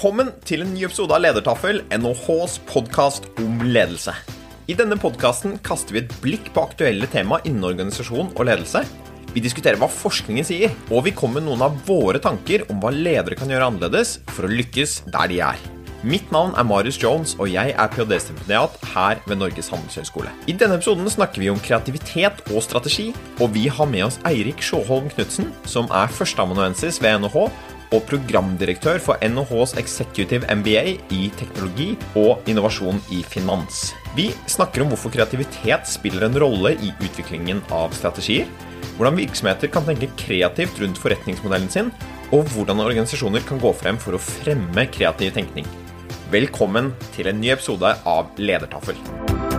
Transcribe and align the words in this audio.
Velkommen 0.00 0.30
til 0.48 0.62
en 0.64 0.70
ny 0.72 0.86
episode 0.86 1.12
av 1.12 1.20
Ledertaffel, 1.20 1.82
NHHs 1.92 2.54
podkast 2.64 3.26
om 3.42 3.58
ledelse. 3.68 4.14
I 4.64 4.72
denne 4.72 4.96
podkasten 4.96 5.58
kaster 5.60 5.92
vi 5.92 6.00
et 6.00 6.14
blikk 6.22 6.46
på 6.54 6.62
aktuelle 6.62 7.04
tema 7.12 7.36
innen 7.44 7.66
organisasjon 7.68 8.30
og 8.30 8.46
ledelse. 8.48 8.80
Vi 9.34 9.42
diskuterer 9.44 9.76
hva 9.76 9.90
forskningen 9.92 10.46
sier, 10.48 10.72
og 10.88 11.04
vi 11.04 11.12
kommer 11.12 11.42
med 11.42 11.50
noen 11.50 11.66
av 11.66 11.76
våre 11.84 12.16
tanker 12.16 12.64
om 12.72 12.80
hva 12.80 12.94
ledere 12.96 13.36
kan 13.36 13.52
gjøre 13.52 13.66
annerledes 13.68 14.14
for 14.30 14.48
å 14.48 14.50
lykkes 14.54 14.94
der 15.12 15.28
de 15.28 15.42
er. 15.50 15.60
Mitt 16.00 16.32
navn 16.32 16.54
er 16.56 16.64
Marius 16.64 16.96
Jones, 17.02 17.34
og 17.36 17.50
jeg 17.52 17.74
er 17.76 17.90
ph.d.-stipendiat 17.92 18.78
her 18.94 19.20
ved 19.26 19.36
Norges 19.42 19.68
handelshøyskole. 19.68 20.32
I 20.48 20.54
denne 20.56 20.78
episoden 20.80 21.12
snakker 21.12 21.44
vi 21.44 21.50
om 21.52 21.60
kreativitet 21.60 22.40
og 22.54 22.64
strategi, 22.64 23.10
og 23.36 23.52
vi 23.52 23.66
har 23.68 23.92
med 23.92 24.06
oss 24.08 24.16
Eirik 24.32 24.64
Sjåholm 24.64 25.12
Knutsen, 25.12 25.52
som 25.68 25.92
er 25.92 26.08
førsteamanuensis 26.16 27.02
ved 27.04 27.20
NHH 27.20 27.44
og 27.90 28.04
programdirektør 28.10 29.00
for 29.02 29.20
NHHs 29.24 29.74
Executive 29.80 30.46
MBA 30.60 30.96
i 31.14 31.28
teknologi 31.38 31.92
og 32.18 32.48
innovasjon 32.50 33.00
i 33.14 33.22
finans. 33.26 33.90
Vi 34.16 34.30
snakker 34.50 34.84
om 34.84 34.92
hvorfor 34.92 35.12
kreativitet 35.14 35.90
spiller 35.90 36.26
en 36.26 36.38
rolle 36.42 36.74
i 36.78 36.92
utviklingen 36.98 37.62
av 37.74 37.94
strategier, 37.96 38.48
hvordan 38.96 39.18
virksomheter 39.20 39.70
kan 39.72 39.86
tenke 39.86 40.10
kreativt 40.20 40.80
rundt 40.82 41.00
forretningsmodellen 41.02 41.70
sin, 41.72 41.92
og 42.30 42.46
hvordan 42.54 42.82
organisasjoner 42.84 43.44
kan 43.46 43.62
gå 43.62 43.74
frem 43.74 43.98
for 44.00 44.16
å 44.16 44.22
fremme 44.22 44.86
kreativ 44.94 45.34
tenkning. 45.34 45.66
Velkommen 46.30 46.92
til 47.16 47.30
en 47.30 47.40
ny 47.42 47.50
episode 47.56 47.96
av 48.06 48.30
Ledertaffel. 48.38 49.49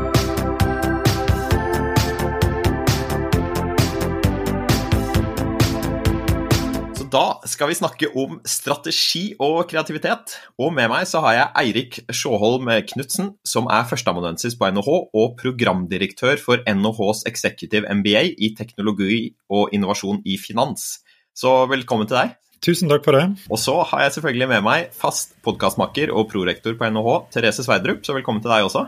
Da 7.12 7.42
skal 7.50 7.70
vi 7.70 7.76
snakke 7.76 8.09
om 8.17 8.38
strategi 8.48 9.34
og 9.42 9.66
kreativitet. 9.70 10.36
Og 10.62 10.72
med 10.76 10.90
meg 10.92 11.08
så 11.09 11.22
har 11.26 11.36
jeg 11.36 11.52
Eirik 11.62 12.00
Sjåholm 12.14 12.70
Knutsen, 12.94 13.34
som 13.48 13.67
er 13.72 13.88
førsteamanuensis 13.90 14.56
på 14.59 14.70
NHH 14.72 14.92
og 15.12 15.36
programdirektør 15.42 16.39
for 16.42 16.64
NHHs 16.67 17.26
Executive 17.30 17.89
MBA 18.00 18.23
i 18.38 18.54
teknologi 18.58 19.22
og 19.52 19.76
innovasjon 19.76 20.22
i 20.26 20.38
finans. 20.39 21.02
Så 21.36 21.52
velkommen 21.72 22.09
til 22.09 22.20
deg. 22.22 22.36
Tusen 22.62 22.92
takk 22.92 23.08
for 23.08 23.17
det. 23.17 23.26
Og 23.50 23.58
så 23.59 23.80
har 23.89 24.06
jeg 24.06 24.17
selvfølgelig 24.17 24.52
med 24.52 24.67
meg 24.67 24.92
fast 24.95 25.34
podkastmaker 25.45 26.14
og 26.14 26.30
prorektor 26.32 26.78
på 26.78 26.92
NHH, 26.94 27.16
Therese 27.34 27.66
Sverdrup, 27.66 28.06
så 28.06 28.16
velkommen 28.16 28.44
til 28.44 28.54
deg 28.54 28.70
også. 28.70 28.86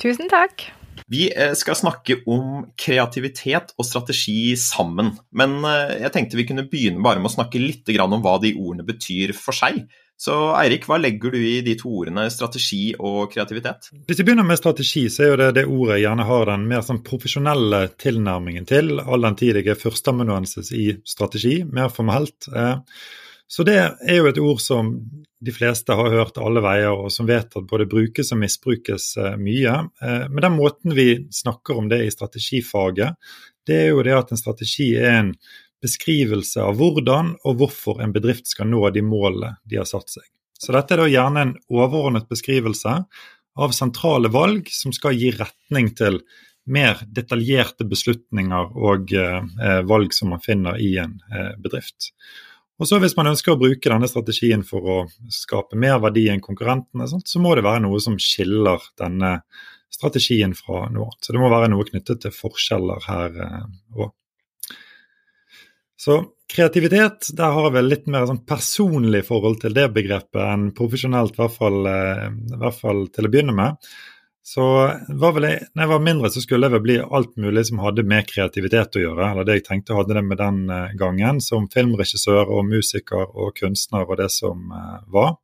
Tusen 0.00 0.30
takk. 0.32 0.68
Vi 1.10 1.24
eh, 1.34 1.54
skal 1.58 1.78
snakke 1.78 2.20
om 2.30 2.68
kreativitet 2.78 3.74
og 3.76 3.86
strategi 3.86 4.54
sammen. 4.58 5.16
Men 5.34 5.58
eh, 5.66 5.96
jeg 6.04 6.14
tenkte 6.14 6.38
vi 6.38 6.46
kunne 6.46 6.68
begynne 6.70 7.02
bare 7.02 7.18
med 7.18 7.32
å 7.32 7.34
snakke 7.34 7.62
litt 7.62 7.90
om 8.00 8.20
hva 8.22 8.36
de 8.42 8.54
ordene 8.54 8.86
betyr 8.86 9.34
for 9.34 9.56
seg. 9.56 9.82
Så 10.20 10.34
Eirik, 10.52 10.84
hva 10.84 10.98
legger 11.00 11.32
du 11.32 11.38
i 11.40 11.62
de 11.64 11.72
to 11.80 11.90
ordene 12.02 12.26
strategi 12.30 12.90
og 12.92 13.30
kreativitet? 13.32 13.88
Hvis 14.04 14.20
vi 14.20 14.26
begynner 14.28 14.44
med 14.44 14.60
strategi, 14.60 15.06
så 15.08 15.24
er 15.24 15.30
jo 15.30 15.38
det 15.40 15.48
det 15.56 15.64
ordet 15.64 15.96
jeg 15.96 16.04
gjerne 16.04 16.26
har 16.28 16.50
den 16.50 16.66
mer 16.68 16.84
sånn 16.84 17.00
profesjonelle 17.06 17.86
tilnærmingen 17.98 18.68
til, 18.68 18.98
all 19.00 19.24
den 19.24 19.38
tid 19.40 19.56
jeg 19.56 19.70
er 19.72 19.80
førsteamanuensis 19.80 20.74
i 20.76 20.90
strategi, 21.08 21.62
mer 21.64 21.88
formelt. 21.94 22.50
Eh, 22.52 22.76
så 23.50 23.64
det 23.66 23.78
er 23.80 24.14
jo 24.14 24.28
et 24.30 24.38
ord 24.38 24.60
som 24.62 24.92
de 25.42 25.52
fleste 25.52 25.94
har 25.98 26.12
hørt 26.12 26.36
alle 26.38 26.60
veier, 26.62 26.92
og 26.94 27.10
som 27.10 27.26
vet 27.26 27.56
at 27.58 27.66
både 27.66 27.88
brukes 27.90 28.28
og 28.30 28.38
misbrukes 28.44 29.06
eh, 29.18 29.38
mye. 29.40 29.72
Eh, 30.04 30.26
men 30.30 30.44
den 30.44 30.54
måten 30.54 30.94
vi 30.94 31.08
snakker 31.34 31.80
om 31.80 31.88
det 31.90 31.98
i 32.04 32.12
strategifaget, 32.14 33.16
det 33.66 33.78
er 33.80 33.88
jo 33.90 34.04
det 34.06 34.12
at 34.14 34.30
en 34.30 34.38
strategi 34.38 34.92
er 35.00 35.16
en 35.16 35.32
beskrivelse 35.82 36.62
av 36.62 36.76
hvordan 36.78 37.32
og 37.42 37.56
hvorfor 37.58 37.98
en 38.04 38.12
bedrift 38.14 38.46
skal 38.52 38.68
nå 38.70 38.84
de 38.94 39.02
målene 39.02 39.56
de 39.66 39.80
har 39.80 39.88
satt 39.88 40.14
seg. 40.14 40.28
Så 40.60 40.76
dette 40.76 40.94
er 40.94 41.02
da 41.02 41.08
gjerne 41.10 41.42
en 41.42 41.54
overordnet 41.72 42.28
beskrivelse 42.30 42.92
av 43.58 43.74
sentrale 43.74 44.30
valg 44.30 44.68
som 44.70 44.94
skal 44.94 45.16
gi 45.18 45.32
retning 45.34 45.88
til 45.98 46.20
mer 46.70 47.02
detaljerte 47.08 47.88
beslutninger 47.88 48.78
og 48.78 49.10
eh, 49.10 49.80
valg 49.90 50.14
som 50.14 50.36
man 50.36 50.44
finner 50.44 50.78
i 50.78 50.92
en 51.02 51.18
bedrift. 51.58 52.12
Og 52.80 52.88
så 52.88 52.96
Hvis 53.00 53.16
man 53.18 53.28
ønsker 53.28 53.52
å 53.52 53.60
bruke 53.60 53.92
denne 53.92 54.08
strategien 54.08 54.62
for 54.64 54.86
å 54.88 54.98
skape 55.28 55.76
mer 55.76 55.98
verdi 56.00 56.30
enn 56.32 56.40
konkurrentene, 56.40 57.04
så 57.08 57.42
må 57.42 57.52
det 57.54 57.66
være 57.66 57.84
noe 57.84 58.00
som 58.00 58.16
skiller 58.16 58.80
denne 58.98 59.34
strategien 59.92 60.54
fra 60.56 60.86
noe 60.88 61.10
annet. 61.10 61.20
Så 61.20 61.34
det 61.34 61.42
må 61.42 61.50
være 61.52 61.68
noe 61.72 61.84
knyttet 61.84 62.22
til 62.24 62.32
forskjeller 62.32 63.04
her 63.04 63.36
òg. 63.36 64.08
Eh, 64.08 64.16
så 66.00 66.22
kreativitet, 66.48 67.28
der 67.36 67.52
har 67.52 67.66
jeg 67.66 67.74
vel 67.74 67.90
litt 67.92 68.06
mer 68.08 68.24
sånn 68.28 68.40
personlig 68.48 69.20
forhold 69.26 69.58
til 69.60 69.74
det 69.76 69.90
begrepet 69.92 70.40
enn 70.40 70.70
profesjonelt, 70.76 71.36
i 71.36 71.42
hvert 71.42 71.58
fall, 71.58 71.82
eh, 71.90 72.30
i 72.32 72.60
hvert 72.62 72.78
fall 72.78 73.02
til 73.12 73.28
å 73.28 73.32
begynne 73.34 73.56
med. 73.58 73.90
Så 74.42 74.62
var 75.08 75.34
vel 75.36 75.46
jeg, 75.46 75.66
når 75.74 75.84
jeg 75.84 75.90
var 75.92 76.04
mindre, 76.04 76.30
så 76.32 76.40
skulle 76.42 76.66
jeg 76.66 76.74
vel 76.74 76.84
bli 76.84 76.96
alt 77.02 77.34
mulig 77.40 77.66
som 77.68 77.82
hadde 77.84 78.06
med 78.08 78.28
kreativitet 78.28 78.96
å 78.96 79.02
gjøre. 79.02 79.26
Eller 79.32 79.46
det 79.46 79.58
jeg 79.58 79.66
tenkte 79.68 79.98
hadde 79.98 80.16
det 80.16 80.24
med 80.26 80.40
den 80.40 80.62
eh, 80.72 80.94
gangen, 80.98 81.42
som 81.44 81.68
filmregissør 81.72 82.48
og 82.48 82.64
musiker 82.70 83.28
og 83.28 83.52
kunstner 83.60 84.08
og 84.08 84.16
det 84.22 84.30
som 84.32 84.72
eh, 84.72 84.96
var. 85.12 85.36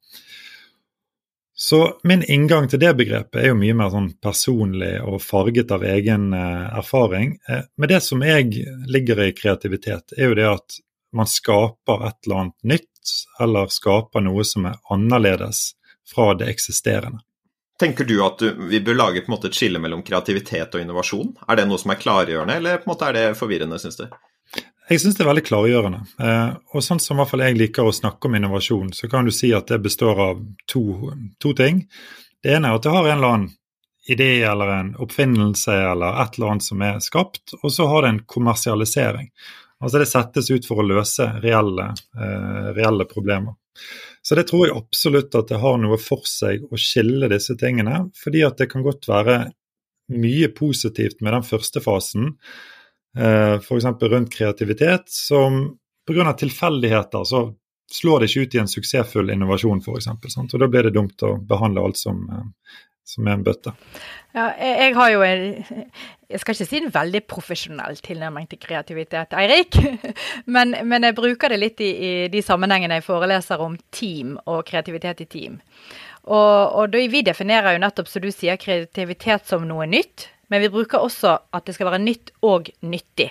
Så 1.57 1.81
min 2.05 2.25
inngang 2.25 2.67
til 2.69 2.81
det 2.83 2.93
begrepet 2.99 3.39
er 3.41 3.53
jo 3.53 3.61
mye 3.61 3.77
mer 3.77 3.93
sånn 3.93 4.11
personlig 4.21 4.95
og 5.05 5.23
farget 5.25 5.73
av 5.77 5.85
egen 5.89 6.33
eh, 6.37 6.67
erfaring. 6.81 7.37
Men 7.77 7.93
det 7.93 8.03
som 8.05 8.25
jeg 8.25 8.65
ligger 8.89 9.23
i 9.25 9.33
kreativitet, 9.37 10.17
er 10.17 10.33
jo 10.33 10.41
det 10.41 10.51
at 10.51 10.81
man 11.17 11.29
skaper 11.31 12.09
et 12.09 12.19
eller 12.27 12.43
annet 12.43 12.73
nytt, 12.75 13.15
eller 13.41 13.73
skaper 13.73 14.25
noe 14.25 14.45
som 14.45 14.67
er 14.69 14.81
annerledes 14.93 15.71
fra 16.09 16.33
det 16.37 16.51
eksisterende. 16.53 17.26
Tenker 17.81 18.09
du 18.09 18.15
at 18.25 18.41
du, 18.41 18.49
vi 18.71 18.81
bør 18.81 18.97
lage 18.97 19.21
et 19.21 19.57
skille 19.57 19.81
mellom 19.83 20.03
kreativitet 20.03 20.75
og 20.75 20.81
innovasjon? 20.81 21.35
Er 21.49 21.59
det 21.59 21.67
noe 21.69 21.81
som 21.81 21.93
er 21.93 22.01
klargjørende, 22.01 22.57
eller 22.57 22.81
er 22.81 23.13
det 23.19 23.27
forvirrende, 23.37 23.79
syns 23.83 24.01
du? 24.01 24.07
Jeg 24.87 25.03
syns 25.03 25.19
det 25.19 25.25
er 25.25 25.29
veldig 25.29 25.45
klargjørende. 25.45 26.01
Eh, 26.23 26.55
og 26.73 26.85
sånn 26.85 27.03
som 27.03 27.17
i 27.17 27.21
hvert 27.21 27.33
fall 27.33 27.45
jeg 27.45 27.59
liker 27.59 27.89
å 27.89 27.95
snakke 27.95 28.29
om 28.29 28.39
innovasjon, 28.39 28.95
så 28.95 29.11
kan 29.13 29.27
du 29.27 29.35
si 29.35 29.51
at 29.57 29.69
det 29.69 29.83
består 29.85 30.23
av 30.31 30.43
to, 30.71 31.13
to 31.43 31.53
ting. 31.59 31.85
Det 32.41 32.55
ene 32.55 32.71
er 32.71 32.79
at 32.79 32.87
du 32.87 32.93
har 32.95 33.05
en 33.05 33.19
eller 33.19 33.35
annen 33.35 33.55
idé 34.07 34.31
eller 34.47 34.71
en 34.71 34.93
oppfinnelse 35.03 35.75
eller 35.75 36.21
et 36.23 36.37
eller 36.39 36.53
annet 36.53 36.67
som 36.69 36.83
er 36.87 37.01
skapt, 37.03 37.57
og 37.63 37.73
så 37.75 37.89
har 37.91 38.07
det 38.07 38.13
en 38.13 38.25
kommersialisering. 38.31 39.33
Altså 39.85 40.01
det 40.01 40.09
settes 40.09 40.51
ut 40.51 40.67
for 40.67 40.81
å 40.81 40.87
løse 40.87 41.27
reelle, 41.43 41.91
eh, 42.17 42.69
reelle 42.77 43.05
problemer. 43.09 43.57
Så 44.23 44.35
det 44.35 44.49
tror 44.49 44.67
jeg 44.67 44.77
absolutt 44.77 45.35
at 45.39 45.53
det 45.53 45.61
har 45.63 45.77
noe 45.79 45.99
for 46.01 46.25
seg 46.27 46.65
å 46.73 46.81
skille 46.81 47.29
disse 47.31 47.55
tingene. 47.61 48.07
Fordi 48.17 48.43
at 48.47 48.57
det 48.59 48.71
kan 48.73 48.83
godt 48.87 49.09
være 49.11 49.37
mye 50.17 50.49
positivt 50.55 51.21
med 51.21 51.35
den 51.35 51.45
første 51.47 51.83
fasen, 51.83 52.33
eh, 53.19 53.59
f.eks. 53.61 53.85
rundt 53.85 54.33
kreativitet, 54.33 55.11
som 55.13 55.77
pga. 56.07 56.33
tilfeldigheter 56.33 57.25
så 57.25 57.55
slår 57.93 58.21
det 58.21 58.31
ikke 58.31 58.41
ut 58.41 58.55
i 58.55 58.63
en 58.63 58.71
suksessfull 58.71 59.31
innovasjon, 59.31 59.83
f.eks. 59.83 60.09
Og 60.43 60.59
da 60.61 60.69
blir 60.71 60.89
det 60.89 60.95
dumt 60.97 61.23
å 61.23 61.37
behandle 61.39 61.85
alt 61.87 61.99
som, 62.01 62.23
eh, 62.31 62.77
som 63.07 63.29
er 63.29 63.37
en 63.39 63.45
bøtte. 63.47 63.73
Ja, 64.35 64.51
jeg 64.59 64.95
har 64.97 65.11
jo 65.13 65.23
en 65.25 65.45
Jeg 66.27 66.41
skal 66.43 66.57
ikke 66.57 66.67
si 66.67 66.81
en 66.81 66.95
veldig 66.95 67.23
profesjonell 67.31 68.01
tilnærming 68.03 68.49
til 68.51 68.59
kreativitet, 68.59 69.37
Eirik. 69.39 69.79
Men, 70.55 70.75
men 70.83 71.07
jeg 71.07 71.15
bruker 71.15 71.53
det 71.53 71.59
litt 71.61 71.81
i, 71.81 71.91
i, 71.93 72.11
de 72.33 72.43
sammenhengene 72.43 72.99
jeg 72.99 73.07
foreleser 73.07 73.63
om 73.63 73.77
team 73.95 74.35
og 74.45 74.65
kreativitet 74.67 75.23
i 75.23 75.29
team. 75.31 75.61
Og, 76.27 76.75
og 76.83 76.97
vi 77.13 77.23
definerer 77.23 77.77
jo 77.77 77.83
nettopp, 77.85 78.11
som 78.11 78.25
du 78.25 78.33
sier, 78.35 78.59
kreativitet 78.59 79.47
som 79.47 79.67
noe 79.69 79.87
nytt. 79.87 80.27
Men 80.51 80.65
vi 80.65 80.73
bruker 80.75 80.99
også 81.03 81.37
at 81.55 81.67
det 81.67 81.77
skal 81.77 81.93
være 81.93 82.03
nytt 82.03 82.35
og 82.43 82.71
nyttig 82.83 83.31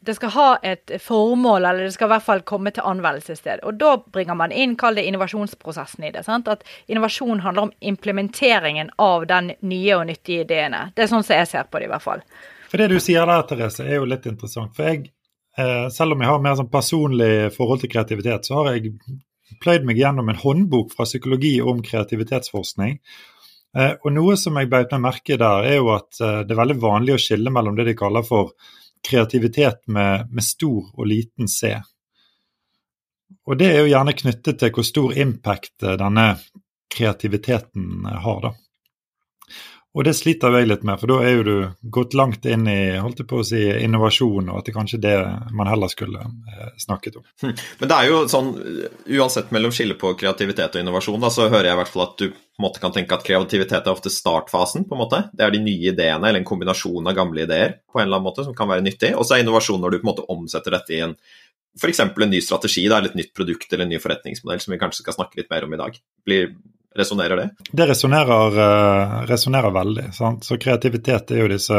det 0.00 0.14
skal 0.16 0.32
ha 0.32 0.48
et 0.64 0.92
formål, 1.04 1.64
eller 1.64 1.84
det 1.84 1.92
skal 1.92 2.08
i 2.08 2.12
hvert 2.14 2.24
fall 2.24 2.40
komme 2.48 2.72
til 2.72 2.86
anvendelsessted. 2.88 3.60
Og 3.68 3.76
da 3.80 3.94
bringer 4.00 4.38
man 4.38 4.52
inn, 4.52 4.72
kall 4.80 4.96
det 4.96 5.04
innovasjonsprosessen 5.10 6.06
i 6.08 6.12
det. 6.14 6.24
Sant? 6.24 6.48
At 6.48 6.64
innovasjon 6.88 7.42
handler 7.44 7.68
om 7.68 7.72
implementeringen 7.92 8.94
av 8.96 9.26
den 9.28 9.52
nye 9.60 9.98
og 9.98 10.06
nyttige 10.08 10.46
ideene. 10.46 10.86
Det 10.96 11.04
er 11.04 11.12
sånn 11.12 11.26
som 11.26 11.36
jeg 11.36 11.50
ser 11.50 11.68
på 11.68 11.82
det, 11.82 11.90
i 11.90 11.92
hvert 11.92 12.06
fall. 12.06 12.24
For 12.70 12.80
det 12.80 12.88
du 12.94 12.96
sier 13.02 13.28
der, 13.28 13.44
Therese, 13.50 13.84
er 13.84 14.00
jo 14.00 14.08
litt 14.08 14.28
interessant. 14.30 14.72
For 14.76 14.88
jeg 14.88 15.10
eh, 15.58 15.90
selv 15.92 16.16
om 16.16 16.24
jeg 16.24 16.32
har 16.32 16.44
mer 16.48 16.56
sånn 16.56 16.72
personlig 16.72 17.50
forhold 17.56 17.84
til 17.84 17.92
kreativitet, 17.92 18.48
så 18.48 18.62
har 18.62 18.72
jeg 18.78 18.94
pløyd 19.60 19.84
meg 19.84 20.00
gjennom 20.00 20.32
en 20.32 20.40
håndbok 20.40 20.94
fra 20.96 21.04
psykologi 21.08 21.58
om 21.60 21.84
kreativitetsforskning. 21.84 22.96
Eh, 23.76 23.94
og 24.00 24.12
noe 24.16 24.40
som 24.40 24.56
jeg 24.56 24.70
beit 24.70 24.96
meg 24.96 25.04
merke 25.10 25.36
der, 25.36 25.66
er 25.66 25.80
jo 25.82 25.92
at 25.94 26.22
eh, 26.24 26.42
det 26.46 26.56
er 26.56 26.62
veldig 26.64 26.80
vanlig 26.82 27.18
å 27.18 27.22
skille 27.22 27.52
mellom 27.52 27.76
det 27.76 27.90
de 27.90 27.98
kaller 27.98 28.24
for 28.26 28.54
kreativitet 29.08 29.86
med, 29.86 30.28
med 30.30 30.44
stor 30.44 30.90
og 30.94 31.06
liten 31.08 31.48
C. 31.48 31.74
Og 33.46 33.58
det 33.58 33.70
er 33.72 33.80
jo 33.82 33.92
gjerne 33.92 34.16
knyttet 34.16 34.58
til 34.60 34.72
hvor 34.74 34.86
stor 34.86 35.14
impact 35.18 35.86
eh, 35.86 35.96
denne 36.00 36.26
kreativiteten 36.90 38.06
har, 38.06 38.40
da. 38.44 38.54
Og 39.90 40.04
det 40.06 40.12
sliter 40.14 40.54
jeg 40.54 40.68
litt 40.70 40.84
med, 40.86 41.00
for 41.00 41.10
da 41.10 41.16
er 41.26 41.32
jo 41.34 41.46
du 41.46 41.88
gått 41.90 42.14
langt 42.14 42.44
inn 42.46 42.68
i 42.70 42.94
holdt 43.02 43.24
jeg 43.24 43.28
på 43.30 43.40
å 43.40 43.46
si, 43.46 43.58
innovasjon, 43.82 44.52
og 44.52 44.60
at 44.60 44.68
det 44.68 44.74
kanskje 44.76 45.00
det 45.02 45.14
man 45.56 45.66
heller 45.66 45.90
skulle 45.90 46.22
eh, 46.22 46.68
snakket 46.78 47.18
om. 47.18 47.24
Hm. 47.42 47.56
Men 47.80 47.90
det 47.90 47.96
er 47.96 48.06
jo 48.06 48.20
sånn, 48.30 48.52
uansett 49.18 49.50
mellom 49.56 49.74
skille 49.74 49.98
på 49.98 50.12
kreativitet 50.20 50.78
og 50.78 50.84
innovasjon, 50.84 51.18
da, 51.24 51.32
så 51.34 51.48
hører 51.48 51.72
jeg 51.72 51.78
i 51.78 51.80
hvert 51.82 51.92
fall 51.96 52.04
at 52.06 52.14
du 52.22 52.28
på 52.30 52.62
en 52.62 52.66
måte 52.68 52.84
kan 52.84 52.94
tenke 52.94 53.18
at 53.18 53.26
kreativitet 53.26 53.82
er 53.82 53.90
ofte 53.90 54.14
startfasen, 54.14 54.86
på 54.86 54.94
en 54.94 55.02
måte. 55.02 55.24
Det 55.34 55.46
er 55.46 55.56
de 55.56 55.64
nye 55.64 55.90
ideene, 55.90 56.22
eller 56.22 56.38
en 56.38 56.46
kombinasjon 56.46 57.10
av 57.10 57.18
gamle 57.18 57.48
ideer, 57.48 57.80
på 57.90 57.98
en 57.98 58.06
eller 58.06 58.20
annen 58.20 58.30
måte, 58.30 58.46
som 58.46 58.54
kan 58.54 58.70
være 58.70 58.86
nyttig. 58.86 59.16
Og 59.18 59.26
så 59.26 59.36
er 59.36 59.42
innovasjon 59.42 59.82
når 59.82 59.96
du 59.96 60.02
på 60.02 60.06
en 60.06 60.12
måte 60.12 60.28
omsetter 60.30 60.78
dette 60.78 60.94
i 60.94 61.02
en 61.08 61.18
f.eks. 61.78 62.02
en 62.02 62.30
ny 62.30 62.40
strategi, 62.42 62.86
da, 62.90 62.98
eller 62.98 63.10
et 63.10 63.18
nytt 63.18 63.34
produkt 63.34 63.72
eller 63.72 63.86
en 63.86 63.92
ny 63.94 63.98
forretningsmodell, 64.02 64.62
som 64.62 64.74
vi 64.74 64.78
kanskje 64.78 65.04
skal 65.04 65.16
snakke 65.18 65.40
litt 65.40 65.50
mer 65.50 65.66
om 65.66 65.74
i 65.74 65.80
dag. 65.80 65.98
Blir 66.26 66.52
Resonnerer 66.96 67.36
det? 67.36 67.50
Det 67.72 67.86
resonnerer, 67.86 68.58
uh, 68.58 69.72
veldig. 69.72 70.08
Sant? 70.12 70.44
Så 70.44 70.58
kreativitet 70.58 71.30
er 71.30 71.44
jo 71.44 71.52
disse 71.52 71.78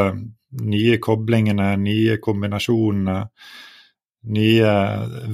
nye 0.61 0.97
koblingene, 1.03 1.73
nye 1.79 2.15
kombinasjonene, 2.23 3.17
nye 4.31 4.71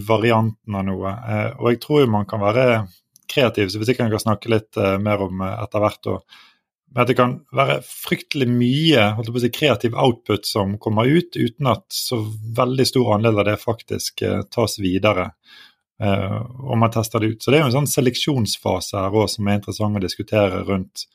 variantene 0.07 0.81
av 0.81 0.87
noe. 0.87 1.13
Uh, 1.13 1.51
og 1.59 1.69
jeg 1.71 1.81
tror 1.83 2.01
jo 2.01 2.09
man 2.15 2.25
kan 2.29 2.41
være 2.41 2.65
kreativ, 3.29 3.69
så 3.69 3.77
hvis 3.77 3.93
jeg 3.93 3.99
kan 3.99 4.09
snakke 4.23 4.49
litt 4.49 4.81
uh, 4.81 4.95
mer 4.97 5.21
om 5.27 5.45
etter 5.45 5.85
hvert. 5.85 6.09
Og, 6.09 6.43
at 6.97 7.11
det 7.11 7.17
kan 7.19 7.37
være 7.53 7.81
fryktelig 7.85 8.47
mye 8.49 9.09
si, 9.43 9.49
kreativ 9.53 9.93
output 9.93 10.47
som 10.49 10.77
kommer 10.81 11.05
ut, 11.05 11.37
uten 11.37 11.69
at 11.69 11.85
så 11.93 12.17
veldig 12.57 12.87
stor 12.89 13.13
andel 13.19 13.43
av 13.43 13.51
det 13.51 13.59
faktisk 13.61 14.23
tas 14.49 14.79
videre 14.81 15.27
Uh, 15.97 16.43
og 16.69 16.77
man 16.77 16.91
tester 16.93 17.23
det 17.23 17.31
ut. 17.33 17.43
Så 17.43 17.49
det 17.49 17.57
er 17.57 17.63
jo 17.65 17.71
en 17.71 17.77
sånn 17.79 17.89
seleksjonsfase 17.89 18.99
her 19.01 19.15
også 19.17 19.39
som 19.39 19.47
er 19.49 19.57
interessant 19.57 19.97
å 19.97 20.03
diskutere 20.03 20.61
rundt 20.67 21.07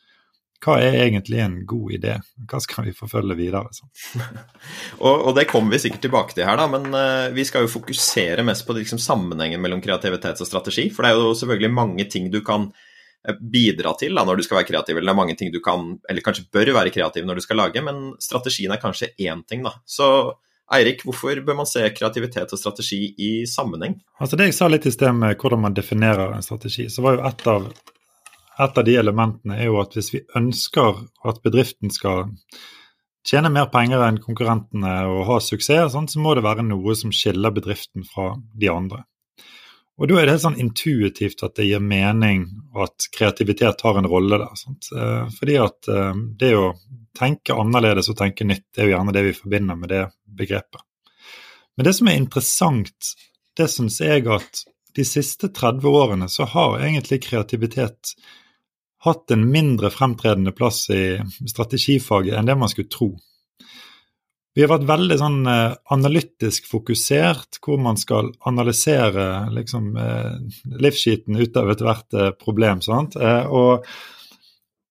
hva 0.63 0.77
er 0.79 1.01
egentlig 1.09 1.41
en 1.43 1.57
god 1.67 1.95
idé? 1.97 2.13
Hva 2.47 2.61
skal 2.63 2.87
vi 2.87 2.95
forfølge 2.95 3.35
videre? 3.35 3.65
og, 5.07 5.15
og, 5.15 5.33
det 5.35 5.49
kommer 5.51 5.75
vi 5.75 5.81
sikkert 5.83 6.05
tilbake 6.07 6.37
til 6.37 6.47
her, 6.47 6.59
da, 6.61 6.69
men 6.71 6.87
uh, 6.95 7.35
vi 7.35 7.45
skal 7.49 7.65
jo 7.65 7.73
fokusere 7.73 8.45
mest 8.47 8.67
på 8.69 8.77
liksom, 8.77 9.01
sammenhengen 9.03 9.63
mellom 9.63 9.83
kreativitet 9.83 10.43
og 10.43 10.49
strategi. 10.49 10.87
For 10.95 11.03
det 11.03 11.11
er 11.11 11.19
jo 11.19 11.35
selvfølgelig 11.41 11.73
mange 11.75 12.07
ting 12.13 12.31
du 12.31 12.39
kan 12.47 12.69
eh, 12.71 13.35
bidra 13.35 13.97
til 13.99 14.15
da, 14.15 14.23
når 14.29 14.39
du 14.39 14.47
skal 14.47 14.61
være 14.61 14.71
kreativ, 14.71 15.01
eller 15.01 15.11
det 15.11 15.17
er 15.17 15.23
mange 15.25 15.37
ting 15.41 15.51
du 15.55 15.59
kan, 15.65 15.97
eller 16.07 16.27
kanskje 16.27 16.47
bør 16.55 16.75
være 16.79 16.95
kreativ 16.95 17.27
når 17.27 17.41
du 17.41 17.47
skal 17.49 17.59
lage, 17.65 17.83
men 17.83 18.13
strategien 18.23 18.75
er 18.75 18.83
kanskje 18.83 19.11
én 19.19 19.43
ting, 19.49 19.67
da. 19.67 19.75
Så 19.83 20.07
Eirik, 20.73 21.03
hvorfor 21.05 21.37
bør 21.45 21.59
man 21.59 21.69
se 21.69 21.85
kreativitet 21.93 22.53
og 22.55 22.61
strategi 22.61 23.13
i 23.21 23.31
sammenheng? 23.49 23.99
Altså 24.21 24.39
Det 24.41 24.49
jeg 24.49 24.57
sa 24.57 24.69
litt 24.73 24.87
i 24.89 24.95
sted 24.95 25.13
med 25.17 25.37
hvordan 25.37 25.61
man 25.67 25.77
definerer 25.77 26.33
en 26.33 26.45
strategi, 26.45 26.89
så 26.89 27.05
var 27.05 27.19
jo 27.19 27.27
et 27.29 27.47
av, 27.53 27.67
et 28.67 28.79
av 28.81 28.87
de 28.87 28.97
elementene 28.97 29.59
er 29.59 29.69
jo 29.69 29.81
at 29.83 29.97
hvis 29.97 30.13
vi 30.15 30.23
ønsker 30.39 31.03
at 31.29 31.43
bedriften 31.45 31.93
skal 31.93 32.31
tjene 33.29 33.53
mer 33.53 33.69
penger 33.73 34.03
enn 34.07 34.21
konkurrentene 34.23 34.95
og 35.11 35.27
ha 35.29 35.39
suksess, 35.45 35.93
sånn, 35.95 36.09
så 36.11 36.23
må 36.23 36.35
det 36.35 36.47
være 36.47 36.65
noe 36.67 36.97
som 36.99 37.13
skiller 37.15 37.55
bedriften 37.55 38.07
fra 38.09 38.33
de 38.59 38.73
andre. 38.73 39.05
Og 40.03 40.09
Da 40.11 40.17
er 40.19 40.27
det 40.27 40.33
helt 40.35 40.43
sånn 40.43 40.59
intuitivt 40.59 41.45
at 41.47 41.55
det 41.55 41.69
gir 41.69 41.83
mening 41.83 42.49
at 42.75 43.05
kreativitet 43.15 43.85
har 43.87 43.99
en 43.99 44.09
rolle 44.11 44.41
der. 44.41 44.57
Sant? 44.59 44.89
Eh, 44.91 45.29
fordi 45.37 45.59
at 45.63 45.87
eh, 45.87 46.17
det 46.41 46.49
å 46.59 46.73
tenke 47.15 47.55
annerledes 47.55 48.11
og 48.11 48.19
tenke 48.19 48.43
nytt 48.49 48.65
det 48.75 48.83
er 48.83 48.89
jo 48.89 48.97
gjerne 48.97 49.15
det 49.15 49.23
vi 49.29 49.37
forbinder 49.37 49.79
med 49.79 49.93
det 49.95 50.03
begrepet. 50.27 50.83
Men 51.77 51.87
det 51.87 51.95
som 51.95 52.11
er 52.11 52.19
interessant, 52.19 53.13
det 53.55 53.69
syns 53.71 54.01
jeg 54.03 54.27
at 54.27 54.65
de 54.97 55.05
siste 55.07 55.53
30 55.55 55.87
årene 55.87 56.29
så 56.29 56.51
har 56.51 56.81
egentlig 56.83 57.23
kreativitet 57.29 58.17
hatt 59.07 59.31
en 59.31 59.47
mindre 59.55 59.93
fremtredende 59.95 60.51
plass 60.51 60.89
i 60.91 61.21
strategifaget 61.47 62.35
enn 62.39 62.51
det 62.51 62.59
man 62.59 62.75
skulle 62.75 62.91
tro. 62.91 63.13
Vi 64.53 64.61
har 64.61 64.69
vært 64.69 64.89
veldig 64.89 65.17
sånn 65.17 65.39
eh, 65.49 65.75
analytisk 65.95 66.67
fokusert, 66.69 67.57
hvor 67.65 67.79
man 67.81 67.97
skal 68.01 68.29
analysere 68.49 69.47
liksom, 69.55 69.87
eh, 69.97 70.67
livsskiten 70.83 71.39
ut 71.41 71.57
av 71.57 71.73
ethvert 71.73 72.19
eh, 72.19 72.35
problem. 72.37 72.83
sant? 72.85 73.17
Og, 73.17 73.87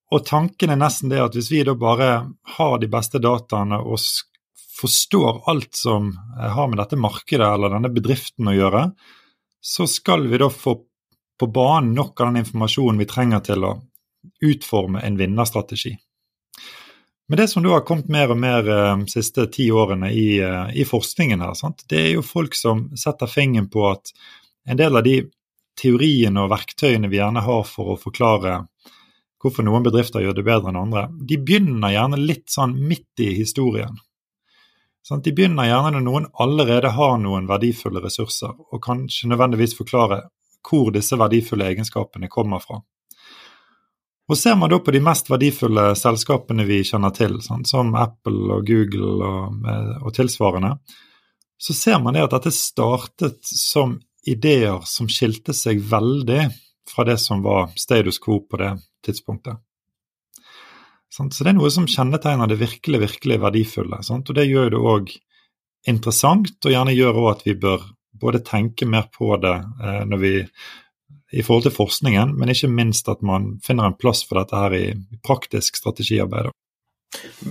og, 0.10 0.20
tanken 0.26 0.74
er 0.74 0.82
nesten 0.82 1.14
det 1.14 1.22
at 1.22 1.38
hvis 1.38 1.52
vi 1.54 1.62
da 1.68 1.78
bare 1.78 2.12
har 2.58 2.78
de 2.82 2.90
beste 2.90 3.22
dataene 3.22 3.84
og 3.86 4.02
forstår 4.82 5.44
alt 5.52 5.78
som 5.78 6.10
har 6.42 6.70
med 6.72 6.82
dette 6.82 6.98
markedet 6.98 7.46
eller 7.46 7.76
denne 7.76 7.94
bedriften 7.94 8.50
å 8.50 8.58
gjøre, 8.58 8.86
så 9.62 9.86
skal 9.86 10.26
vi 10.32 10.42
da 10.42 10.50
få 10.50 10.80
på 11.42 11.48
banen 11.54 11.94
nok 11.98 12.18
av 12.22 12.32
den 12.32 12.42
informasjonen 12.42 13.02
vi 13.02 13.10
trenger 13.10 13.46
til 13.46 13.66
å 13.66 13.76
utforme 14.46 15.02
en 15.06 15.18
vinnerstrategi. 15.18 15.94
Men 17.32 17.38
det 17.38 17.48
som 17.48 17.64
du 17.64 17.70
har 17.72 17.86
kommet 17.88 18.10
mer 18.12 18.34
og 18.34 18.40
mer 18.44 18.66
de 18.68 18.78
uh, 18.92 19.04
siste 19.08 19.46
ti 19.56 19.70
årene 19.72 20.10
i, 20.12 20.42
uh, 20.44 20.68
i 20.76 20.84
forskningen, 20.84 21.40
her, 21.40 21.54
sant? 21.56 21.86
det 21.88 22.02
er 22.02 22.10
jo 22.18 22.26
folk 22.28 22.58
som 22.60 22.90
setter 23.00 23.32
fingeren 23.32 23.70
på 23.72 23.86
at 23.88 24.12
en 24.68 24.76
del 24.82 25.00
av 25.00 25.06
de 25.06 25.14
teoriene 25.80 26.44
og 26.44 26.52
verktøyene 26.52 27.08
vi 27.08 27.22
gjerne 27.22 27.46
har 27.46 27.64
for 27.70 27.94
å 27.94 27.96
forklare 28.02 28.58
hvorfor 29.40 29.64
noen 29.64 29.88
bedrifter 29.88 30.26
gjør 30.26 30.42
det 30.42 30.46
bedre 30.50 30.74
enn 30.74 30.82
andre, 30.82 31.06
de 31.24 31.40
begynner 31.40 31.96
gjerne 31.96 32.20
litt 32.20 32.52
sånn 32.52 32.76
midt 32.76 33.24
i 33.24 33.32
historien. 33.40 33.96
Sånn, 35.08 35.24
de 35.24 35.32
begynner 35.32 35.72
gjerne 35.72 35.96
når 35.96 36.08
noen 36.10 36.28
allerede 36.36 36.92
har 37.00 37.16
noen 37.24 37.48
verdifulle 37.48 38.04
ressurser, 38.04 38.52
og 38.52 38.84
kanskje 38.84 39.32
nødvendigvis 39.32 39.80
forklare 39.80 40.26
hvor 40.68 40.92
disse 40.92 41.16
verdifulle 41.16 41.72
egenskapene 41.72 42.28
kommer 42.28 42.60
fra. 42.60 42.84
Og 44.30 44.38
Ser 44.38 44.56
man 44.56 44.70
da 44.72 44.80
på 44.80 44.94
de 44.94 45.02
mest 45.04 45.30
verdifulle 45.32 45.92
selskapene 46.00 46.66
vi 46.68 46.82
kjenner 46.88 47.14
til, 47.16 47.40
sånn, 47.44 47.66
som 47.68 47.96
Apple 48.00 48.56
og 48.56 48.68
Google 48.68 49.28
og, 49.28 49.66
eh, 49.68 49.96
og, 50.02 50.14
tilsvarende, 50.16 50.76
så 51.62 51.76
ser 51.78 52.00
man 52.02 52.16
det 52.16 52.24
at 52.26 52.36
dette 52.38 52.54
startet 52.56 53.42
som 53.46 53.98
ideer 54.26 54.80
som 54.86 55.10
skilte 55.10 55.54
seg 55.58 55.82
veldig 55.90 56.46
fra 56.90 57.06
det 57.06 57.18
som 57.22 57.42
var 57.44 57.74
status 57.78 58.22
quo 58.22 58.40
på 58.46 58.62
det 58.62 58.72
tidspunktet. 59.06 59.60
Så 61.12 61.28
det 61.28 61.52
er 61.52 61.58
noe 61.58 61.70
som 61.74 61.90
kjennetegner 61.90 62.48
det 62.48 62.62
virkelig, 62.62 63.02
virkelig 63.02 63.38
verdifulle. 63.44 64.00
Og 64.00 64.32
det 64.38 64.48
gjør 64.48 64.72
det 64.72 64.80
òg 64.94 65.12
interessant, 65.92 66.54
og 66.64 66.72
gjerne 66.72 66.96
gjør 66.96 67.20
òg 67.20 67.28
at 67.34 67.44
vi 67.50 67.58
bør 67.60 67.84
både 68.22 68.44
tenke 68.46 68.88
mer 68.88 69.10
på 69.12 69.34
det 69.42 69.58
eh, 69.58 70.04
når 70.08 70.22
vi 70.22 70.34
i 71.32 71.44
forhold 71.44 71.68
til 71.68 71.76
forskningen, 71.76 72.34
men 72.36 72.52
ikke 72.52 72.70
minst 72.72 73.08
at 73.12 73.22
man 73.24 73.54
finner 73.64 73.88
en 73.88 73.98
plass 74.00 74.26
for 74.28 74.42
dette 74.42 74.58
her 74.58 74.76
i 74.76 74.86
praktisk 75.24 75.80
strategiarbeid. 75.80 76.52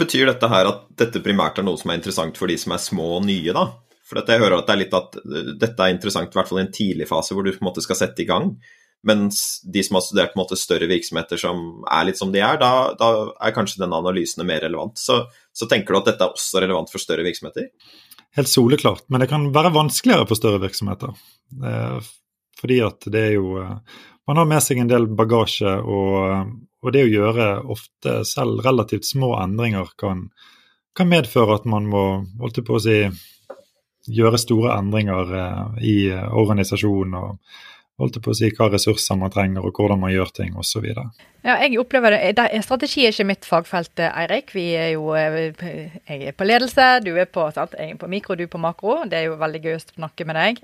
Betyr 0.01 0.29
dette 0.29 0.49
her 0.49 0.69
at 0.69 0.83
dette 1.01 1.23
primært 1.25 1.61
er 1.61 1.67
noe 1.67 1.81
som 1.81 1.93
er 1.93 2.01
interessant 2.01 2.37
for 2.41 2.51
de 2.51 2.57
som 2.61 2.75
er 2.77 2.83
små 2.83 3.15
og 3.19 3.25
nye, 3.29 3.55
da? 3.57 3.69
For 4.11 4.21
jeg 4.21 4.43
hører 4.43 4.59
at 4.59 4.69
det 4.69 4.75
er 4.75 4.83
litt 4.83 4.95
at 4.97 5.17
dette 5.63 5.87
er 5.87 5.95
interessant 5.95 6.33
i 6.33 6.39
hvert 6.39 6.51
fall 6.51 6.61
i 6.61 6.67
en 6.67 6.75
tidlig 6.75 7.07
fase 7.09 7.37
hvor 7.37 7.47
du 7.47 7.53
på 7.55 7.63
en 7.63 7.71
måte 7.71 7.85
skal 7.85 7.99
sette 8.01 8.25
i 8.25 8.29
gang. 8.29 8.53
Mens 9.07 9.63
de 9.65 9.81
som 9.87 9.97
har 9.97 10.05
studert 10.05 10.35
måte, 10.37 10.59
større 10.61 10.89
virksomheter 10.91 11.41
som 11.41 11.85
er 11.89 12.09
litt 12.09 12.19
som 12.21 12.33
de 12.35 12.43
er, 12.45 12.59
da, 12.61 12.91
da 13.01 13.11
er 13.41 13.55
kanskje 13.57 13.81
denne 13.81 13.97
analysen 13.97 14.45
mer 14.49 14.61
relevant. 14.67 14.99
Så, 15.01 15.23
så, 15.57 15.69
tenker 15.71 15.95
du 15.95 16.01
at 16.03 16.11
dette 16.11 16.27
er 16.27 16.35
også 16.35 16.61
relevant 16.61 16.93
for 16.93 17.01
større 17.01 17.25
virksomheter? 17.25 17.71
Helt 18.37 18.51
soleklart, 18.51 19.07
men 19.09 19.25
det 19.25 19.31
kan 19.31 19.49
være 19.55 19.73
vanskeligere 19.75 20.29
for 20.29 20.39
større 20.39 20.61
virksomheter. 20.67 21.15
Eh, 22.61 22.63
fordi 22.63 22.81
at 22.85 23.07
det 23.07 23.21
er 23.21 23.33
jo 23.39 23.59
eh, 23.61 23.79
Man 24.27 24.37
har 24.37 24.47
med 24.47 24.63
seg 24.63 24.79
en 24.79 24.89
del 24.89 25.09
bagasje, 25.09 25.81
og, 25.83 26.51
og 26.85 26.93
det 26.93 27.03
å 27.03 27.11
gjøre 27.11 27.47
ofte 27.67 28.21
selv 28.25 28.61
relativt 28.63 29.05
små 29.05 29.33
endringer 29.43 29.89
kan, 29.99 30.29
kan 30.95 31.09
medføre 31.09 31.57
at 31.57 31.65
man 31.67 31.89
må 31.91 32.23
holdt 32.39 32.61
på 32.63 32.77
å 32.77 32.83
si, 32.85 33.09
gjøre 34.07 34.39
store 34.39 34.77
endringer 34.79 35.35
eh, 35.35 35.83
i 35.83 35.97
organisasjonen 36.15 37.17
og 37.19 37.59
holdt 38.01 38.23
på 38.25 38.33
å 38.33 38.37
si, 38.37 38.51
hva 38.57 38.71
ressurser 38.73 39.19
man 39.21 39.33
trenger 39.33 39.65
og 39.67 39.77
hvordan 39.77 40.01
man 40.01 40.15
gjør 40.15 40.33
ting 40.43 40.57
osv. 40.59 40.89
Ja, 41.41 41.55
jeg 41.63 41.79
opplever 41.81 42.13
det. 42.13 42.45
Strategi 42.67 43.07
er 43.07 43.15
ikke 43.15 43.25
mitt 43.31 43.47
fagfelt, 43.49 43.97
Eirik. 44.05 44.51
Vi 44.53 44.75
er 44.77 44.91
jo, 44.93 45.15
Jeg 45.17 45.55
er 46.09 46.35
på 46.37 46.45
ledelse, 46.45 47.01
du 47.01 47.15
er 47.17 47.31
på, 47.33 47.47
sant? 47.57 47.73
Jeg 47.79 47.95
er 47.95 48.01
på 48.01 48.11
mikro, 48.13 48.37
du 48.37 48.43
er 48.45 48.51
på 48.53 48.61
makro. 48.61 48.99
Det 49.09 49.17
er 49.17 49.25
jo 49.31 49.39
veldig 49.41 49.61
gøy 49.65 49.77
å 49.79 49.81
snakke 49.81 50.27
med 50.29 50.37
deg. 50.37 50.61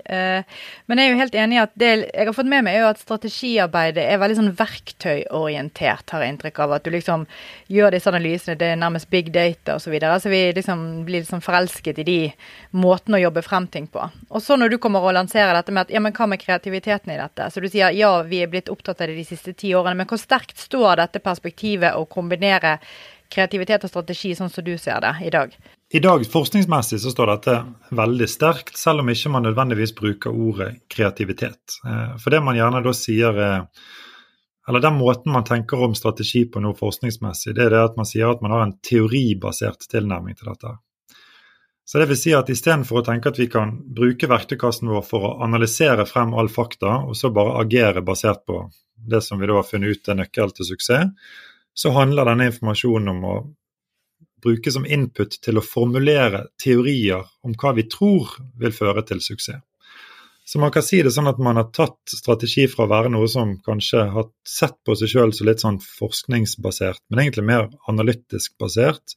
Men 0.85 1.01
jeg 1.01 1.07
er 1.07 1.15
jo 1.15 1.21
helt 1.23 1.37
enig 1.41 1.57
i 1.57 1.61
at 1.63 1.73
det 1.73 1.89
jeg 1.95 2.27
har 2.29 2.35
fått 2.37 2.51
med 2.51 2.67
meg, 2.67 2.77
er 2.77 2.85
jo 2.85 2.91
at 2.91 3.01
strategiarbeidet 3.01 4.05
er 4.05 4.21
veldig 4.21 4.37
sånn 4.37 4.51
verktøyorientert, 4.59 6.13
har 6.13 6.25
jeg 6.25 6.35
inntrykk 6.35 6.61
av. 6.67 6.75
At 6.77 6.85
du 6.85 6.93
liksom 6.93 7.25
gjør 7.73 7.97
disse 7.97 8.13
analysene, 8.13 8.59
det 8.61 8.69
er 8.75 8.77
nærmest 8.83 9.09
big 9.09 9.33
data 9.33 9.79
osv. 9.79 9.97
Altså 9.97 10.29
vi 10.29 10.43
liksom 10.59 10.85
blir 11.09 11.25
liksom 11.25 11.41
forelsket 11.41 12.03
i 12.03 12.07
de 12.11 12.19
måtene 12.77 13.17
å 13.17 13.23
jobbe 13.25 13.41
frem 13.45 13.65
ting 13.73 13.89
på. 13.89 14.05
Og 14.29 14.45
så 14.45 14.59
når 14.61 14.75
du 14.75 14.77
kommer 14.83 15.01
og 15.01 15.17
lanserer 15.17 15.57
dette 15.57 15.73
med 15.73 15.87
at 15.87 15.97
ja, 15.97 16.03
men 16.05 16.13
hva 16.13 16.29
med 16.29 16.43
kreativiteten 16.45 17.17
i 17.17 17.19
dette? 17.27 17.51
Så 17.51 17.61
du 17.61 17.69
sier 17.69 17.93
ja, 17.95 18.11
vi 18.23 18.41
er 18.43 18.49
blitt 18.51 18.71
opptatt 18.73 19.03
av 19.03 19.11
det 19.11 19.19
de 19.19 19.27
siste 19.27 19.53
ti 19.53 19.73
årene, 19.75 19.99
men 20.01 20.09
hvor 20.09 20.21
sterkt 20.21 20.57
står 20.59 21.03
dette 21.03 21.21
perspektivet 21.23 21.99
å 21.99 22.07
kombinere 22.09 22.77
kreativitet 23.29 23.83
og 23.83 23.91
strategi 23.91 24.33
sånn 24.35 24.51
som 24.51 24.63
du 24.63 24.73
ser 24.79 25.03
det 25.03 25.13
i 25.27 25.31
dag? 25.33 25.53
I 25.93 26.01
dag 26.03 26.23
forskningsmessig 26.27 26.99
så 27.03 27.11
står 27.11 27.31
dette 27.33 27.55
veldig 27.95 28.27
sterkt, 28.31 28.75
selv 28.79 29.03
om 29.03 29.11
ikke 29.11 29.31
man 29.35 29.47
nødvendigvis 29.47 29.95
bruker 29.95 30.35
ordet 30.35 30.73
kreativitet. 30.91 31.79
Eh, 31.87 32.17
for 32.19 32.33
det 32.33 32.43
man 32.43 32.59
gjerne 32.59 32.83
da 32.83 32.95
sier 32.95 33.43
eller 34.67 34.83
den 34.83 34.97
måten 34.99 35.31
man 35.31 35.45
tenker 35.47 35.83
om 35.83 35.95
strategi 35.95 36.43
på 36.51 36.59
nå 36.59 36.73
forskningsmessig, 36.75 37.53
det 37.55 37.67
er 37.67 37.75
det 37.75 37.83
at 37.85 37.95
man 37.99 38.07
sier 38.07 38.33
at 38.33 38.41
man 38.43 38.51
har 38.51 38.65
en 38.65 38.75
teoribasert 38.83 39.87
tilnærming 39.87 40.35
til 40.35 40.49
dette. 40.51 40.73
Så 41.87 42.01
det 42.01 42.09
vil 42.09 42.19
si 42.19 42.33
at 42.35 42.49
Istedenfor 42.51 42.99
å 42.99 43.05
tenke 43.07 43.31
at 43.31 43.37
vi 43.39 43.47
kan 43.51 43.69
bruke 43.95 44.27
verktøykassen 44.27 44.89
vår 44.91 45.05
for 45.07 45.23
å 45.23 45.35
analysere 45.45 46.03
frem 46.09 46.33
all 46.35 46.49
fakta, 46.51 46.97
og 47.07 47.15
så 47.15 47.31
bare 47.31 47.61
agere 47.61 48.03
basert 48.03 48.43
på 48.43 48.65
det 49.07 49.21
som 49.23 49.39
vi 49.39 49.47
da 49.47 49.55
har 49.55 49.67
funnet 49.67 49.95
ut 49.95 50.11
er 50.11 50.19
nøkkel 50.19 50.51
til 50.57 50.67
suksess, 50.73 51.31
så 51.77 51.93
handler 51.95 52.27
denne 52.27 52.49
informasjonen 52.51 53.13
om 53.13 53.23
å 53.23 53.37
bruke 54.43 54.73
som 54.73 54.85
input 54.85 55.39
til 55.43 55.61
å 55.61 55.63
formulere 55.63 56.47
teorier 56.61 57.23
om 57.47 57.55
hva 57.55 57.71
vi 57.77 57.87
tror 57.89 58.35
vil 58.59 58.75
føre 58.75 59.05
til 59.07 59.23
suksess. 59.23 59.63
Så 60.47 60.59
man 60.63 60.71
kan 60.71 60.83
si 60.83 61.01
det 61.03 61.11
sånn 61.11 61.27
at 61.27 61.39
man 61.43 61.59
har 61.59 61.71
tatt 61.75 62.11
strategi 62.11 62.69
fra 62.71 62.85
å 62.85 62.91
være 62.91 63.09
noe 63.11 63.27
som 63.31 63.57
kanskje 63.63 64.05
har 64.13 64.29
sett 64.47 64.77
på 64.87 64.95
seg 64.95 65.11
sjøl 65.11 65.33
som 65.35 65.47
litt 65.47 65.63
sånn 65.63 65.79
forskningsbasert, 65.83 67.01
men 67.11 67.23
egentlig 67.23 67.47
mer 67.49 67.67
analytisk 67.91 68.55
basert, 68.59 69.15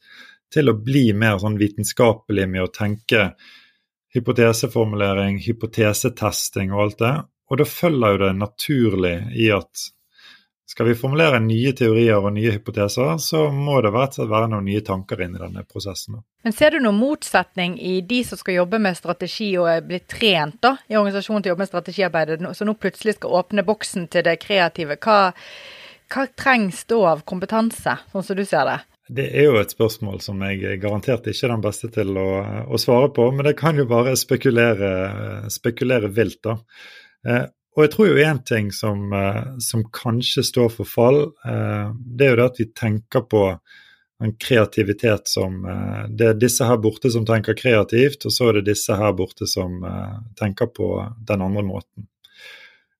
til 0.51 0.71
å 0.71 0.77
bli 0.77 1.11
mer 1.17 1.39
sånn 1.41 1.59
vitenskapelig 1.59 2.47
med 2.49 2.65
å 2.65 2.71
tenke 2.73 3.31
hypoteseformulering, 4.15 5.39
hypotesetesting 5.45 6.73
og 6.75 6.83
alt 6.85 7.01
det. 7.01 7.15
Og 7.51 7.59
da 7.59 7.67
følger 7.67 8.13
jo 8.13 8.21
det 8.25 8.35
naturlig 8.39 9.15
i 9.39 9.49
at 9.55 9.89
skal 10.71 10.87
vi 10.87 10.93
formulere 10.95 11.39
nye 11.43 11.73
teorier 11.75 12.23
og 12.23 12.31
nye 12.31 12.53
hypoteser, 12.53 13.17
så 13.19 13.41
må 13.51 13.81
det 13.83 13.91
være 13.91 14.47
noen 14.47 14.69
nye 14.69 14.83
tanker 14.87 15.19
inn 15.25 15.33
i 15.35 15.41
denne 15.41 15.65
prosessen. 15.67 16.21
Men 16.45 16.55
Ser 16.55 16.71
du 16.71 16.79
noen 16.79 16.95
motsetning 16.95 17.75
i 17.75 17.97
de 18.07 18.21
som 18.23 18.39
skal 18.39 18.61
jobbe 18.61 18.79
med 18.79 18.95
strategi 18.95 19.49
og 19.59 19.67
er 19.67 19.83
blitt 19.83 20.07
trent 20.13 20.61
da, 20.63 20.77
i 20.87 20.95
organisasjonen 20.95 21.43
til 21.43 21.51
å 21.51 21.53
jobbe 21.53 21.65
med 21.65 21.71
strategiarbeidet, 21.73 22.39
som 22.55 22.71
nå 22.71 22.77
plutselig 22.79 23.17
skal 23.17 23.35
åpne 23.41 23.67
boksen 23.67 24.07
til 24.15 24.23
det 24.29 24.37
kreative? 24.45 24.95
Hva, 25.03 25.33
hva 26.15 26.25
trengs 26.39 26.85
da 26.87 27.01
av 27.11 27.25
kompetanse, 27.27 27.97
sånn 28.13 28.29
som 28.29 28.39
du 28.39 28.45
ser 28.47 28.71
det? 28.71 28.79
Det 29.11 29.25
er 29.35 29.49
jo 29.49 29.57
et 29.59 29.73
spørsmål 29.73 30.21
som 30.23 30.39
jeg 30.45 30.77
garantert 30.79 31.25
ikke 31.27 31.47
er 31.47 31.51
den 31.51 31.63
beste 31.63 31.89
til 31.91 32.15
å, 32.19 32.27
å 32.71 32.77
svare 32.79 33.09
på, 33.11 33.25
men 33.35 33.43
det 33.49 33.57
kan 33.59 33.75
jo 33.75 33.83
bare 33.89 34.13
spekulere, 34.19 34.91
spekulere 35.51 36.07
vilt, 36.15 36.39
da. 36.47 36.55
Eh, 37.27 37.43
og 37.75 37.83
jeg 37.85 37.91
tror 37.91 38.07
jo 38.07 38.23
én 38.23 38.39
ting 38.47 38.69
som, 38.75 39.03
eh, 39.15 39.41
som, 39.63 39.83
kanskje 39.91 40.45
står 40.47 40.71
for 40.77 40.87
fall, 40.87 41.19
eh, 41.43 41.91
det 41.91 42.27
er 42.27 42.31
jo 42.31 42.39
det 42.39 42.47
at 42.53 42.61
vi 42.61 42.67
tenker 42.71 43.25
på 43.31 43.43
en 44.21 44.35
kreativitet 44.37 45.25
som 45.25 45.63
Det 46.13 46.25
er 46.27 46.35
disse 46.37 46.61
her 46.61 46.75
borte 46.77 47.09
som 47.09 47.23
tenker 47.25 47.55
kreativt, 47.57 48.27
og 48.29 48.31
så 48.31 48.49
er 48.49 48.59
det 48.59 48.67
disse 48.67 48.93
her 48.93 49.15
borte 49.17 49.47
som 49.49 49.79
tenker 50.37 50.69
på 50.69 50.91
den 51.25 51.41
andre 51.41 51.63
måten. 51.65 52.05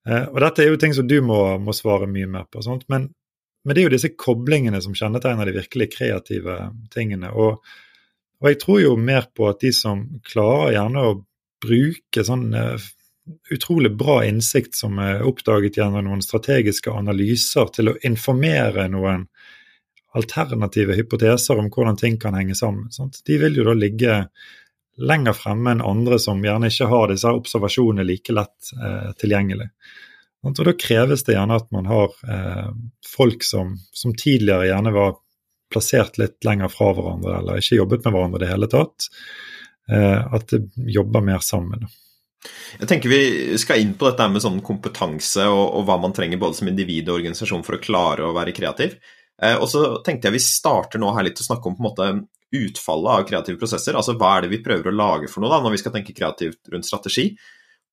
Og 0.09 0.39
dette 0.41 0.63
er 0.63 0.71
jo 0.71 0.79
ting 0.81 0.95
som 0.97 1.05
du 1.05 1.19
må, 1.21 1.59
må 1.61 1.75
svare 1.77 2.09
mye 2.09 2.25
mer 2.25 2.47
på. 2.49 2.63
sånt, 2.65 2.87
men 2.89 3.11
men 3.63 3.75
det 3.75 3.81
er 3.81 3.89
jo 3.89 3.93
disse 3.95 4.13
koblingene 4.17 4.81
som 4.81 4.95
kjennetegner 4.97 5.49
de 5.49 5.59
virkelig 5.59 5.91
kreative 5.93 6.57
tingene. 6.93 7.29
Og, 7.31 7.59
og, 8.41 8.47
jeg 8.49 8.59
tror 8.63 8.81
jo 8.81 8.95
mer 8.97 9.27
på 9.35 9.49
at 9.51 9.61
de 9.61 9.73
som 9.75 10.07
klarer 10.27 10.77
gjerne 10.77 11.05
å 11.05 11.19
bruke 11.61 12.25
sånn 12.25 12.47
uh, 12.57 12.89
utrolig 13.53 13.91
bra 13.93 14.21
innsikt 14.25 14.75
som 14.75 14.97
er 15.03 15.21
oppdaget 15.27 15.77
gjennom 15.77 16.07
noen 16.07 16.23
strategiske 16.25 16.93
analyser, 16.93 17.69
til 17.75 17.91
å 17.91 17.99
informere 18.07 18.87
noen 18.89 19.27
alternative 20.17 20.97
hypoteser 20.97 21.59
om 21.61 21.69
hvordan 21.71 21.99
ting 22.01 22.17
kan 22.19 22.35
henge 22.35 22.57
sammen. 22.57 22.89
Sant? 22.91 23.21
De 23.27 23.37
vil 23.39 23.61
jo 23.61 23.67
da 23.69 23.77
ligge 23.77 24.17
lenger 25.01 25.37
fremme 25.37 25.71
enn 25.71 25.83
andre 25.85 26.17
som 26.19 26.41
gjerne 26.43 26.69
ikke 26.71 26.89
har 26.91 27.11
disse 27.11 27.31
observasjonene 27.31 28.05
like 28.05 28.35
lett 28.35 28.73
eh, 28.75 29.11
tilgjengelig. 29.21 29.69
Og 30.41 30.57
da 30.57 30.73
kreves 30.73 31.23
det 31.27 31.35
gjerne 31.35 31.57
at 31.61 31.67
man 31.73 31.89
har 31.89 32.13
eh, 32.25 32.69
folk 33.05 33.43
som, 33.45 33.75
som, 33.93 34.13
tidligere 34.17 34.71
gjerne 34.71 34.93
var 34.95 35.19
plassert 35.71 36.17
litt 36.17 36.41
lenger 36.43 36.71
fra 36.73 36.91
hverandre, 36.97 37.35
eller 37.39 37.61
ikke 37.61 37.77
jobbet 37.77 38.05
med 38.05 38.15
hverandre 38.15 38.41
i 38.41 38.43
det 38.45 38.51
hele 38.51 38.69
tatt. 38.71 39.05
Eh, 39.91 40.33
at 40.33 40.49
det 40.49 40.63
jobber 40.97 41.23
mer 41.25 41.45
sammen. 41.45 41.85
Jeg 42.79 42.89
tenker 42.89 43.11
Vi 43.11 43.57
skal 43.61 43.83
inn 43.83 43.93
på 43.93 44.07
dette 44.09 44.25
med 44.33 44.41
sånn 44.41 44.63
kompetanse 44.65 45.45
og, 45.45 45.65
og, 45.77 45.85
hva 45.85 45.99
man 46.01 46.13
trenger 46.15 46.41
både 46.41 46.57
som 46.57 46.69
individ 46.71 47.09
og 47.09 47.19
organisasjon 47.19 47.65
for 47.67 47.77
å 47.77 47.83
klare 47.83 48.25
å 48.25 48.35
være 48.35 48.55
kreativ. 48.57 48.97
Eh, 49.41 49.57
og 49.57 49.69
så 49.69 50.01
tenkte 50.05 50.29
jeg 50.29 50.39
Vi 50.39 50.45
starter 50.47 51.01
nå 51.01 51.13
her 51.13 51.27
litt 51.27 51.41
å 51.41 51.45
snakke 51.45 51.69
om 51.69 51.77
på 51.77 51.85
en 51.85 51.89
måte 51.91 52.11
utfallet 52.51 53.13
av 53.13 53.27
kreative 53.29 53.61
prosesser. 53.61 53.95
altså 53.95 54.17
Hva 54.19 54.35
er 54.35 54.45
det 54.45 54.55
vi 54.55 54.63
prøver 54.65 54.89
å 54.89 54.95
lage 54.95 55.29
for 55.31 55.43
noe 55.43 55.53
da, 55.53 55.61
når 55.63 55.77
vi 55.77 55.83
skal 55.83 55.93
tenke 55.95 56.15
kreativt 56.17 56.73
rundt 56.73 56.87
strategi. 56.89 57.29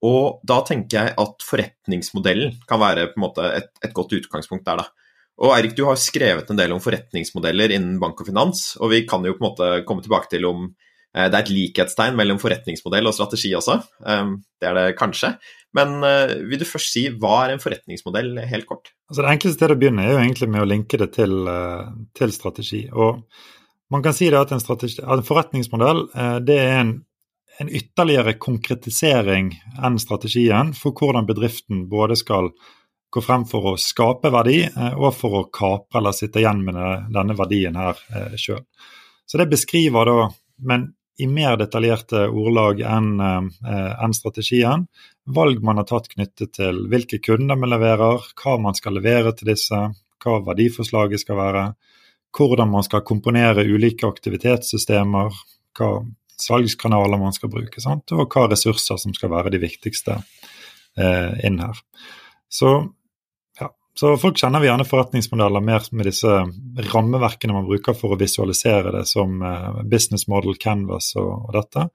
Og 0.06 0.38
da 0.46 0.60
tenker 0.66 1.00
jeg 1.00 1.14
at 1.18 1.44
forretningsmodellen 1.46 2.54
kan 2.68 2.80
være 2.82 3.08
et, 3.10 3.70
et 3.82 3.94
godt 3.96 4.14
utgangspunkt 4.20 4.66
der, 4.68 4.84
da. 4.84 5.08
Og 5.38 5.54
Eirik, 5.54 5.76
du 5.78 5.84
har 5.86 5.98
skrevet 6.00 6.48
en 6.50 6.58
del 6.58 6.72
om 6.74 6.82
forretningsmodeller 6.82 7.76
innen 7.76 7.98
bank 8.02 8.18
og 8.22 8.26
finans, 8.26 8.72
og 8.82 8.90
vi 8.90 9.04
kan 9.06 9.22
jo 9.26 9.36
på 9.36 9.42
en 9.42 9.46
måte 9.46 9.68
komme 9.86 10.02
tilbake 10.02 10.30
til 10.32 10.48
om 10.48 10.64
eh, 10.66 11.28
det 11.28 11.30
er 11.30 11.44
et 11.44 11.52
likhetstegn 11.54 12.18
mellom 12.18 12.40
forretningsmodell 12.42 13.06
og 13.06 13.14
strategi 13.14 13.52
også. 13.54 13.78
Um, 14.02 14.40
det 14.58 14.70
er 14.70 14.74
det 14.78 14.96
kanskje. 14.98 15.36
Men 15.78 16.00
uh, 16.02 16.34
vil 16.48 16.58
du 16.58 16.66
først 16.66 16.90
si 16.94 17.04
hva 17.22 17.44
er 17.44 17.54
en 17.54 17.62
forretningsmodell, 17.62 18.32
helt 18.50 18.66
kort? 18.66 18.90
Altså 19.10 19.22
Det 19.22 19.30
enkleste 19.36 19.60
stedet 19.60 19.76
å 19.76 19.82
begynne 19.82 20.06
er 20.06 20.16
jo 20.16 20.24
egentlig 20.24 20.50
med 20.50 20.64
å 20.64 20.70
linke 20.72 20.98
det 21.04 21.12
til, 21.14 21.38
uh, 21.46 21.86
til 22.18 22.34
strategi. 22.34 22.82
Og 22.90 23.22
man 23.94 24.02
kan 24.02 24.16
si 24.16 24.26
at 24.34 24.50
en, 24.54 24.62
strategi, 24.62 24.98
at 25.04 25.22
en 25.22 25.28
forretningsmodell 25.28 26.08
det 26.44 26.58
er 26.60 26.80
en 26.82 26.96
en 27.60 27.68
ytterligere 27.68 28.36
konkretisering 28.38 29.52
enn 29.84 29.98
strategien 29.98 30.74
for 30.78 30.94
hvordan 30.94 31.26
bedriften 31.26 31.86
både 31.90 32.16
skal 32.18 32.52
gå 33.10 33.22
frem 33.24 33.46
for 33.48 33.72
å 33.72 33.78
skape 33.80 34.30
verdi 34.32 34.60
eh, 34.68 34.94
og 34.94 35.14
for 35.16 35.40
å 35.40 35.48
kapre 35.52 36.00
eller 36.00 36.16
sitte 36.16 36.42
igjen 36.42 36.62
med 36.64 36.78
denne 37.14 37.36
verdien 37.38 37.78
her 37.78 37.98
eh, 38.14 38.36
sjøl. 38.36 38.62
Så 39.28 39.40
det 39.40 39.48
beskriver 39.50 40.08
da, 40.08 40.28
men 40.68 40.90
i 41.18 41.26
mer 41.26 41.56
detaljerte 41.58 42.28
ordlag 42.28 42.82
enn 42.86 43.08
eh, 43.20 43.94
en 44.04 44.14
strategien, 44.14 44.86
valg 45.26 45.64
man 45.64 45.80
har 45.80 45.88
tatt 45.88 46.10
knyttet 46.12 46.54
til 46.60 46.84
hvilke 46.92 47.18
kunder 47.24 47.58
man 47.58 47.72
leverer, 47.74 48.28
hva 48.38 48.58
man 48.62 48.76
skal 48.78 49.00
levere 49.00 49.34
til 49.36 49.50
disse, 49.50 49.80
hva 50.22 50.38
verdiforslaget 50.46 51.24
skal 51.24 51.40
være, 51.40 51.64
hvordan 52.38 52.70
man 52.70 52.84
skal 52.86 53.06
komponere 53.08 53.66
ulike 53.66 54.06
aktivitetssystemer, 54.06 55.34
hva 55.78 55.92
salgskanaler 56.42 57.20
man 57.20 57.34
skal 57.36 57.50
bruke, 57.52 57.80
sant? 57.82 58.12
og 58.14 58.28
hva 58.32 58.46
ressurser 58.50 59.00
som 59.00 59.14
skal 59.16 59.32
være 59.32 59.52
de 59.54 59.62
viktigste 59.62 60.20
eh, 60.98 61.34
inn 61.46 61.58
her. 61.62 61.78
Så, 62.48 62.72
ja. 63.60 63.70
Så 63.98 64.14
folk 64.20 64.38
kjenner 64.40 64.64
gjerne 64.64 64.86
forretningsmodeller 64.88 65.64
mer 65.64 65.84
med 65.92 66.08
disse 66.08 66.40
rammeverkene 66.92 67.56
man 67.56 67.68
bruker 67.68 67.96
for 67.98 68.14
å 68.14 68.20
visualisere 68.20 68.94
det 68.94 69.04
som 69.10 69.42
eh, 69.42 69.82
business 69.90 70.28
model, 70.30 70.56
canvas 70.60 71.14
og, 71.18 71.48
og 71.48 71.54
dette. 71.58 71.88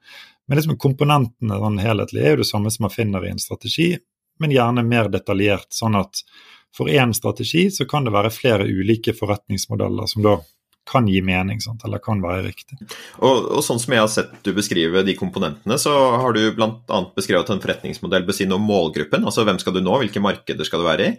Men 0.46 0.60
liksom 0.60 0.80
komponentene 0.80 1.60
sånn 1.60 1.80
helhetlig 1.80 2.24
er 2.24 2.34
jo 2.34 2.42
det 2.42 2.50
samme 2.50 2.72
som 2.72 2.86
man 2.86 2.92
finner 2.92 3.24
i 3.24 3.32
en 3.32 3.40
strategi, 3.40 3.94
men 4.40 4.52
gjerne 4.52 4.84
mer 4.84 5.08
detaljert. 5.12 5.70
sånn 5.72 5.96
at 5.96 6.24
for 6.74 6.90
én 6.90 7.14
strategi 7.14 7.68
så 7.70 7.86
kan 7.86 8.04
det 8.04 8.12
være 8.14 8.32
flere 8.34 8.66
ulike 8.66 9.14
forretningsmodeller 9.14 10.10
som 10.10 10.24
da 10.26 10.38
kan 10.88 11.06
gi 11.08 11.20
mening, 11.24 11.60
sant? 11.64 11.84
eller 11.86 12.02
kan 12.02 12.20
være 12.22 12.44
riktig. 12.46 12.78
Og, 13.18 13.46
og, 13.48 13.60
sånn 13.64 13.80
som 13.80 13.94
jeg 13.94 14.02
har 14.04 14.10
sett 14.12 14.34
du 14.44 14.52
beskrive 14.56 15.04
de 15.06 15.14
komponentene, 15.18 15.78
så 15.80 15.92
har 16.20 16.36
du 16.36 16.42
bl.a. 16.56 17.00
beskrevet 17.16 17.52
en 17.52 17.62
forretningsmodell 17.62 18.26
bør 18.28 18.36
si 18.36 18.48
noe 18.48 18.60
om 18.60 18.68
målgruppen, 18.68 19.24
altså 19.24 19.46
hvem 19.48 19.60
skal 19.62 19.76
du 19.76 19.80
nå, 19.84 19.96
hvilke 20.02 20.22
markeder 20.24 20.68
skal 20.68 20.84
du 20.84 20.88
være 20.88 21.08
i. 21.08 21.14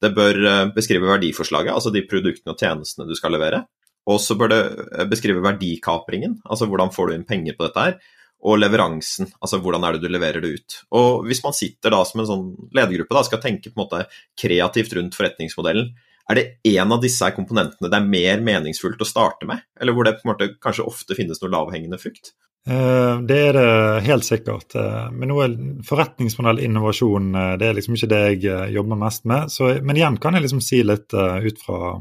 Det 0.00 0.12
bør 0.16 0.40
eh, 0.48 0.62
beskrive 0.72 1.10
verdiforslaget, 1.10 1.74
altså 1.74 1.92
de 1.92 2.06
produktene 2.08 2.54
og 2.54 2.62
tjenestene 2.62 3.08
du 3.08 3.12
skal 3.18 3.36
levere. 3.36 3.66
Og 4.08 4.16
så 4.24 4.36
bør 4.40 4.54
det 4.54 4.62
eh, 4.70 5.04
beskrive 5.10 5.44
verdikapringen, 5.44 6.40
altså 6.48 6.68
hvordan 6.70 6.92
får 6.94 7.10
du 7.10 7.18
inn 7.18 7.28
penger 7.28 7.58
på 7.58 7.68
dette 7.68 7.86
her. 7.88 8.00
og 8.40 8.56
leveransen. 8.56 9.28
Altså 9.44 9.58
hvordan 9.60 9.82
er 9.84 9.92
det 9.92 10.00
du 10.00 10.08
leverer 10.08 10.40
det 10.40 10.54
ut. 10.56 10.76
Og 10.96 11.26
hvis 11.28 11.42
man 11.44 11.52
sitter 11.52 11.92
da 11.92 11.98
som 12.08 12.22
en 12.22 12.28
sånn 12.30 12.46
ledergruppe 12.72 13.12
da, 13.12 13.20
skal 13.26 13.42
tenke 13.42 13.68
på 13.68 13.76
en 13.76 13.82
måte 13.82 14.06
kreativt 14.40 14.94
rundt 14.96 15.18
forretningsmodellen, 15.18 15.90
er 16.30 16.38
det 16.38 16.76
en 16.78 16.94
av 16.94 17.00
disse 17.02 17.26
komponentene 17.34 17.90
det 17.90 17.98
er 17.98 18.06
mer 18.06 18.44
meningsfullt 18.46 19.02
å 19.02 19.08
starte 19.08 19.48
med? 19.48 19.64
Eller 19.80 19.96
hvor 19.96 20.06
det 20.06 20.18
på 20.20 20.28
en 20.28 20.32
måte 20.32 20.52
kanskje 20.62 20.86
ofte 20.86 21.16
finnes 21.18 21.40
noe 21.42 21.50
lavhengende 21.52 21.98
frukt? 22.00 22.32
Eh, 22.68 23.20
det 23.26 23.38
er 23.48 23.56
det 23.56 24.02
helt 24.06 24.26
sikkert. 24.26 24.76
Men 25.12 25.32
men 25.32 25.38
er 25.44 25.56
forretningsmodell 25.86 26.60
innovasjon, 26.66 27.34
eh, 27.34 27.54
det 27.58 27.68
er 27.68 27.78
liksom 27.78 27.96
ikke 27.96 28.10
det 28.12 28.20
jeg 28.42 28.74
jobber 28.76 29.00
mest 29.00 29.24
med. 29.24 29.50
Så, 29.50 29.72
men 29.82 29.96
igjen 29.96 30.20
kan 30.20 30.36
jeg 30.36 30.46
liksom 30.46 30.62
si 30.64 30.82
litt 30.84 31.14
ut 31.14 31.64
fra 31.64 31.96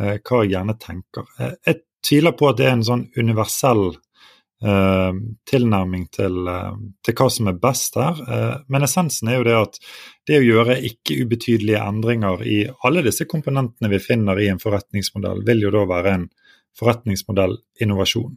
hva 0.00 0.44
jeg 0.44 0.52
gjerne 0.54 0.78
tenker. 0.80 1.26
Jeg 1.66 1.82
tviler 2.06 2.32
på 2.32 2.48
at 2.48 2.60
det 2.60 2.68
er 2.68 2.78
en 2.78 2.86
sånn 2.86 3.10
universell 3.18 3.90
tilnærming 4.60 6.02
til, 6.12 6.48
til, 7.00 7.14
hva 7.16 7.26
som 7.32 7.48
er 7.48 7.56
best 7.60 7.94
her. 7.96 8.18
Men 8.68 8.84
essensen 8.84 9.30
er 9.32 9.38
jo 9.38 9.46
det 9.48 9.54
at 9.56 9.78
det 10.30 10.38
å 10.38 10.46
gjøre 10.46 10.76
ikke 10.86 11.16
ubetydelige 11.24 11.80
endringer 11.82 12.44
i 12.46 12.60
alle 12.86 13.02
disse 13.02 13.26
komponentene 13.26 13.90
vi 13.90 13.98
finner 14.02 14.38
i 14.38 14.46
en 14.52 14.60
forretningsmodell, 14.62 15.42
vil 15.46 15.64
jo 15.66 15.72
da 15.74 15.82
være 15.90 16.12
en 16.14 16.28
forretningsmodellinnovasjon. 16.78 18.36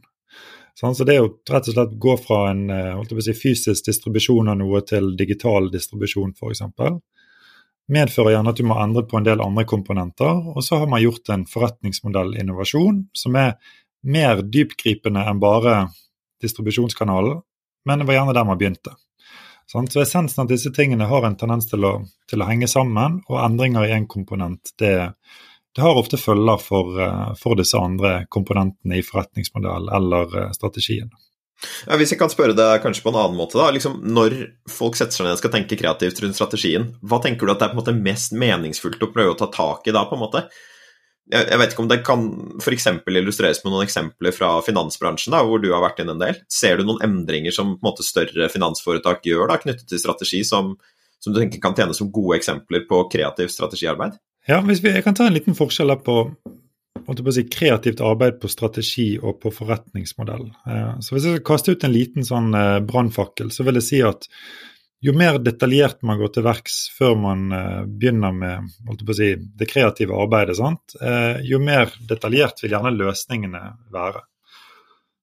Sånn, 0.74 0.96
så 0.98 1.06
det 1.06 1.20
å 1.22 1.28
rett 1.30 1.68
og 1.70 1.76
slett 1.76 1.92
gå 2.02 2.16
fra 2.18 2.38
en 2.50 2.64
si, 3.22 3.34
fysisk 3.38 3.86
distribusjon 3.86 4.50
av 4.50 4.58
noe 4.58 4.80
til 4.82 5.12
digital 5.14 5.70
distribusjon 5.70 6.34
f.eks. 6.34 6.64
medfører 7.94 8.34
gjerne 8.34 8.50
at 8.50 8.58
du 8.58 8.66
må 8.66 8.80
endre 8.82 9.04
på 9.06 9.20
en 9.20 9.28
del 9.28 9.44
andre 9.44 9.62
komponenter, 9.70 10.50
og 10.50 10.66
så 10.66 10.82
har 10.82 10.90
man 10.90 11.04
gjort 11.04 11.30
en 11.30 11.46
forretningsmodellinnovasjon 11.46 13.04
som 13.14 13.38
er 13.38 13.54
mer 14.02 14.42
dypgripende 14.42 15.22
enn 15.22 15.38
bare 15.40 15.76
distribusjonskanalen, 16.42 17.38
men 17.86 18.02
det 18.02 18.10
var 18.10 18.18
gjerne 18.18 18.34
der 18.34 18.50
man 18.50 18.58
begynte. 18.58 18.98
Så 19.66 19.80
essensen 20.02 20.42
av 20.42 20.48
disse 20.50 20.70
tingene 20.74 21.08
har 21.08 21.24
en 21.26 21.36
tendens 21.40 21.66
til 21.70 21.84
å, 21.88 21.96
til 22.30 22.42
å 22.42 22.48
henge 22.48 22.68
sammen, 22.70 23.22
og 23.30 23.40
endringer 23.42 23.86
i 23.86 23.94
én 23.96 24.06
komponent 24.10 24.74
det, 24.80 24.94
det, 25.74 25.82
har 25.82 25.98
ofte 25.98 26.20
følger 26.20 26.60
for, 26.62 26.98
eh, 27.00 27.30
for, 27.40 27.56
disse 27.58 27.80
andre 27.80 28.24
komponentene 28.28 29.00
i 29.00 29.06
forretningsmodell 29.06 29.88
eller 29.98 30.36
eh, 30.42 30.50
strategien. 30.56 31.10
Ja, 31.86 31.96
hvis 31.96 32.12
jeg 32.12 32.20
kan 32.20 32.32
spørre 32.32 32.56
deg 32.56 32.82
kanskje 32.84 33.06
på 33.06 33.12
en 33.12 33.18
annen 33.22 33.38
måte, 33.38 33.56
da. 33.56 33.70
Liksom, 33.72 33.96
når 34.14 34.36
folk 34.68 34.98
setter 34.98 35.16
seg 35.16 35.28
ned 35.28 35.38
og 35.38 35.40
skal 35.40 35.54
tenke 35.54 35.78
kreativt 35.80 36.20
rundt 36.20 36.36
strategien, 36.36 36.90
hva 37.00 37.22
tenker 37.24 37.46
du 37.46 37.54
at 37.54 37.62
det 37.62 37.70
er 37.72 37.94
en 37.94 38.04
mest 38.04 38.36
meningsfullt 38.36 39.02
å 39.06 39.12
prøve 39.14 39.32
å 39.32 39.38
ta 39.40 39.48
tak 39.54 39.88
i 39.88 39.94
da? 39.94 40.04
på 40.10 40.18
en 40.18 40.24
måte? 40.26 40.44
Jeg, 41.32 41.46
jeg, 41.48 41.58
vet 41.60 41.72
ikke 41.72 41.84
om 41.84 41.90
det 41.90 42.00
kan 42.04 42.24
f.eks. 42.60 42.88
illustreres 43.08 43.62
med 43.64 43.72
noen 43.72 43.86
eksempler 43.86 44.34
fra 44.34 44.50
finansbransjen, 44.64 45.32
da, 45.32 45.40
hvor 45.46 45.62
du 45.62 45.70
har 45.72 45.84
vært 45.84 46.02
inn 46.02 46.12
en 46.12 46.20
del. 46.20 46.40
Ser 46.52 46.78
du 46.78 46.84
noen 46.88 47.00
endringer 47.06 47.54
som 47.54 47.74
på 47.74 47.80
en 47.80 47.88
måte, 47.88 48.04
større 48.06 48.50
finansforetak 48.52 49.24
gjør 49.28 49.48
da, 49.52 49.60
knyttet 49.62 49.88
til 49.88 50.02
strategi, 50.02 50.42
som, 50.46 50.74
som, 51.16 51.32
du 51.32 51.40
tenker 51.40 51.62
kan 51.64 51.76
tjene 51.78 51.96
som 51.96 52.12
gode 52.12 52.36
eksempler 52.40 52.84
på 52.90 53.06
kreativt 53.12 53.54
strategiarbeid? 53.56 54.18
Ja, 54.50 54.60
vi, 54.66 54.76
Jeg 54.76 55.06
kan 55.06 55.16
ta 55.16 55.24
en 55.28 55.36
liten 55.36 55.56
forskjell 55.56 55.94
på, 56.04 56.18
på 57.08 57.32
si, 57.32 57.46
kreativt 57.48 58.04
arbeid 58.04 58.36
på 58.42 58.52
strategi 58.52 59.14
og 59.16 59.40
på 59.40 59.54
forretningsmodell. 59.54 60.50
Eh, 60.68 60.92
så 61.00 61.16
Hvis 61.16 61.30
jeg 61.30 61.38
skal 61.38 61.48
kaste 61.54 61.72
ut 61.72 61.88
en 61.88 61.96
liten 61.96 62.28
sånn 62.28 62.52
eh, 62.58 62.82
brannfakkel, 62.84 63.48
så 63.54 63.64
vil 63.64 63.80
jeg 63.80 63.88
si 63.88 64.04
at 64.04 64.28
jo 65.04 65.12
mer 65.16 65.38
detaljert 65.42 66.00
man 66.06 66.20
går 66.20 66.30
til 66.34 66.46
verks 66.46 66.76
før 66.96 67.16
man 67.20 67.48
uh, 67.52 67.82
begynner 67.84 68.32
med 68.32 69.08
si, 69.16 69.34
det 69.36 69.68
kreative 69.68 70.16
arbeidet, 70.16 70.58
uh, 70.60 71.40
jo 71.44 71.60
mer 71.60 71.92
detaljert 72.08 72.62
vil 72.64 72.72
gjerne 72.76 72.94
løsningene 72.96 73.64
være. 73.92 74.24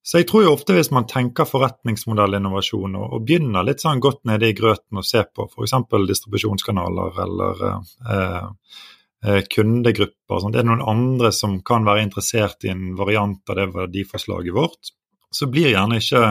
Så 0.02 0.18
jeg 0.18 0.26
tror 0.30 0.42
jo 0.42 0.54
ofte 0.56 0.74
hvis 0.74 0.90
man 0.94 1.06
tenker 1.10 1.46
forretningsmodellinnovasjon 1.46 2.96
og, 2.98 3.04
og 3.16 3.26
begynner 3.26 3.66
litt 3.66 3.82
sånn 3.82 4.02
godt 4.02 4.24
nede 4.26 4.50
i 4.50 4.56
grøten 4.58 4.98
og 4.98 5.06
ser 5.06 5.28
på 5.30 5.46
f.eks. 5.46 5.76
distribusjonskanaler 6.08 7.20
eller 7.22 7.62
eh, 7.70 9.38
kundegrupper, 9.54 10.40
sånn. 10.42 10.54
det 10.54 10.64
er 10.64 10.66
noen 10.66 10.82
andre 10.82 11.30
som 11.34 11.60
kan 11.62 11.86
være 11.86 12.02
interessert 12.08 12.66
i 12.66 12.72
en 12.72 12.96
variant 12.98 13.54
av 13.54 13.60
det 13.60 13.68
verdiforslaget 13.76 14.58
vårt, 14.58 14.90
så 15.30 15.46
blir 15.46 15.70
gjerne 15.70 16.02
ikke 16.02 16.24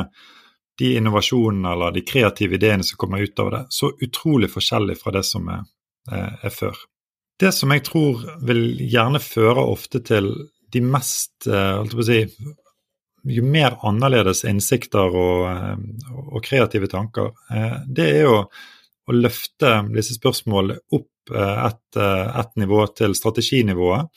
de 0.79 0.95
innovasjonene 0.97 1.73
eller 1.73 1.91
de 1.91 2.01
kreative 2.01 2.55
ideene 2.55 2.83
som 2.83 2.97
kommer 2.97 3.21
ut 3.21 3.39
av 3.39 3.51
det, 3.51 3.65
så 3.69 3.91
utrolig 4.01 4.51
forskjellig 4.51 4.97
fra 4.99 5.13
det 5.17 5.23
som 5.27 5.49
er, 5.49 5.67
eh, 6.11 6.33
er 6.47 6.55
før. 6.55 6.77
Det 7.39 7.53
som 7.53 7.71
jeg 7.73 7.83
tror 7.87 8.23
vil 8.45 8.65
gjerne 8.79 9.21
føre 9.21 9.65
ofte 9.65 10.03
til 10.05 10.31
de 10.71 10.81
mest 10.81 11.47
eh, 11.47 11.83
si, 12.07 12.25
Jo 13.21 13.43
mer 13.45 13.75
annerledes 13.85 14.39
innsikter 14.49 15.13
og, 15.13 15.43
eh, 15.51 15.81
og 16.33 16.41
kreative 16.41 16.87
tanker, 16.89 17.29
det 17.85 18.07
er 18.15 18.23
jo 18.23 18.37
å 18.41 19.13
løfte 19.13 19.75
disse 19.93 20.15
spørsmålene 20.17 20.79
opp 20.97 21.07
et, 21.31 21.97
et 22.01 22.55
nivå 22.57 22.81
til 22.97 23.13
strateginivået 23.13 24.09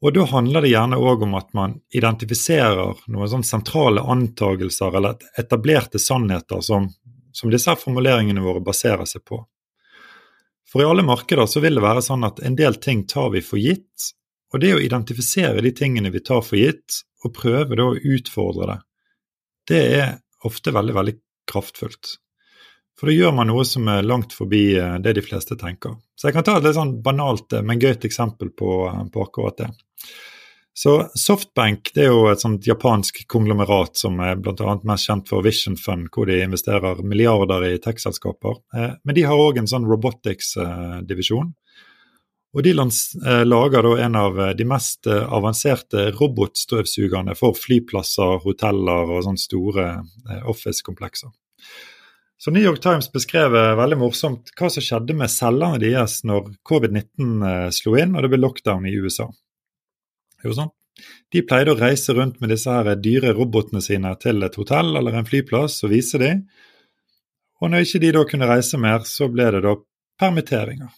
og 0.00 0.14
da 0.14 0.24
handler 0.30 0.62
det 0.62 0.70
gjerne 0.70 0.98
òg 1.02 1.24
om 1.26 1.34
at 1.34 1.48
man 1.58 1.74
identifiserer 1.94 3.00
noen 3.10 3.30
sånn 3.32 3.46
sentrale 3.46 4.04
antagelser 4.06 4.94
eller 4.94 5.18
etablerte 5.40 5.98
sannheter 5.98 6.62
som, 6.62 6.86
som 7.34 7.50
disse 7.50 7.74
formuleringene 7.80 8.44
våre 8.44 8.62
baserer 8.62 9.08
seg 9.10 9.24
på. 9.26 9.40
For 10.68 10.84
i 10.84 10.86
alle 10.86 11.02
markeder 11.02 11.48
så 11.50 11.62
vil 11.64 11.80
det 11.80 11.84
være 11.84 12.04
sånn 12.04 12.26
at 12.28 12.42
en 12.44 12.56
del 12.58 12.78
ting 12.78 13.06
tar 13.10 13.32
vi 13.34 13.42
for 13.42 13.58
gitt, 13.58 14.12
og 14.52 14.62
det 14.62 14.74
å 14.76 14.80
identifisere 14.80 15.64
de 15.64 15.72
tingene 15.76 16.12
vi 16.14 16.22
tar 16.24 16.44
for 16.44 16.60
gitt, 16.60 17.02
og 17.24 17.34
prøve 17.34 17.76
da 17.76 17.88
å 17.88 17.98
utfordre 17.98 18.70
det, 18.70 18.78
det 19.68 19.82
er 19.98 20.08
ofte 20.46 20.72
veldig, 20.72 20.94
veldig 20.94 21.14
kraftfullt. 21.50 22.14
For 22.98 23.10
da 23.10 23.14
gjør 23.14 23.34
man 23.34 23.50
noe 23.50 23.64
som 23.66 23.86
er 23.90 24.06
langt 24.06 24.34
forbi 24.34 24.62
eh, 24.78 24.96
det 25.02 25.14
de 25.18 25.22
fleste 25.22 25.54
tenker. 25.58 25.94
Så 26.18 26.28
jeg 26.28 26.34
kan 26.34 26.46
ta 26.46 26.56
et 26.58 26.64
litt 26.66 26.74
sånn 26.78 26.96
banalt, 27.02 27.52
eh, 27.54 27.62
men 27.62 27.78
gøyt 27.78 28.06
eksempel 28.08 28.50
på, 28.58 28.72
eh, 28.90 29.04
på 29.14 29.22
akkurat 29.22 29.60
det. 29.60 29.68
Så 30.78 30.92
Softbank 31.18 31.90
det 31.96 32.04
er 32.04 32.12
jo 32.12 32.28
et 32.30 32.38
sånt 32.38 32.66
japansk 32.68 33.24
konglomerat 33.26 33.98
som 33.98 34.20
er 34.22 34.36
bl.a. 34.38 34.76
mest 34.86 35.08
kjent 35.08 35.26
for 35.26 35.42
Vision 35.42 35.74
Fund, 35.74 36.06
hvor 36.14 36.28
de 36.30 36.36
investerer 36.44 37.00
milliarder 37.02 37.66
i 37.66 37.80
tech-selskaper. 37.82 38.60
Men 39.02 39.16
de 39.16 39.24
har 39.26 39.42
òg 39.42 39.58
en 39.58 39.66
sånn 39.66 39.88
robotics-divisjon. 39.90 41.50
Og 42.54 42.62
de 42.62 42.76
lager 42.76 43.88
da 43.88 43.96
en 44.04 44.20
av 44.22 44.38
de 44.54 44.68
mest 44.70 45.10
avanserte 45.10 46.12
robotstøvsugerne 46.14 47.34
for 47.36 47.58
flyplasser, 47.58 48.38
hoteller 48.46 49.10
og 49.16 49.26
sånne 49.26 49.42
store 49.48 49.90
office-komplekser. 50.46 51.34
Så 52.38 52.50
New 52.54 52.62
York 52.62 52.78
Times 52.80 53.10
beskrev 53.10 53.50
veldig 53.50 53.98
morsomt 53.98 54.52
hva 54.54 54.70
som 54.70 54.84
skjedde 54.84 55.16
med 55.18 55.30
cellene 55.32 55.80
deres 55.82 56.20
når 56.22 56.52
covid-19 56.70 57.42
eh, 57.48 57.68
slo 57.74 57.96
inn 57.98 58.14
og 58.14 58.22
det 58.22 58.30
ble 58.30 58.38
lockdown 58.44 58.86
i 58.86 58.94
USA. 58.94 59.26
Jo 60.44 60.54
sånn. 60.56 60.72
De 61.32 61.42
pleide 61.46 61.74
å 61.74 61.78
reise 61.78 62.14
rundt 62.14 62.40
med 62.42 62.50
disse 62.52 62.72
her 62.72 62.88
dyre 62.98 63.34
robotene 63.36 63.82
sine 63.84 64.14
til 64.22 64.42
et 64.42 64.56
hotell 64.58 64.96
eller 64.98 65.18
en 65.18 65.28
flyplass 65.28 65.82
og 65.86 65.92
vise 65.92 66.18
dem. 66.20 66.46
Og 67.62 67.70
når 67.70 67.86
ikke 67.86 68.00
de 68.02 68.14
da 68.14 68.24
kunne 68.26 68.48
reise 68.50 68.78
mer, 68.80 69.04
så 69.06 69.28
ble 69.30 69.50
det 69.54 69.62
da 69.66 69.74
permitteringer. 70.18 70.90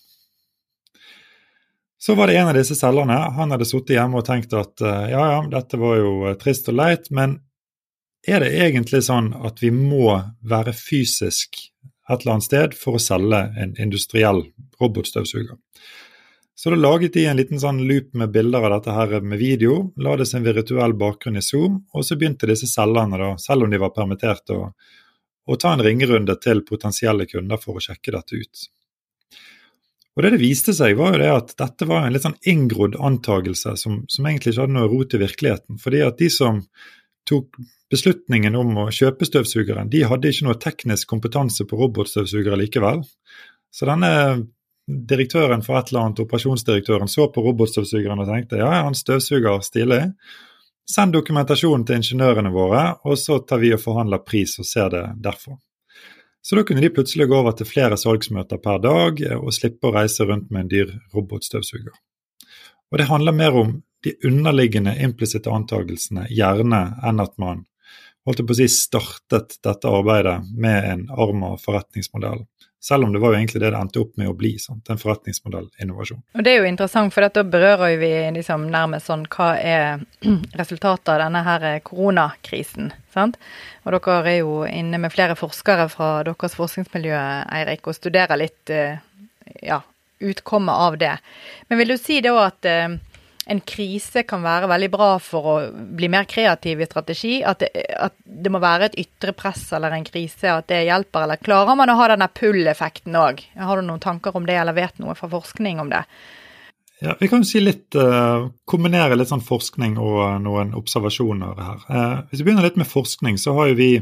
Så 2.01 2.17
var 2.17 2.31
det 2.31 2.39
en 2.41 2.49
av 2.49 2.57
disse 2.57 2.77
selgerne. 2.77 3.17
Han 3.37 3.53
hadde 3.53 3.69
sittet 3.69 3.99
hjemme 3.99 4.21
og 4.21 4.25
tenkt 4.25 4.55
at 4.57 4.81
eh, 4.81 5.11
ja, 5.13 5.25
ja, 5.35 5.41
dette 5.53 5.81
var 5.81 5.99
jo 5.99 6.13
eh, 6.31 6.37
trist 6.41 6.71
og 6.73 6.79
leit, 6.81 7.11
men 7.13 7.37
er 8.29 8.41
det 8.41 8.55
egentlig 8.57 9.03
sånn 9.05 9.35
at 9.37 9.61
vi 9.61 9.69
må 9.73 10.15
være 10.41 10.73
fysisk 10.77 11.61
et 11.61 12.23
eller 12.23 12.39
annet 12.39 12.49
sted 12.49 12.77
for 12.77 12.97
å 12.97 13.03
selge 13.03 13.43
en 13.61 13.77
industriell 13.81 14.47
robotstøvsuger? 14.81 15.59
Så 16.61 16.71
da 16.71 16.77
laget 16.77 17.15
de 17.17 17.23
en 17.25 17.39
liten 17.39 17.57
sånn 17.57 17.79
loop 17.89 18.11
med 18.21 18.35
bilder 18.35 18.67
av 18.67 18.75
dette 18.75 18.93
her 18.93 19.23
med 19.25 19.41
video, 19.41 19.95
la 19.97 20.13
det 20.21 20.27
en 20.37 20.45
virtuell 20.45 20.93
bakgrunn 20.93 21.41
i 21.41 21.43
Zoom, 21.43 21.79
og 21.97 22.05
så 22.05 22.19
begynte 22.21 22.51
disse 22.51 22.69
selgerne, 22.69 23.17
da, 23.17 23.31
selv 23.41 23.65
om 23.65 23.73
de 23.73 23.81
var 23.81 23.95
permittert, 23.97 24.53
å, 24.53 24.67
å 25.49 25.57
ta 25.57 25.73
en 25.73 25.85
ringerunde 25.87 26.37
til 26.45 26.61
potensielle 26.69 27.25
kunder 27.31 27.63
for 27.65 27.81
å 27.81 27.85
sjekke 27.87 28.13
dette 28.13 28.43
ut. 28.43 28.67
Og 30.19 30.27
Det 30.27 30.35
det 30.35 30.43
viste 30.45 30.77
seg, 30.77 30.99
var 31.01 31.17
jo 31.17 31.23
det 31.25 31.33
at 31.33 31.57
dette 31.65 31.89
var 31.89 32.05
en 32.05 32.13
litt 32.13 32.29
sånn 32.29 32.37
inngrodd 32.53 33.01
antakelse 33.09 33.73
som, 33.81 34.03
som 34.05 34.29
egentlig 34.29 34.53
ikke 34.53 34.67
hadde 34.67 34.77
noe 34.77 34.93
rot 34.93 35.17
i 35.17 35.25
virkeligheten. 35.25 35.81
fordi 35.81 36.05
at 36.05 36.21
de 36.21 36.29
som 36.37 36.61
tok 37.25 37.57
beslutningen 37.89 38.53
om 38.61 38.77
å 38.85 38.91
kjøpe 38.93 39.25
støvsugeren, 39.25 39.89
de 39.89 40.05
hadde 40.05 40.29
ikke 40.29 40.51
noe 40.51 40.61
teknisk 40.61 41.09
kompetanse 41.09 41.65
på 41.65 41.81
robotstøvsugere 41.81 42.61
likevel. 42.67 43.01
Så 43.73 43.89
denne 43.89 44.13
direktøren 45.11 45.65
for 45.65 45.79
et 45.79 45.91
eller 45.91 46.07
annet, 46.07 46.23
operasjonsdirektøren, 46.25 47.09
så 47.09 47.29
på 47.33 47.45
robotstøvsugeren 47.45 48.23
og 48.23 48.31
tenkte 48.31 48.61
ja, 48.61 48.71
han 48.85 48.97
støvsuger 48.99 49.65
stilig. 49.67 50.03
Send 50.91 51.15
dokumentasjonen 51.15 51.87
til 51.87 52.01
ingeniørene 52.01 52.51
våre, 52.55 52.85
og 53.07 53.19
så 53.19 53.39
tar 53.47 53.63
vi 53.63 53.73
og 53.77 53.83
forhandler 53.83 54.25
pris 54.27 54.57
og 54.59 54.67
ser 54.67 54.91
det 54.95 55.05
derfor. 55.23 55.61
Så 56.43 56.57
da 56.57 56.65
kunne 56.65 56.81
de 56.81 56.91
plutselig 56.91 57.29
gå 57.29 57.37
over 57.37 57.53
til 57.57 57.69
flere 57.69 57.99
salgsmøter 58.01 58.59
per 58.65 58.81
dag 58.83 59.21
og 59.37 59.53
slippe 59.55 59.91
å 59.91 59.95
reise 59.95 60.25
rundt 60.27 60.49
med 60.51 60.65
en 60.65 60.73
dyr 60.73 60.95
robotstøvsuger. 61.15 61.93
Og 62.91 62.99
det 62.99 63.11
handler 63.11 63.37
mer 63.37 63.59
om 63.61 63.75
de 64.05 64.15
underliggende 64.27 64.97
implisitte 65.05 65.53
antakelsene 65.53 66.25
gjerne 66.33 66.81
enn 67.07 67.21
at 67.23 67.37
man 67.39 67.67
holdt 68.27 68.43
på 68.47 68.55
å 68.55 68.59
si, 68.59 68.69
startet 68.73 69.59
dette 69.65 69.91
arbeidet 69.91 70.39
med 70.57 70.89
en 70.89 71.05
arm 71.13 71.45
av 71.51 71.61
forretningsmodell. 71.63 72.45
Selv 72.81 73.05
om 73.05 73.13
det 73.13 73.21
var 73.21 73.35
jo 73.35 73.39
egentlig 73.39 73.61
det 73.61 73.71
det 73.75 73.77
endte 73.77 74.01
opp 74.01 74.15
med 74.17 74.31
å 74.31 74.37
bli. 74.37 74.55
Sant? 74.59 74.89
En 74.89 75.01
forretningsmodellinnovasjon. 75.01 76.23
Og 76.33 76.45
Det 76.45 76.55
er 76.55 76.63
jo 76.63 76.71
interessant, 76.71 77.13
for 77.13 77.29
da 77.29 77.43
berører 77.45 77.99
vi 78.01 78.13
liksom 78.39 78.65
nærmest 78.73 79.11
sånn 79.11 79.27
hva 79.29 79.51
er 79.61 80.01
resultatet 80.61 81.13
av 81.13 81.21
denne 81.27 81.45
her 81.45 81.67
koronakrisen. 81.85 82.89
sant? 83.13 83.37
Og 83.85 83.93
dere 83.99 84.33
er 84.33 84.41
jo 84.41 84.65
inne 84.65 85.01
med 85.03 85.13
flere 85.13 85.37
forskere 85.37 85.91
fra 85.93 86.11
deres 86.25 86.57
forskningsmiljø, 86.57 87.21
Eirik, 87.61 87.85
og 87.85 87.99
studerer 87.99 88.41
litt 88.41 88.73
eh, 88.73 88.97
ja, 89.61 89.83
utkommet 90.21 90.75
av 90.89 90.99
det. 90.99 91.15
Men 91.69 91.83
vil 91.83 91.93
du 91.93 91.99
si 92.01 92.21
da 92.25 92.33
at 92.47 92.65
eh, 92.65 92.97
en 93.47 93.61
krise 93.65 94.23
kan 94.29 94.43
være 94.45 94.69
veldig 94.71 94.89
bra 94.93 95.09
for 95.23 95.49
å 95.49 95.55
bli 95.73 96.11
mer 96.13 96.27
kreativ 96.29 96.83
i 96.83 96.89
strategi. 96.89 97.33
At 97.47 97.63
det, 97.63 97.71
at 97.97 98.15
det 98.25 98.53
må 98.53 98.61
være 98.63 98.91
et 98.91 98.99
ytre 99.03 99.33
press 99.37 99.65
eller 99.77 99.97
en 99.97 100.05
krise, 100.07 100.53
at 100.53 100.69
det 100.71 100.83
hjelper. 100.87 101.25
Eller 101.25 101.41
klarer 101.41 101.79
man 101.79 101.91
å 101.93 101.97
ha 101.99 102.11
denne 102.13 102.29
pull-effekten 102.37 103.17
òg? 103.19 103.43
Har 103.57 103.81
du 103.81 103.89
noen 103.89 104.03
tanker 104.03 104.37
om 104.37 104.47
det, 104.49 104.59
eller 104.61 104.77
vet 104.77 105.01
noe 105.03 105.17
fra 105.19 105.31
forskning 105.33 105.81
om 105.83 105.91
det? 105.93 106.05
Ja, 107.01 107.17
Vi 107.21 107.31
kan 107.33 107.41
jo 107.41 107.49
si 107.49 107.63
litt, 107.65 107.89
uh, 107.97 108.51
kombinere 108.69 109.17
litt 109.17 109.31
sånn 109.33 109.45
forskning 109.45 109.97
og 109.99 110.43
noen 110.45 110.75
observasjoner 110.77 111.63
her. 111.65 111.87
Uh, 111.89 112.17
hvis 112.29 112.43
vi 112.43 112.51
begynner 112.51 112.69
litt 112.69 112.77
med 112.81 112.91
forskning, 112.91 113.41
så 113.41 113.57
har 113.57 113.73
jo 113.73 113.79
vi 113.81 113.93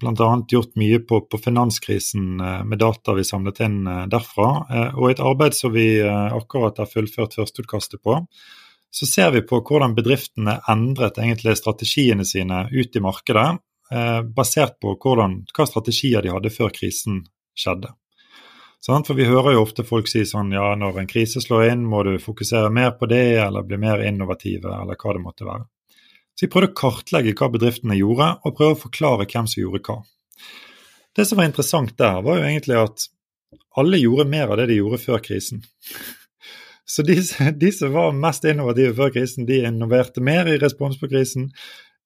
bl.a. 0.00 0.46
gjort 0.48 0.76
mye 0.76 0.98
på, 0.98 1.20
på, 1.20 1.38
finanskrisen 1.38 2.40
eh, 2.40 2.64
med 2.64 2.78
data 2.78 3.14
vi 3.14 3.24
samlet 3.24 3.60
inn 3.60 3.86
eh, 3.86 4.04
derfra. 4.10 4.50
Eh, 4.70 4.98
og 4.98 5.10
et 5.10 5.22
arbeid 5.22 5.56
som 5.56 5.72
vi 5.74 5.86
akkurat 6.04 6.78
har 6.82 6.90
fullført 6.90 7.36
førsteutkastet 7.38 8.02
på, 8.02 8.18
så 8.94 9.06
ser 9.06 9.32
vi 9.34 9.42
på 9.42 9.58
hvordan 9.66 9.94
bedriftene 9.94 10.60
endret 10.70 11.18
egentlig 11.18 11.56
strategiene 11.58 12.26
sine 12.26 12.66
ut 12.70 12.96
i 12.96 13.02
markedet, 13.02 13.48
basert 14.34 14.78
på 14.80 14.94
hvordan, 15.02 15.34
hva 15.54 15.66
strategier 15.66 16.22
de 16.22 16.30
hadde 16.30 16.52
før 16.54 16.70
krisen 16.74 17.18
skjedde. 17.58 17.90
For 18.86 19.18
vi 19.18 19.26
hører 19.26 19.56
jo 19.56 19.64
ofte 19.64 19.84
folk 19.86 20.08
si 20.10 20.22
sånn 20.28 20.54
ja, 20.54 20.70
når 20.78 21.02
en 21.02 21.10
krise 21.10 21.42
slår 21.42 21.66
inn, 21.72 21.82
må 21.90 22.04
du 22.06 22.14
fokusere 22.22 22.70
mer 22.70 22.94
på 22.98 23.10
det, 23.10 23.40
eller 23.42 23.66
bli 23.66 23.80
mer 23.82 24.06
innovative, 24.06 24.70
eller 24.78 24.98
hva 24.98 25.16
det 25.16 25.24
måtte 25.26 25.48
være. 25.48 25.66
Så 26.34 26.46
jeg 26.46 26.52
prøvde 26.52 26.72
å 26.72 26.76
kartlegge 26.78 27.34
hva 27.38 27.48
bedriftene 27.54 27.96
gjorde, 27.98 28.32
og 28.42 28.56
prøve 28.58 28.76
å 28.76 28.82
forklare 28.86 29.26
hvem 29.30 29.48
som 29.50 29.62
gjorde 29.62 29.82
hva. 29.86 30.00
Det 31.14 31.26
som 31.28 31.38
var 31.38 31.46
interessant 31.46 31.94
der, 32.00 32.18
var 32.26 32.40
jo 32.40 32.48
egentlig 32.48 32.78
at 32.80 33.08
alle 33.78 34.00
gjorde 34.02 34.26
mer 34.30 34.50
av 34.50 34.58
det 34.58 34.68
de 34.70 34.80
gjorde 34.80 35.02
før 35.02 35.22
krisen. 35.22 35.62
Så 36.86 37.04
de, 37.06 37.16
de 37.62 37.72
som 37.72 37.94
var 37.94 38.16
mest 38.18 38.46
innovative 38.50 38.94
før 38.98 39.14
krisen, 39.14 39.46
de 39.48 39.62
innoverte 39.68 40.24
mer 40.24 40.50
i 40.50 40.58
respons 40.62 40.98
på 41.00 41.10
krisen. 41.12 41.50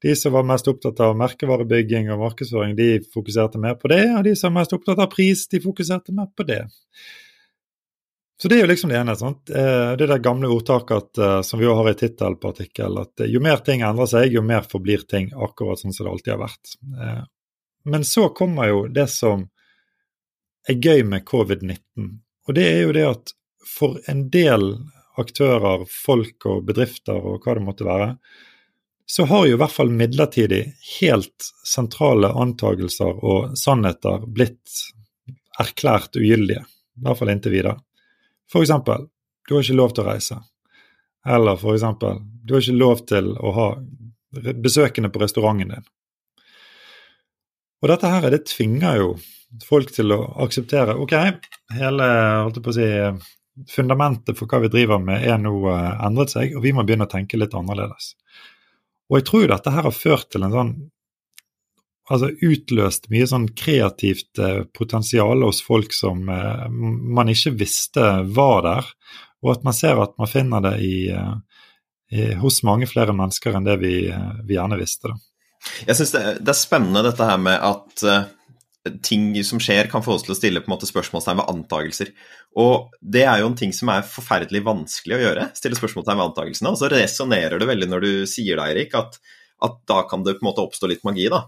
De 0.04 0.12
som 0.14 0.30
var 0.36 0.44
mest 0.46 0.68
opptatt 0.70 1.00
av 1.02 1.16
merkevarebygging 1.18 2.12
og 2.14 2.20
markedsføring, 2.22 2.76
de 2.78 3.00
fokuserte 3.14 3.58
mer 3.58 3.74
på 3.80 3.90
det. 3.90 4.04
Og 4.14 4.22
de 4.28 4.36
som 4.38 4.52
var 4.52 4.60
mest 4.60 4.76
opptatt 4.76 5.00
av 5.02 5.10
pris, 5.10 5.48
de 5.50 5.62
fokuserte 5.64 6.14
mer 6.14 6.28
på 6.36 6.46
det. 6.46 6.62
Så 8.42 8.48
det 8.48 8.54
er 8.56 8.60
jo 8.60 8.70
liksom 8.70 8.90
det 8.90 8.98
ene. 9.00 9.16
sant? 9.18 9.50
Eh, 9.50 9.92
det 9.98 10.06
der 10.06 10.22
gamle 10.22 10.50
ordtaket 10.54 10.96
at, 10.96 11.18
eh, 11.18 11.40
som 11.42 11.58
vi 11.58 11.66
òg 11.66 11.80
har 11.80 11.90
i 11.90 11.98
tittel 11.98 12.36
på 12.38 12.52
artikkel, 12.52 13.00
at 13.02 13.24
eh, 13.24 13.30
jo 13.32 13.42
mer 13.42 13.64
ting 13.66 13.82
endrer 13.82 14.06
seg, 14.06 14.32
jo 14.32 14.44
mer 14.46 14.62
forblir 14.62 15.02
ting 15.10 15.32
akkurat 15.34 15.80
sånn 15.80 15.94
som 15.96 16.06
det 16.06 16.12
alltid 16.12 16.34
har 16.36 16.44
vært. 16.44 16.76
Men 17.88 18.04
så 18.04 18.28
kommer 18.36 18.68
jo 18.68 18.84
det 18.92 19.08
som 19.10 19.48
er 20.68 20.78
gøy 20.78 21.02
med 21.08 21.24
covid-19. 21.26 22.12
Og 22.46 22.54
det 22.54 22.66
er 22.68 22.80
jo 22.84 22.94
det 22.94 23.06
at 23.08 23.34
for 23.66 23.98
en 24.06 24.28
del 24.30 24.68
aktører, 25.18 25.82
folk 25.90 26.46
og 26.46 26.62
bedrifter 26.68 27.18
og 27.18 27.42
hva 27.42 27.56
det 27.58 27.64
måtte 27.64 27.88
være, 27.88 28.12
så 29.08 29.24
har 29.24 29.48
jo 29.48 29.56
i 29.56 29.58
hvert 29.58 29.72
fall 29.72 29.90
midlertidig 29.90 30.62
helt 31.00 31.50
sentrale 31.66 32.30
antagelser 32.38 33.18
og 33.24 33.56
sannheter 33.58 34.26
blitt 34.28 34.82
erklært 35.58 36.20
ugyldige. 36.20 36.62
I 36.98 37.06
hvert 37.06 37.18
fall 37.18 37.32
inntil 37.32 37.56
videre. 37.56 37.78
For 38.52 38.64
eksempel, 38.64 39.06
du 39.48 39.54
har 39.54 39.64
ikke 39.64 39.78
lov 39.78 39.94
til 39.94 40.04
å 40.04 40.10
reise. 40.10 40.38
Eller 41.28 41.58
for 41.60 41.76
eksempel, 41.76 42.20
du 42.44 42.54
har 42.54 42.64
ikke 42.64 42.80
lov 42.80 43.02
til 43.08 43.32
å 43.36 43.54
ha 43.56 43.68
besøkende 44.54 45.10
på 45.12 45.22
restauranten 45.22 45.74
din. 45.74 45.88
Og 47.82 47.90
dette 47.92 48.10
her, 48.10 48.28
det 48.32 48.46
tvinger 48.50 49.00
jo 49.00 49.10
folk 49.64 49.92
til 49.94 50.12
å 50.12 50.22
akseptere 50.44 50.96
ok, 51.00 51.14
hele 51.78 52.08
holdt 52.44 52.60
på 52.64 52.72
å 52.72 52.76
si, 52.76 52.88
fundamentet 53.70 54.36
for 54.38 54.50
hva 54.50 54.60
vi 54.64 54.70
driver 54.72 55.00
med 55.02 55.24
er 55.26 55.38
nå 55.40 55.54
eh, 55.72 56.04
endret 56.06 56.34
seg, 56.34 56.54
og 56.56 56.64
vi 56.64 56.74
må 56.74 56.84
begynne 56.86 57.08
å 57.08 57.10
tenke 57.10 57.38
litt 57.40 57.56
annerledes. 57.58 58.12
Og 59.08 59.18
jeg 59.18 59.28
tror 59.30 59.46
dette 59.50 59.72
her 59.72 59.86
har 59.88 59.94
ført 59.94 60.28
til 60.32 60.44
en 60.44 60.54
sånn 60.54 60.72
altså 62.08 62.30
utløst 62.44 63.08
mye 63.12 63.26
sånn 63.28 63.48
kreativt 63.58 64.40
eh, 64.40 64.62
potensial 64.76 65.44
hos 65.44 65.60
folk 65.64 65.94
som 65.96 66.28
eh, 66.32 66.66
man 66.68 67.32
ikke 67.32 67.54
visste 67.60 68.06
var 68.34 68.64
der, 68.66 68.90
og 69.44 69.54
at 69.56 69.66
man 69.66 69.76
ser 69.76 70.00
at 70.02 70.16
man 70.20 70.30
finner 70.30 70.64
det 70.64 70.74
i, 70.84 70.96
eh, 71.14 71.60
i, 72.12 72.30
hos 72.40 72.62
mange 72.66 72.88
flere 72.90 73.14
mennesker 73.16 73.56
enn 73.58 73.68
det 73.68 73.78
vi, 73.82 73.94
vi 74.48 74.56
gjerne 74.56 74.80
visste. 74.80 75.12
Da. 75.12 75.20
Jeg 75.88 75.98
syns 75.98 76.14
det, 76.14 76.24
det, 76.40 76.52
er 76.52 76.58
spennende 76.58 77.04
dette 77.06 77.26
her 77.26 77.38
med 77.42 77.58
at 77.58 78.04
uh, 78.06 78.92
ting 79.04 79.32
som 79.44 79.60
skjer, 79.60 79.88
kan 79.90 80.04
få 80.04 80.14
oss 80.14 80.24
til 80.24 80.32
å 80.32 80.36
stille 80.38 80.62
på 80.62 80.70
en 80.70 80.74
måte 80.76 80.88
spørsmålstegn 80.88 81.40
ved 81.40 81.50
antagelser. 81.50 82.12
Og 82.62 82.94
det 83.02 83.24
er 83.26 83.42
jo 83.42 83.50
en 83.50 83.58
ting 83.58 83.74
som 83.76 83.90
er 83.92 84.06
forferdelig 84.06 84.62
vanskelig 84.66 85.18
å 85.18 85.22
gjøre, 85.24 85.48
stille 85.58 85.78
spørsmålstegn 85.78 86.20
ved 86.20 86.28
antakelsene. 86.30 86.72
Og 86.72 86.80
så 86.80 86.90
resonnerer 86.92 87.60
det 87.60 87.68
veldig 87.68 87.90
når 87.90 88.06
du 88.06 88.12
sier 88.30 88.58
det, 88.60 88.68
Eirik, 88.70 88.94
at, 88.98 89.18
at 89.66 89.80
da 89.90 90.04
kan 90.08 90.24
det 90.24 90.38
på 90.38 90.46
en 90.46 90.50
måte 90.52 90.64
oppstå 90.64 90.90
litt 90.94 91.04
magi, 91.06 91.26
da. 91.32 91.44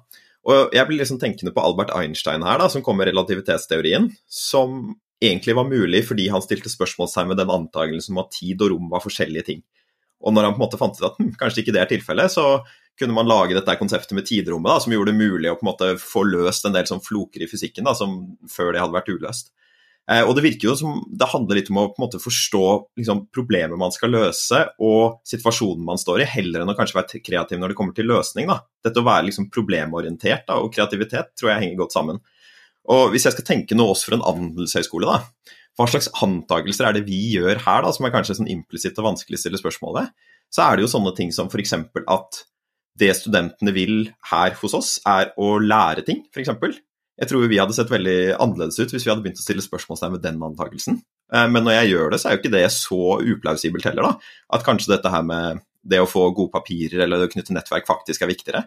Og 0.49 0.73
jeg 0.73 0.89
blir 0.89 1.03
liksom 1.03 1.21
tenkende 1.21 1.53
på 1.53 1.63
Albert 1.63 1.93
Einstein 1.97 2.45
her, 2.47 2.61
da, 2.63 2.69
som 2.73 2.85
kom 2.85 2.97
med 3.01 3.11
relativitetsteorien, 3.11 4.09
som 4.25 4.95
egentlig 5.21 5.57
var 5.59 5.69
mulig 5.69 6.01
fordi 6.09 6.31
han 6.33 6.41
stilte 6.45 6.73
spørsmålstegn 6.73 7.29
ved 7.33 7.43
den 7.43 7.53
antakelsen 7.53 8.17
om 8.17 8.23
at 8.23 8.33
tid 8.39 8.63
og 8.65 8.73
rom 8.73 8.89
var 8.93 9.05
forskjellige 9.05 9.49
ting. 9.51 9.61
Og 10.25 10.35
når 10.37 10.49
han 10.49 10.55
på 10.57 10.61
en 10.61 10.65
måte 10.67 10.81
fant 10.81 10.97
ut 10.97 11.09
at 11.09 11.19
hm, 11.21 11.35
kanskje 11.41 11.63
ikke 11.63 11.75
det 11.77 11.83
er 11.83 11.91
tilfellet, 11.93 12.33
så 12.33 12.47
kunne 13.01 13.17
man 13.17 13.29
lage 13.29 13.57
dette 13.57 13.77
konseptet 13.81 14.13
med 14.17 14.27
tidrommet, 14.29 14.69
da, 14.73 14.81
som 14.85 14.93
gjorde 14.93 15.13
det 15.13 15.21
mulig 15.21 15.53
å 15.53 15.57
på 15.57 15.65
en 15.65 15.71
måte 15.71 15.93
få 16.01 16.25
løst 16.29 16.67
en 16.69 16.77
del 16.77 16.89
sånn 16.89 17.05
floker 17.05 17.45
i 17.45 17.49
fysikken 17.49 17.89
da, 17.89 17.95
som 17.97 18.19
før 18.51 18.75
det 18.75 18.83
hadde 18.83 18.97
vært 18.97 19.13
uløst. 19.13 19.53
Eh, 20.11 20.25
og 20.27 20.35
det 20.35 20.43
virker 20.43 20.71
jo 20.71 20.75
som 20.79 20.99
det 21.07 21.29
handler 21.31 21.61
litt 21.61 21.71
om 21.71 21.79
å 21.79 21.87
på 21.93 22.01
en 22.01 22.07
måte 22.09 22.21
forstå 22.23 22.65
liksom, 22.99 23.23
problemet 23.35 23.79
man 23.79 23.95
skal 23.95 24.11
løse, 24.15 24.65
og 24.83 25.21
situasjonen 25.29 25.85
man 25.87 26.01
står 26.01 26.25
i, 26.25 26.29
heller 26.33 26.65
enn 26.65 26.73
å 26.73 26.77
kanskje 26.79 26.99
være 26.99 27.23
kreativ 27.23 27.61
når 27.61 27.73
det 27.73 27.79
kommer 27.79 27.95
til 27.97 28.11
løsning. 28.11 28.51
Da. 28.51 28.59
Dette 28.87 29.03
å 29.03 29.07
være 29.07 29.29
liksom, 29.29 29.51
problemorientert 29.55 30.49
da, 30.51 30.59
og 30.59 30.75
kreativitet 30.75 31.37
tror 31.39 31.53
jeg 31.53 31.65
henger 31.67 31.83
godt 31.85 31.97
sammen. 31.97 32.21
Og 32.91 33.13
Hvis 33.13 33.29
jeg 33.29 33.37
skal 33.37 33.47
tenke 33.47 33.77
noe 33.79 33.95
også 33.95 34.09
for 34.09 34.19
en 34.19 34.27
andelshøyskole, 34.33 35.07
da, 35.07 35.55
hva 35.79 35.87
slags 35.89 36.11
antakelser 36.25 36.89
er 36.89 36.99
det 36.99 37.07
vi 37.07 37.21
gjør 37.37 37.63
her, 37.63 37.87
da, 37.87 37.95
som 37.95 38.09
er 38.09 38.15
kanskje 38.15 38.41
sånn 38.41 38.51
implisitt 38.51 38.99
og 38.99 39.13
vanskelig 39.13 39.39
å 39.39 39.45
stille 39.45 39.61
spørsmål 39.61 40.01
ved? 40.01 40.15
Så 40.51 40.65
er 40.65 40.77
det 40.77 40.83
jo 40.85 40.91
sånne 40.91 41.15
ting 41.15 41.31
som 41.31 41.47
f.eks. 41.47 41.77
at 42.11 42.45
det 42.99 43.15
studentene 43.17 43.73
vil 43.73 43.95
her 44.33 44.57
hos 44.59 44.75
oss, 44.75 44.97
er 45.07 45.31
å 45.39 45.55
lære 45.63 46.03
ting, 46.09 46.25
f.eks. 46.35 46.81
Jeg 47.21 47.29
tror 47.29 47.49
vi 47.51 47.59
hadde 47.61 47.77
sett 47.77 47.91
veldig 47.93 48.19
annerledes 48.41 48.79
ut 48.81 48.93
hvis 48.95 49.05
vi 49.05 49.11
hadde 49.13 49.25
begynt 49.25 49.41
å 49.41 49.45
stille 49.45 49.65
spørsmålstegn 49.65 50.15
ved 50.17 50.23
den 50.25 50.39
antakelsen. 50.47 51.01
Eh, 51.35 51.49
men 51.53 51.67
når 51.67 51.77
jeg 51.77 51.91
gjør 51.93 52.15
det, 52.15 52.21
så 52.21 52.31
er 52.31 52.37
jo 52.37 52.43
ikke 52.43 52.55
det 52.57 52.67
så 52.73 53.01
uplausibelt 53.21 53.89
heller, 53.91 54.09
da. 54.09 54.33
At 54.57 54.65
kanskje 54.67 54.95
dette 54.95 55.13
her 55.13 55.27
med 55.27 55.61
det 55.91 56.01
å 56.01 56.09
få 56.09 56.27
gode 56.37 56.53
papirer 56.55 57.05
eller 57.05 57.25
å 57.25 57.31
knytte 57.33 57.55
nettverk 57.57 57.89
faktisk 57.89 58.25
er 58.25 58.33
viktigere. 58.33 58.65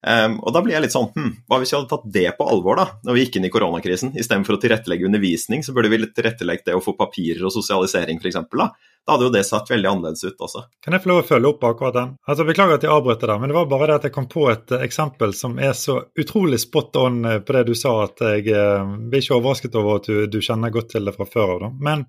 Um, 0.00 0.38
og 0.40 0.54
da 0.56 0.62
blir 0.64 0.72
jeg 0.72 0.80
litt 0.86 0.94
sånn 0.94 1.10
hm, 1.12 1.32
Hva 1.44 1.58
hvis 1.60 1.74
vi 1.74 1.76
hadde 1.76 1.90
tatt 1.90 2.04
det 2.08 2.28
på 2.38 2.44
alvor 2.48 2.78
da, 2.80 2.86
når 3.04 3.16
vi 3.16 3.24
gikk 3.26 3.34
inn 3.36 3.44
i 3.44 3.50
koronakrisen? 3.52 4.14
Istedenfor 4.16 4.56
å 4.56 4.60
tilrettelegge 4.62 5.04
undervisning, 5.04 5.60
så 5.60 5.74
burde 5.76 5.90
vi 5.92 5.98
tilrettelegge 6.06 6.70
det 6.70 6.76
å 6.78 6.80
få 6.80 6.94
papirer 6.96 7.44
og 7.44 7.52
sosialisering, 7.52 8.16
f.eks. 8.16 8.38
Da. 8.48 8.70
da 8.72 9.12
hadde 9.12 9.26
jo 9.26 9.32
det 9.34 9.42
sett 9.44 9.68
veldig 9.68 9.90
annerledes 9.90 10.24
ut 10.24 10.46
også. 10.46 10.62
Kan 10.80 10.96
jeg 10.96 11.04
få 11.04 11.10
lov 11.10 11.20
å 11.20 11.26
følge 11.28 11.50
opp 11.52 11.66
akkurat 11.68 11.98
den? 11.98 12.14
Altså, 12.24 12.46
Beklager 12.48 12.80
at 12.80 12.86
jeg 12.86 12.94
avbrøt 12.94 13.26
deg, 13.26 13.42
men 13.42 13.52
det 13.52 13.58
var 13.58 13.68
bare 13.74 13.88
det 13.90 13.98
at 13.98 14.06
jeg 14.08 14.14
kom 14.14 14.28
på 14.32 14.46
et 14.48 14.72
uh, 14.72 14.84
eksempel 14.86 15.34
som 15.36 15.58
er 15.60 15.74
så 15.76 15.98
utrolig 16.24 16.62
spot 16.64 16.96
on 17.02 17.18
uh, 17.28 17.36
på 17.44 17.58
det 17.58 17.66
du 17.68 17.74
sa, 17.76 17.92
at 18.06 18.24
jeg 18.24 18.46
eh, 18.56 18.94
blir 19.10 19.20
ikke 19.20 19.36
overrasket 19.36 19.76
over 19.76 20.00
at 20.00 20.08
du, 20.08 20.22
du, 20.32 20.38
kjenner 20.40 20.72
godt 20.72 20.94
til 20.94 21.10
det 21.10 21.14
fra 21.18 21.28
før 21.28 21.58
av. 21.58 21.76
Men 21.76 22.06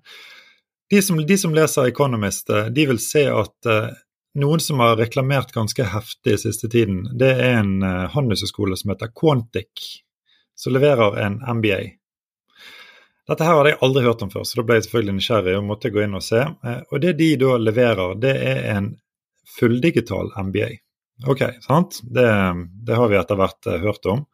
de 0.88 1.04
som, 1.04 1.20
de 1.20 1.38
som 1.40 1.52
leser 1.52 1.92
Economist, 1.92 2.48
de 2.48 2.88
vil 2.88 3.00
se 3.00 3.26
at 3.28 3.68
noen 4.38 4.60
som 4.60 4.80
har 4.80 4.96
reklamert 4.96 5.52
ganske 5.52 5.84
heftig 5.84 6.36
i 6.36 6.40
siste 6.40 6.68
tiden, 6.72 7.04
det 7.18 7.30
er 7.34 7.58
en 7.60 7.82
uh, 7.84 8.08
handelshøyskole 8.14 8.76
som 8.80 8.92
heter 8.92 9.12
Quantic, 9.18 9.88
som 10.56 10.74
leverer 10.76 11.18
en 11.24 11.40
MBA. 11.58 11.80
Dette 13.28 13.46
her 13.46 13.58
hadde 13.58 13.74
jeg 13.74 13.80
aldri 13.86 14.04
hørt 14.06 14.22
om 14.24 14.32
før, 14.32 14.46
så 14.48 14.58
da 14.58 14.66
ble 14.66 14.78
jeg 14.78 14.86
selvfølgelig 14.88 15.16
nysgjerrig 15.18 15.56
og 15.58 15.68
måtte 15.68 15.92
gå 15.94 16.02
inn 16.04 16.18
og 16.18 16.24
se. 16.26 16.42
Uh, 16.64 16.80
og 16.90 17.04
det 17.04 17.16
de 17.20 17.30
da 17.44 17.58
leverer, 17.60 18.16
det 18.22 18.34
er 18.40 18.62
en 18.76 18.90
fulldigital 19.58 20.32
MBA. 20.48 20.70
Ok, 21.28 21.44
sant? 21.62 22.00
Det, 22.02 22.28
det 22.86 22.98
har 22.98 23.10
vi 23.12 23.20
etter 23.20 23.38
hvert 23.38 23.68
uh, 23.70 23.78
hørt 23.84 24.08
om. 24.10 24.24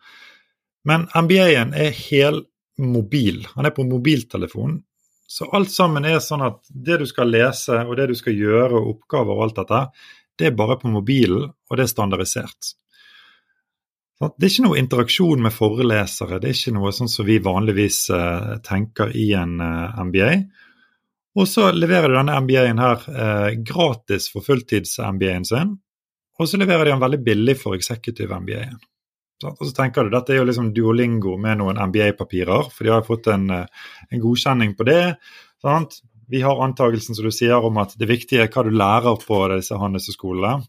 Men 0.89 1.09
MBA-en 1.11 1.75
er 1.77 1.91
helmobil. 1.93 3.43
Han 3.57 3.67
er 3.67 3.75
på 3.77 3.85
mobiltelefon 3.85 4.79
så 5.29 5.45
alt 5.53 5.69
sammen 5.69 6.07
er 6.09 6.23
sånn 6.25 6.41
at 6.47 6.63
det 6.73 7.03
du 7.03 7.07
skal 7.09 7.29
lese 7.29 7.83
og 7.85 7.99
det 7.99 8.07
du 8.09 8.15
skal 8.17 8.33
gjøre, 8.33 8.79
og 8.79 8.95
oppgaver 8.95 9.37
og 9.37 9.43
alt 9.45 9.59
dette, 9.61 9.81
det 10.39 10.47
er 10.49 10.55
bare 10.57 10.79
på 10.81 10.89
mobilen, 10.89 11.51
og 11.69 11.77
det 11.77 11.85
er 11.85 11.91
standardisert. 11.91 12.71
Det 14.19 14.47
er 14.47 14.51
ikke 14.51 14.65
noe 14.65 14.79
interaksjon 14.81 15.43
med 15.45 15.55
forelesere, 15.55 16.41
det 16.41 16.49
er 16.49 16.57
ikke 16.57 16.75
noe 16.79 16.95
sånn 16.97 17.11
som 17.13 17.29
vi 17.29 17.37
vanligvis 17.45 18.01
uh, 18.11 18.57
tenker 18.65 19.13
i 19.15 19.29
en 19.37 19.61
uh, 19.61 20.01
MBA. 20.09 20.33
Og 21.39 21.47
så 21.47 21.69
leverer 21.77 22.09
du 22.09 22.17
denne 22.17 22.39
MBA-en 22.43 22.83
her 22.83 23.05
uh, 23.07 23.51
gratis 23.63 24.31
for 24.33 24.47
fulltids-MBA-en 24.47 25.47
sin, 25.47 25.77
og 26.39 26.49
så 26.49 26.59
leverer 26.59 26.89
de 26.89 26.95
den 26.97 27.05
veldig 27.05 27.21
billig 27.29 27.59
for 27.61 27.77
executive 27.77 28.41
MBA-en. 28.43 28.81
Og 29.47 29.61
så 29.63 29.71
tenker 29.77 30.07
du, 30.07 30.13
Dette 30.13 30.35
er 30.35 30.41
jo 30.41 30.49
liksom 30.49 30.73
duolingo 30.75 31.37
med 31.39 31.61
noen 31.61 31.79
MBA-papirer, 31.91 32.71
for 32.75 32.87
de 32.87 32.95
har 32.95 33.07
fått 33.07 33.29
en, 33.31 33.47
en 33.55 34.23
godkjenning 34.23 34.75
på 34.79 34.87
det. 34.89 35.03
Sant? 35.63 36.01
Vi 36.29 36.43
har 36.45 36.61
antagelsen 36.65 37.17
som 37.17 37.25
du 37.25 37.33
sier 37.33 37.65
om 37.65 37.79
at 37.81 37.95
det 37.97 38.09
viktige 38.11 38.43
er 38.45 38.51
hva 38.53 38.67
du 38.67 38.73
lærer 38.75 39.21
på 39.23 39.39
disse 39.55 39.79
handelshøyskolene. 39.79 40.67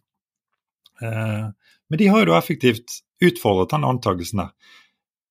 Eh, 1.02 1.48
men 1.90 2.00
de 2.00 2.08
har 2.08 2.24
jo 2.24 2.30
da 2.30 2.38
effektivt 2.38 3.02
utfordret 3.26 3.74
den 3.74 3.88
antakelsen. 3.88 4.46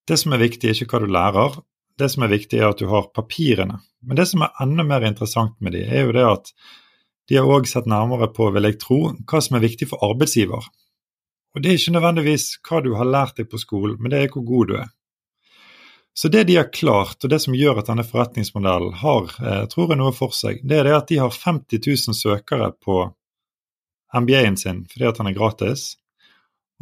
Det 0.08 0.18
som 0.20 0.34
er 0.34 0.42
viktig, 0.42 0.68
er 0.68 0.76
ikke 0.76 0.98
hva 0.98 1.04
du 1.04 1.14
lærer, 1.14 1.60
det 1.98 2.10
som 2.12 2.24
er 2.24 2.32
viktig, 2.32 2.60
er 2.60 2.70
at 2.70 2.82
du 2.82 2.90
har 2.90 3.08
papirene. 3.14 3.80
Men 4.04 4.18
det 4.20 4.28
som 4.30 4.44
er 4.44 4.60
enda 4.62 4.84
mer 4.86 5.06
interessant 5.06 5.56
med 5.64 5.74
de, 5.74 5.82
er 5.86 6.06
jo 6.06 6.14
det 6.14 6.26
at 6.26 6.52
de 7.28 7.36
har 7.36 7.48
òg 7.48 7.66
sett 7.68 7.88
nærmere 7.90 8.30
på, 8.32 8.50
vil 8.54 8.68
jeg 8.68 8.78
tro, 8.80 9.00
hva 9.28 9.40
som 9.44 9.58
er 9.58 9.64
viktig 9.64 9.88
for 9.90 10.04
arbeidsgiver. 10.06 10.68
Og 11.54 11.62
det 11.62 11.70
er 11.70 11.80
ikke 11.80 11.96
nødvendigvis 11.96 12.46
hva 12.68 12.80
du 12.84 12.92
har 12.98 13.08
lært 13.08 13.38
deg 13.40 13.48
på 13.50 13.60
skolen, 13.60 13.96
men 14.00 14.12
det 14.12 14.22
er 14.22 14.32
hvor 14.32 14.46
god 14.46 14.70
du 14.70 14.78
er. 14.78 14.88
Så 16.18 16.28
det 16.28 16.48
de 16.48 16.56
har 16.58 16.72
klart, 16.74 17.22
og 17.22 17.30
det 17.30 17.38
som 17.44 17.54
gjør 17.54 17.78
at 17.78 17.88
denne 17.92 18.02
forretningsmodellen 18.02 18.96
har, 19.00 19.28
eh, 19.38 19.64
tror 19.70 19.92
jeg, 19.92 19.98
noe 20.00 20.14
for 20.16 20.34
seg, 20.34 20.58
det 20.66 20.80
er 20.80 20.88
det 20.88 20.96
at 20.96 21.12
de 21.12 21.20
har 21.22 21.30
50 21.30 21.78
000 21.86 22.16
søkere 22.18 22.72
på 22.82 23.04
MBA-en 24.14 24.56
sin 24.58 24.82
fordi 24.90 25.06
at 25.06 25.20
den 25.20 25.30
er 25.30 25.36
gratis, 25.36 25.92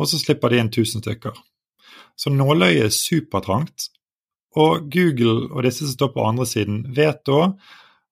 og 0.01 0.09
så 0.09 0.21
slipper 0.21 0.53
de 0.53 0.63
inn 0.63 0.73
1000 0.73 1.05
stykker. 1.05 1.37
Så 2.17 2.33
nåløyet 2.33 2.87
er 2.87 2.97
supertrangt, 2.97 3.91
og 4.57 4.89
Google 4.89 5.51
og 5.53 5.67
disse 5.67 5.85
som 5.85 5.93
står 5.93 6.15
på 6.15 6.25
andre 6.25 6.47
siden, 6.49 6.85
vet 6.97 7.21
da 7.29 7.51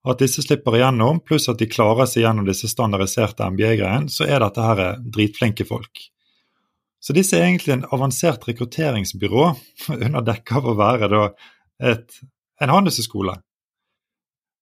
at 0.05 0.21
disse 0.21 0.45
slipper 0.45 0.77
igjennom, 0.77 1.23
pluss 1.25 1.49
at 1.49 1.57
de 1.57 1.65
klarer 1.65 2.05
seg 2.05 2.21
gjennom 2.21 2.45
disse 2.45 2.69
standardiserte 2.69 3.49
MBA-greiene, 3.49 4.13
så 4.13 4.29
er 4.29 4.45
dette 4.45 4.61
her 4.61 4.99
dritflinke 5.01 5.65
folk. 5.65 6.05
Så 7.05 7.13
disse 7.13 7.37
er 7.37 7.45
egentlig 7.45 7.75
en 7.75 7.85
avansert 7.93 8.47
rekrutteringsbyrå, 8.49 9.49
under 10.05 10.25
dekke 10.25 10.57
av 10.57 10.71
å 10.71 10.77
være 10.79 11.11
da 11.11 11.25
et, 11.91 12.21
en 12.61 12.73
handelshøyskole. 12.73 13.35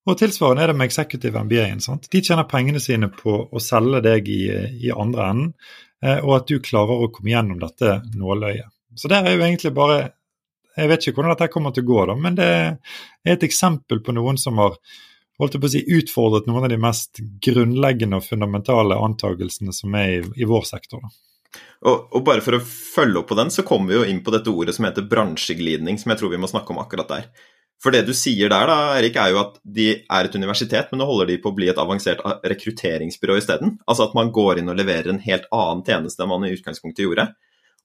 Og 0.04 0.20
tilsvarende 0.20 0.66
er 0.66 0.74
det 0.74 0.76
med 0.76 0.90
executive 0.90 1.40
MBA-en. 1.46 1.80
De 2.12 2.20
tjener 2.20 2.48
pengene 2.52 2.82
sine 2.84 3.08
på 3.08 3.38
å 3.48 3.62
selge 3.64 4.02
deg 4.04 4.28
i, 4.28 4.42
i 4.84 4.92
andre 4.92 5.30
enden, 5.32 5.54
eh, 6.04 6.20
og 6.20 6.42
at 6.42 6.52
du 6.52 6.58
klarer 6.64 7.06
å 7.06 7.12
komme 7.14 7.32
gjennom 7.32 7.62
dette 7.62 8.02
nåløyet. 8.12 8.68
Så 9.00 9.08
det 9.10 9.22
er 9.24 9.32
jo 9.34 9.42
egentlig 9.42 9.72
bare 9.74 10.04
Jeg 10.74 10.90
vet 10.90 11.04
ikke 11.06 11.20
hvordan 11.20 11.36
dette 11.36 11.48
kommer 11.54 11.70
til 11.74 11.84
å 11.84 11.86
gå, 11.86 11.98
da, 12.10 12.14
men 12.18 12.38
det 12.38 12.46
er 12.50 13.36
et 13.36 13.44
eksempel 13.46 14.00
på 14.02 14.16
noen 14.18 14.40
som 14.42 14.58
har 14.58 14.80
holdt 15.38 15.60
på 15.62 15.70
å 15.70 15.70
si, 15.70 15.84
utfordret 15.86 16.48
noen 16.50 16.66
av 16.66 16.72
de 16.74 16.80
mest 16.82 17.22
grunnleggende 17.46 18.18
og 18.18 18.26
fundamentale 18.26 18.98
antakelsene 18.98 19.70
som 19.70 19.94
er 20.00 20.16
i, 20.16 20.24
i 20.42 20.48
vår 20.50 20.66
sektor. 20.66 21.06
Og, 21.84 22.06
og, 22.14 22.22
bare 22.24 22.44
for 22.44 22.56
å 22.56 22.64
følge 22.64 23.20
opp 23.20 23.32
på 23.32 23.38
den, 23.40 23.52
så 23.52 23.66
kommer 23.68 23.92
vi 23.92 23.98
jo 23.98 24.06
inn 24.08 24.22
på 24.24 24.32
dette 24.34 24.52
ordet 24.52 24.76
som 24.78 24.88
heter 24.88 25.08
bransjeglidning, 25.10 26.00
som 26.00 26.14
jeg 26.14 26.22
tror 26.22 26.32
vi 26.32 26.40
må 26.40 26.50
snakke 26.50 26.72
om 26.74 26.80
akkurat 26.84 27.12
der. 27.12 27.28
For 27.84 27.92
det 27.92 28.06
du 28.08 28.14
sier 28.16 28.48
der, 28.48 28.70
da, 28.70 28.78
Erik, 28.96 29.18
er 29.20 29.34
jo 29.34 29.42
at 29.42 29.58
de 29.78 29.90
er 30.00 30.28
et 30.28 30.36
universitet, 30.40 30.92
men 30.92 31.02
nå 31.02 31.08
holder 31.10 31.34
de 31.34 31.40
på 31.44 31.52
å 31.52 31.58
bli 31.58 31.68
et 31.68 31.80
avansert 31.82 32.22
rekrutteringsbyrå 32.48 33.36
isteden. 33.42 33.76
Altså 33.84 34.08
at 34.08 34.16
man 34.16 34.32
går 34.32 34.62
inn 34.62 34.72
og 34.72 34.78
leverer 34.80 35.12
en 35.12 35.20
helt 35.26 35.50
annen 35.52 35.84
tjeneste 35.84 36.24
enn 36.24 36.32
man 36.32 36.48
i 36.48 36.54
utgangspunktet 36.56 37.04
gjorde. 37.04 37.28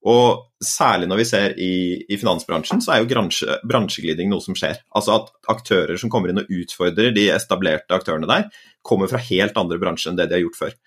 Og 0.06 0.44
særlig 0.62 1.08
når 1.10 1.18
vi 1.18 1.26
ser 1.26 1.56
i, 1.58 1.72
i 2.06 2.18
finansbransjen, 2.20 2.78
så 2.84 2.94
er 2.94 3.02
jo 3.02 3.08
bransje, 3.10 3.58
bransjeglidning 3.66 4.30
noe 4.30 4.44
som 4.44 4.54
skjer. 4.58 4.78
Altså 4.94 5.16
at 5.16 5.32
aktører 5.50 5.98
som 5.98 6.12
kommer 6.12 6.30
inn 6.30 6.44
og 6.44 6.52
utfordrer 6.60 7.10
de 7.16 7.26
etablerte 7.34 7.98
aktørene 7.98 8.30
der, 8.30 8.46
kommer 8.86 9.10
fra 9.10 9.18
helt 9.26 9.58
andre 9.58 9.80
bransjer 9.82 10.12
enn 10.12 10.20
det 10.20 10.28
de 10.30 10.38
har 10.38 10.46
gjort 10.46 10.60
før. 10.60 10.78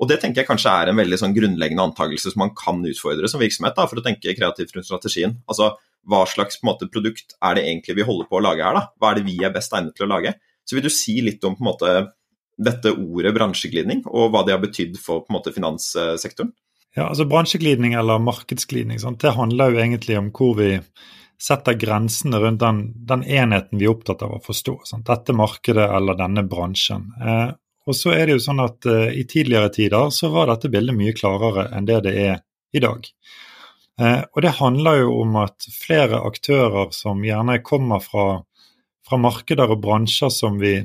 Og 0.00 0.08
Det 0.08 0.16
tenker 0.22 0.40
jeg 0.40 0.48
kanskje 0.48 0.72
er 0.72 0.90
en 0.90 0.96
veldig 0.96 1.18
sånn 1.20 1.34
grunnleggende 1.36 1.84
antakelse 1.90 2.32
som 2.32 2.40
man 2.40 2.54
kan 2.56 2.80
utfordre 2.88 3.28
som 3.28 3.42
virksomhet, 3.42 3.76
da, 3.76 3.84
for 3.88 4.00
å 4.00 4.04
tenke 4.04 4.32
kreativt 4.36 4.72
rundt 4.72 4.88
strategien. 4.88 5.36
Altså, 5.50 5.74
hva 6.08 6.22
slags 6.28 6.62
måte, 6.64 6.88
produkt 6.88 7.36
er 7.44 7.58
det 7.58 7.66
egentlig 7.66 7.98
vi 7.98 8.06
holder 8.08 8.30
på 8.30 8.38
å 8.38 8.44
lage 8.46 8.64
her? 8.64 8.78
da? 8.78 8.86
Hva 8.96 9.10
er 9.10 9.20
det 9.20 9.26
vi 9.28 9.36
er 9.44 9.52
best 9.52 9.76
egnet 9.76 9.92
til 9.98 10.08
å 10.08 10.14
lage? 10.14 10.32
Så 10.64 10.78
Vil 10.78 10.86
du 10.86 10.92
si 10.94 11.20
litt 11.20 11.44
om 11.44 11.58
på 11.58 11.64
en 11.64 11.68
måte, 11.68 11.92
dette 12.60 12.92
ordet 12.92 13.34
bransjeglidning, 13.36 14.02
og 14.08 14.32
hva 14.32 14.44
det 14.46 14.56
har 14.56 14.64
betydd 14.64 14.96
for 15.00 15.24
på 15.24 15.32
en 15.32 15.36
måte, 15.36 15.52
finanssektoren? 15.52 16.52
Ja, 16.96 17.06
altså 17.06 17.24
Bransjeglidning 17.28 17.94
eller 17.94 18.18
markedsglidning 18.18 18.98
sant? 18.98 19.20
det 19.22 19.36
handler 19.36 19.70
jo 19.70 19.78
egentlig 19.78 20.16
om 20.18 20.32
hvor 20.34 20.56
vi 20.58 20.72
setter 21.40 21.76
grensene 21.78 22.40
rundt 22.42 22.60
den, 22.60 22.80
den 23.06 23.22
enheten 23.24 23.78
vi 23.80 23.86
er 23.86 23.94
opptatt 23.94 24.24
av 24.26 24.34
å 24.36 24.42
forstå. 24.44 24.74
Sant? 24.90 25.06
Dette 25.08 25.36
markedet 25.36 25.86
eller 25.86 26.18
denne 26.18 26.44
bransjen. 26.44 27.06
Eh, 27.16 27.52
og 27.88 27.96
så 27.96 28.12
er 28.14 28.26
det 28.26 28.36
jo 28.36 28.44
sånn 28.44 28.60
at 28.62 28.86
uh, 28.88 29.08
I 29.08 29.24
tidligere 29.28 29.72
tider 29.72 30.12
så 30.14 30.30
var 30.32 30.50
dette 30.50 30.70
bildet 30.72 30.96
mye 30.96 31.14
klarere 31.16 31.70
enn 31.76 31.88
det 31.88 32.02
det 32.06 32.14
er 32.26 32.42
i 32.76 32.82
dag. 32.82 33.06
Uh, 34.00 34.22
og 34.34 34.44
det 34.44 34.56
handler 34.60 35.02
jo 35.02 35.16
om 35.22 35.40
at 35.42 35.68
flere 35.74 36.20
aktører 36.28 36.92
som 36.96 37.24
gjerne 37.24 37.60
kommer 37.64 38.02
fra, 38.04 38.42
fra 39.06 39.20
markeder 39.20 39.72
og 39.72 39.82
bransjer 39.84 40.32
som 40.34 40.60
vi 40.60 40.78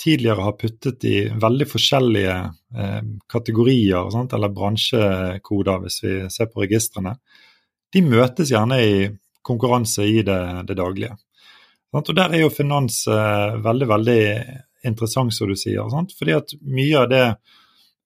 tidligere 0.00 0.42
har 0.42 0.56
puttet 0.58 1.04
i 1.06 1.16
veldig 1.40 1.68
forskjellige 1.70 2.36
uh, 2.76 3.00
kategorier 3.30 4.10
sant? 4.12 4.36
eller 4.36 4.52
bransjekoder, 4.52 5.82
hvis 5.84 6.00
vi 6.04 6.16
ser 6.34 6.50
på 6.52 6.64
registrene, 6.66 7.16
de 7.94 8.02
møtes 8.04 8.50
gjerne 8.50 8.80
i 8.82 8.96
konkurranse 9.44 10.04
i 10.08 10.20
det, 10.26 10.40
det 10.68 10.76
daglige. 10.76 11.16
Sant? 11.94 12.10
Og 12.10 12.16
Der 12.18 12.34
er 12.34 12.42
jo 12.42 12.52
finans 12.52 13.04
veldig 13.06 13.86
veldig 13.86 14.22
interessant, 14.86 15.34
som 15.34 15.50
du 15.50 15.56
sier. 15.58 15.84
Sant? 15.92 16.14
Fordi 16.18 16.36
at 16.36 16.56
mye 16.62 17.02
av 17.02 17.10
det 17.12 17.26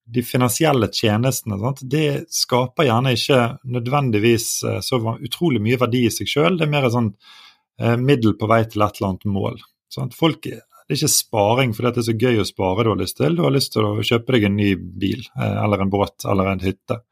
de 0.08 0.22
finansielle 0.24 0.88
tjenestene, 0.92 1.58
sant? 1.60 1.82
det 1.82 2.30
skaper 2.32 2.88
gjerne 2.88 3.12
ikke 3.16 3.40
nødvendigvis 3.76 4.46
eh, 4.64 4.78
så 4.84 5.00
utrolig 5.14 5.60
mye 5.64 5.80
verdi 5.80 6.06
i 6.08 6.12
seg 6.12 6.30
sjøl. 6.30 6.56
Det 6.56 6.64
er 6.64 6.72
mer 6.72 6.88
et 6.88 6.94
sånn 6.94 7.10
eh, 7.12 7.98
middel 8.00 8.38
på 8.40 8.48
vei 8.48 8.62
til 8.64 8.84
et 8.86 8.96
eller 8.96 9.10
annet 9.10 9.28
mål. 9.28 9.60
Sant? 9.92 10.16
Folk, 10.16 10.48
det 10.48 10.94
er 10.94 10.96
ikke 10.96 11.12
sparing 11.12 11.74
fordi 11.76 11.92
det 11.92 12.00
er 12.00 12.08
så 12.08 12.16
gøy 12.16 12.40
å 12.40 12.48
spare 12.48 12.86
du 12.86 12.92
har 12.94 13.02
lyst 13.02 13.18
til. 13.20 13.36
Du 13.36 13.44
har 13.44 13.52
lyst 13.52 13.74
til 13.74 13.84
å 13.84 14.06
kjøpe 14.12 14.36
deg 14.36 14.48
en 14.48 14.56
ny 14.56 14.70
bil 14.78 15.20
eh, 15.20 15.58
eller 15.66 15.84
en 15.84 15.92
båt 15.92 16.24
eller 16.24 16.54
en 16.54 16.64
hytte. 16.64 17.02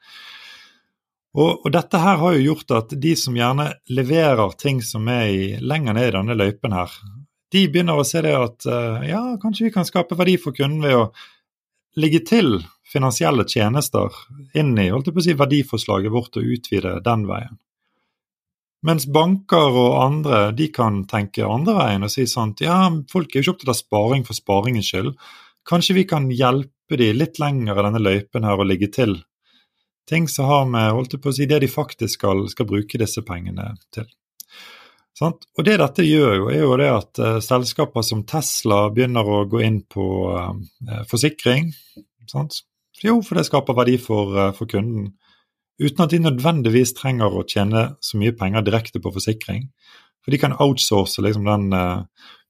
Og, 1.37 1.67
og, 1.67 1.69
dette 1.75 2.01
her 2.01 2.17
har 2.17 2.33
jo 2.33 2.47
gjort 2.47 2.73
at 2.79 2.95
de 2.97 3.13
som 3.21 3.37
gjerne 3.37 3.69
leverer 3.93 4.57
ting 4.57 4.81
som 4.81 5.05
er 5.13 5.27
i, 5.29 5.43
lenger 5.61 5.99
ned 5.99 6.09
i 6.09 6.15
denne 6.15 6.37
løypen 6.39 6.73
her, 6.73 6.95
de 7.53 7.67
begynner 7.71 7.99
å 7.99 8.07
se 8.07 8.23
det 8.25 8.35
at 8.35 8.67
ja, 9.07 9.21
kanskje 9.43 9.69
vi 9.69 9.75
kan 9.75 9.87
skape 9.87 10.19
verdi 10.19 10.35
for 10.43 10.57
kunden 10.57 10.83
ved 10.83 10.97
å 10.99 11.05
ligge 12.01 12.21
til 12.27 12.59
finansielle 12.87 13.47
tjenester 13.49 14.15
inn 14.55 14.75
i 14.79 14.91
holdt 14.91 15.11
jeg 15.11 15.17
på 15.17 15.23
å 15.23 15.27
si, 15.27 15.37
verdiforslaget 15.39 16.13
vårt 16.15 16.39
og 16.39 16.51
utvide 16.57 16.99
den 17.05 17.25
veien. 17.29 17.57
Mens 18.87 19.07
banker 19.11 19.79
og 19.81 19.97
andre 19.99 20.41
de 20.55 20.69
kan 20.71 21.01
tenke 21.11 21.47
andre 21.47 21.75
veien 21.79 22.07
og 22.07 22.13
si 22.13 22.27
sånn 22.31 22.55
ja, 22.63 22.79
folk 23.11 23.33
er 23.33 23.41
jo 23.41 23.47
ikke 23.47 23.55
opptatt 23.57 23.73
av 23.73 23.81
sparing 23.81 24.27
for 24.27 24.39
sparingens 24.39 24.91
skyld. 24.93 25.17
Kanskje 25.67 25.97
vi 25.97 26.05
kan 26.07 26.29
hjelpe 26.31 27.01
de 27.01 27.11
litt 27.17 27.41
lenger 27.43 27.75
i 27.75 27.87
denne 27.89 28.03
løypen 28.03 28.47
her 28.47 28.61
og 28.61 28.71
ligge 28.71 28.91
til 28.95 29.19
ting 30.07 30.29
som 30.31 30.47
har 30.47 30.69
med 30.71 30.93
holdt 30.95 31.17
jeg 31.17 31.23
på 31.25 31.33
å 31.33 31.35
si, 31.35 31.49
det 31.51 31.65
de 31.65 31.71
faktisk 31.71 32.21
skal, 32.21 32.45
skal 32.53 32.69
bruke 32.69 33.01
disse 33.01 33.25
pengene 33.27 33.73
til. 33.95 34.07
Sant? 35.17 35.47
Og 35.57 35.65
det 35.65 35.79
dette 35.81 36.05
gjør 36.05 36.35
jo, 36.37 36.49
er 36.53 36.61
jo 36.61 36.75
det 36.77 36.89
at 36.93 37.21
uh, 37.25 37.37
selskaper 37.45 38.05
som 38.05 38.25
Tesla 38.29 38.87
begynner 38.93 39.25
å 39.25 39.45
gå 39.49 39.63
inn 39.65 39.79
på 39.89 40.07
uh, 40.37 40.51
forsikring. 41.09 41.71
Sant? 42.29 42.61
Jo, 43.01 43.23
for 43.25 43.39
det 43.39 43.47
skaper 43.49 43.77
verdi 43.79 43.97
for, 44.03 44.35
uh, 44.37 44.51
for, 44.57 44.69
kunden. 44.69 45.15
Uten 45.81 46.05
at 46.05 46.13
de 46.13 46.21
nødvendigvis 46.21 46.93
trenger 46.99 47.33
å 47.33 47.47
tjene 47.49 47.89
så 48.05 48.21
mye 48.21 48.35
penger 48.37 48.65
direkte 48.67 49.01
på 49.01 49.13
forsikring. 49.15 49.71
For 50.25 50.35
de 50.35 50.41
kan 50.43 50.57
outsource 50.61 51.23
liksom 51.23 51.47
den 51.47 51.69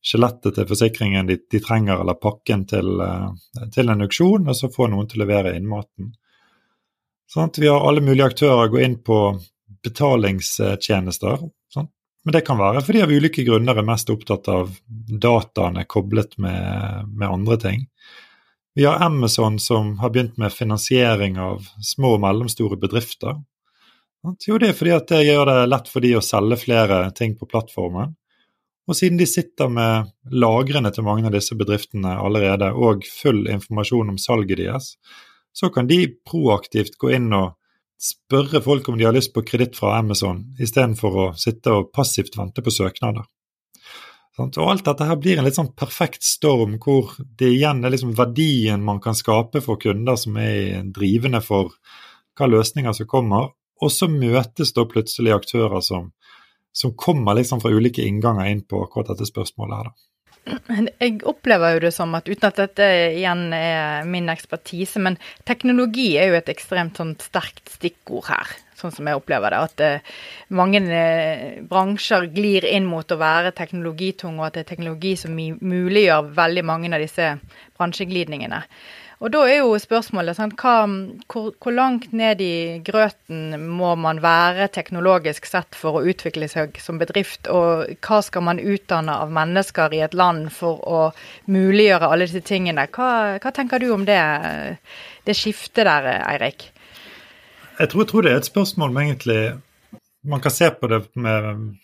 skjelettet 0.07 0.55
til 0.57 0.66
forsikringen 0.70 1.26
de, 1.29 1.37
de, 1.50 1.61
trenger, 1.61 2.00
eller 2.00 2.16
pakken 2.22 2.62
til, 2.70 3.02
til, 3.74 3.90
en 3.90 4.07
auksjon, 4.07 4.46
og 4.48 4.57
så 4.57 4.70
få 4.72 4.87
noen 4.88 5.11
til 5.11 5.20
å 5.20 5.24
levere 5.24 5.52
innmaten. 5.59 6.14
Sånn, 7.29 7.50
vi 7.59 7.68
har 7.68 7.83
alle 7.85 8.00
mulige 8.07 8.31
aktører 8.31 8.70
gå 8.72 8.81
inn 8.87 8.96
på 9.05 9.18
betalingstjenester. 9.85 11.42
Men 12.27 12.35
det 12.35 12.43
kan 12.43 12.59
være 12.59 12.81
fordi 12.83 13.05
av 13.05 13.12
ulike 13.15 13.45
grunner 13.47 13.79
er 13.79 13.87
mest 13.87 14.09
opptatt 14.11 14.49
av 14.51 14.73
dataene 15.23 15.85
koblet 15.87 16.33
med, 16.43 17.12
med 17.15 17.29
andre 17.29 17.57
ting. 17.62 17.85
Vi 18.75 18.85
har 18.85 18.99
Amazon 19.07 19.61
som 19.62 19.93
har 20.01 20.11
begynt 20.11 20.35
med 20.37 20.53
finansiering 20.53 21.39
av 21.39 21.69
små 21.87 22.17
og 22.17 22.25
mellomstore 22.25 22.77
bedrifter. 22.83 23.39
Jo, 24.43 24.59
det 24.59 24.73
er 24.73 24.75
fordi 24.75 24.95
at 24.97 25.07
det 25.15 25.23
gjør 25.23 25.47
det 25.53 25.69
lett 25.71 25.93
for 25.93 26.03
de 26.03 26.11
å 26.19 26.25
selge 26.25 26.59
flere 26.65 26.99
ting 27.15 27.37
på 27.39 27.47
plattformen. 27.47 28.17
Og 28.91 28.99
siden 28.99 29.23
de 29.23 29.31
sitter 29.31 29.71
med 29.71 30.11
lagrene 30.35 30.91
til 30.95 31.07
mange 31.07 31.31
av 31.31 31.35
disse 31.35 31.55
bedriftene 31.59 32.19
allerede, 32.19 32.73
og 32.75 33.07
full 33.07 33.47
informasjon 33.51 34.11
om 34.17 34.19
salget 34.19 34.65
deres, 34.65 34.97
så 35.55 35.71
kan 35.71 35.87
de 35.87 36.03
proaktivt 36.27 36.99
gå 36.99 37.15
inn 37.17 37.31
og 37.39 37.55
spørre 38.00 38.61
folk 38.62 38.88
om 38.88 38.98
de 38.98 39.06
har 39.06 39.14
lyst 39.16 39.32
på 39.35 39.44
kreditt 39.46 39.78
fra 39.78 39.96
Amazon, 39.98 40.42
istedenfor 40.61 41.16
å 41.22 41.26
sitte 41.38 41.72
og 41.72 41.90
passivt 41.94 42.37
vente 42.38 42.64
på 42.64 42.74
søknader. 42.74 43.24
Og 44.37 44.59
alt 44.68 44.85
dette 44.85 45.06
her 45.09 45.16
blir 45.16 45.38
en 45.40 45.46
litt 45.46 45.56
sånn 45.56 45.72
perfekt 45.72 46.24
storm, 46.26 46.74
hvor 46.82 47.14
det 47.40 47.48
igjen 47.54 47.80
er 47.85 47.94
liksom 47.94 48.12
verdien 48.18 48.82
man 48.85 49.00
kan 49.00 49.16
skape 49.16 49.62
for 49.64 49.80
kunder 49.80 50.18
som 50.20 50.37
er 50.37 50.82
drivende 50.92 51.40
for 51.44 51.72
hva 52.37 52.48
løsninger 52.52 52.92
som 52.98 53.09
kommer, 53.09 53.54
og 53.80 53.92
så 53.92 54.09
møtes 54.12 54.74
da 54.76 54.85
plutselig 54.88 55.32
aktører 55.32 55.80
som, 55.85 56.11
som 56.72 56.92
kommer 56.96 57.38
liksom 57.38 57.62
fra 57.64 57.72
ulike 57.72 58.04
innganger 58.04 58.52
inn 58.52 58.62
på 58.68 58.82
akkurat 58.85 59.14
dette 59.14 59.28
spørsmålet 59.28 59.78
her. 59.78 59.88
da. 59.88 60.15
Jeg 60.46 61.22
opplever 61.26 61.74
jo 61.74 61.80
det 61.87 61.92
som 61.94 62.12
at, 62.14 62.28
uten 62.30 62.46
at 62.48 62.61
dette 62.61 62.87
igjen 63.16 63.48
er 63.56 64.06
min 64.06 64.30
ekspertise, 64.30 65.00
men 65.02 65.18
teknologi 65.48 66.12
er 66.20 66.30
jo 66.30 66.37
et 66.38 66.52
ekstremt 66.52 67.00
sånn 67.00 67.16
sterkt 67.22 67.72
stikkord 67.74 68.28
her, 68.28 68.52
sånn 68.78 68.94
som 68.94 69.11
jeg 69.11 69.18
opplever 69.18 69.54
det. 69.54 69.62
At 69.66 69.82
uh, 69.82 70.12
mange 70.54 70.82
uh, 70.87 71.64
bransjer 71.66 72.28
glir 72.35 72.68
inn 72.68 72.87
mot 72.87 73.11
å 73.11 73.18
være 73.18 73.54
teknologitunge, 73.59 74.38
og 74.38 74.46
at 74.48 74.59
det 74.59 74.66
er 74.66 74.70
teknologi 74.70 75.16
som 75.18 75.35
muliggjør 75.35 76.30
veldig 76.38 76.66
mange 76.68 76.92
av 76.94 77.02
disse 77.02 77.32
bransjeglidningene. 77.78 78.62
Og 79.24 79.33
da 79.33 79.46
er 79.48 79.62
jo 79.62 79.76
spørsmålet 79.81 80.37
sant, 80.37 80.59
hva, 80.61 80.85
hvor, 81.33 81.48
hvor, 81.57 81.72
langt 81.72 82.11
ned 82.12 82.40
i 82.44 82.57
grøten 82.85 83.55
må 83.64 83.94
man 83.96 84.20
være 84.20 84.68
teknologisk 84.74 85.48
sett 85.48 85.79
for 85.79 85.96
å 85.96 86.05
utvikle 86.05 86.48
seg 86.52 86.76
som 86.85 87.00
bedrift, 87.00 87.48
og 87.48 87.96
hva 88.05 88.20
skal 88.24 88.44
man 88.44 88.61
utdanne 88.61 89.14
av 89.24 89.33
mennesker 89.33 89.96
i 89.96 90.02
et 90.05 90.16
land 90.16 90.50
for 90.52 90.85
å 90.85 91.00
muliggjøre 91.48 92.11
alle 92.12 92.29
disse 92.29 92.44
tingene? 92.44 92.85
Hva, 92.92 93.38
hva 93.40 93.55
tenker 93.57 93.81
du 93.81 93.88
om 93.96 94.05
det, 94.05 94.20
det 95.24 95.38
skiftet 95.38 95.88
der, 95.88 96.11
Eirik? 96.26 96.68
Jeg 97.79 97.92
tror, 97.92 98.05
tror, 98.09 98.24
det 98.24 98.35
er 98.35 98.42
et 98.42 98.52
spørsmål 98.52 98.92
om 98.92 99.00
egentlig 99.05 99.40
Man 100.26 100.40
kan 100.42 100.50
se 100.50 100.66
på 100.74 100.88
det 100.90 101.05
med, 101.22 101.76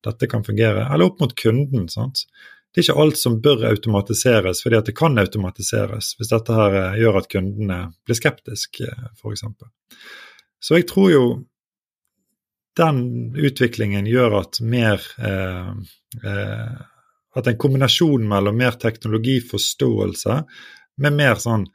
dette 0.07 0.29
kan 0.31 0.45
fungere. 0.47 0.87
Eller 0.93 1.11
opp 1.11 1.19
mot 1.23 1.35
kunden. 1.39 1.89
Sant? 1.91 2.23
Det 2.71 2.83
er 2.83 2.87
ikke 2.87 3.03
alt 3.03 3.19
som 3.19 3.39
bør 3.43 3.67
automatiseres 3.71 4.63
fordi 4.63 4.79
at 4.79 4.89
det 4.91 4.97
kan 4.99 5.19
automatiseres, 5.19 6.13
hvis 6.19 6.31
dette 6.31 6.57
her 6.57 6.79
eh, 6.83 6.99
gjør 7.01 7.21
at 7.23 7.29
kundene 7.33 7.81
blir 8.07 8.19
skeptiske, 8.19 8.87
eh, 8.93 9.11
f.eks. 9.17 9.47
Så 10.63 10.79
jeg 10.79 10.87
tror 10.91 11.11
jo 11.13 11.23
den 12.77 13.01
utviklingen 13.37 14.07
gjør 14.09 14.41
at 14.43 14.61
mer 14.61 15.03
eh, 15.19 15.73
eh, 16.25 16.77
At 17.37 17.51
en 17.51 17.59
kombinasjon 17.61 18.23
mellom 18.29 18.57
mer 18.57 18.79
teknologiforståelse 18.81 20.39
med 21.05 21.17
mer 21.19 21.37
sånn 21.37 21.67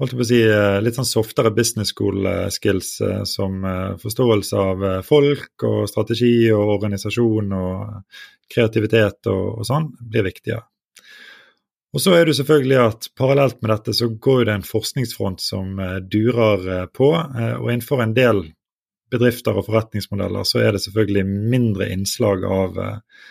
holdt 0.00 0.14
på 0.16 0.22
å 0.24 0.26
si, 0.26 0.38
eh, 0.42 0.78
litt 0.80 0.96
sånn 0.96 1.08
softere 1.08 1.52
business 1.54 1.92
school 1.92 2.24
eh, 2.26 2.46
skills 2.52 2.96
som 3.28 3.66
forståelse 4.00 4.62
av 4.62 4.86
folk 5.04 5.66
og 5.68 5.84
strategi 5.90 6.48
og 6.52 6.72
organisasjon 6.78 7.52
og 7.58 8.24
kreativitet 8.54 9.28
og, 9.32 9.60
og 9.60 9.68
sånn, 9.68 9.92
blir 10.00 10.24
viktigere. 10.30 10.64
Og 11.94 12.02
så 12.02 12.16
er 12.16 12.26
det 12.26 12.34
selvfølgelig 12.40 12.80
at 12.82 13.06
Parallelt 13.14 13.60
med 13.62 13.70
dette 13.70 13.92
så 13.94 14.08
går 14.08 14.48
det 14.48 14.56
en 14.56 14.66
forskningsfront 14.66 15.44
som 15.44 15.76
durer 16.10 16.88
på. 16.90 17.12
og 17.14 17.68
Innenfor 17.70 18.02
en 18.02 18.16
del 18.16 18.40
bedrifter 19.14 19.56
og 19.56 19.68
forretningsmodeller, 19.68 20.46
så 20.48 20.60
er 20.64 20.74
det 20.74 20.82
selvfølgelig 20.84 21.24
mindre 21.54 21.88
innslag 21.94 22.44
av 22.48 22.78
eh, 22.82 23.24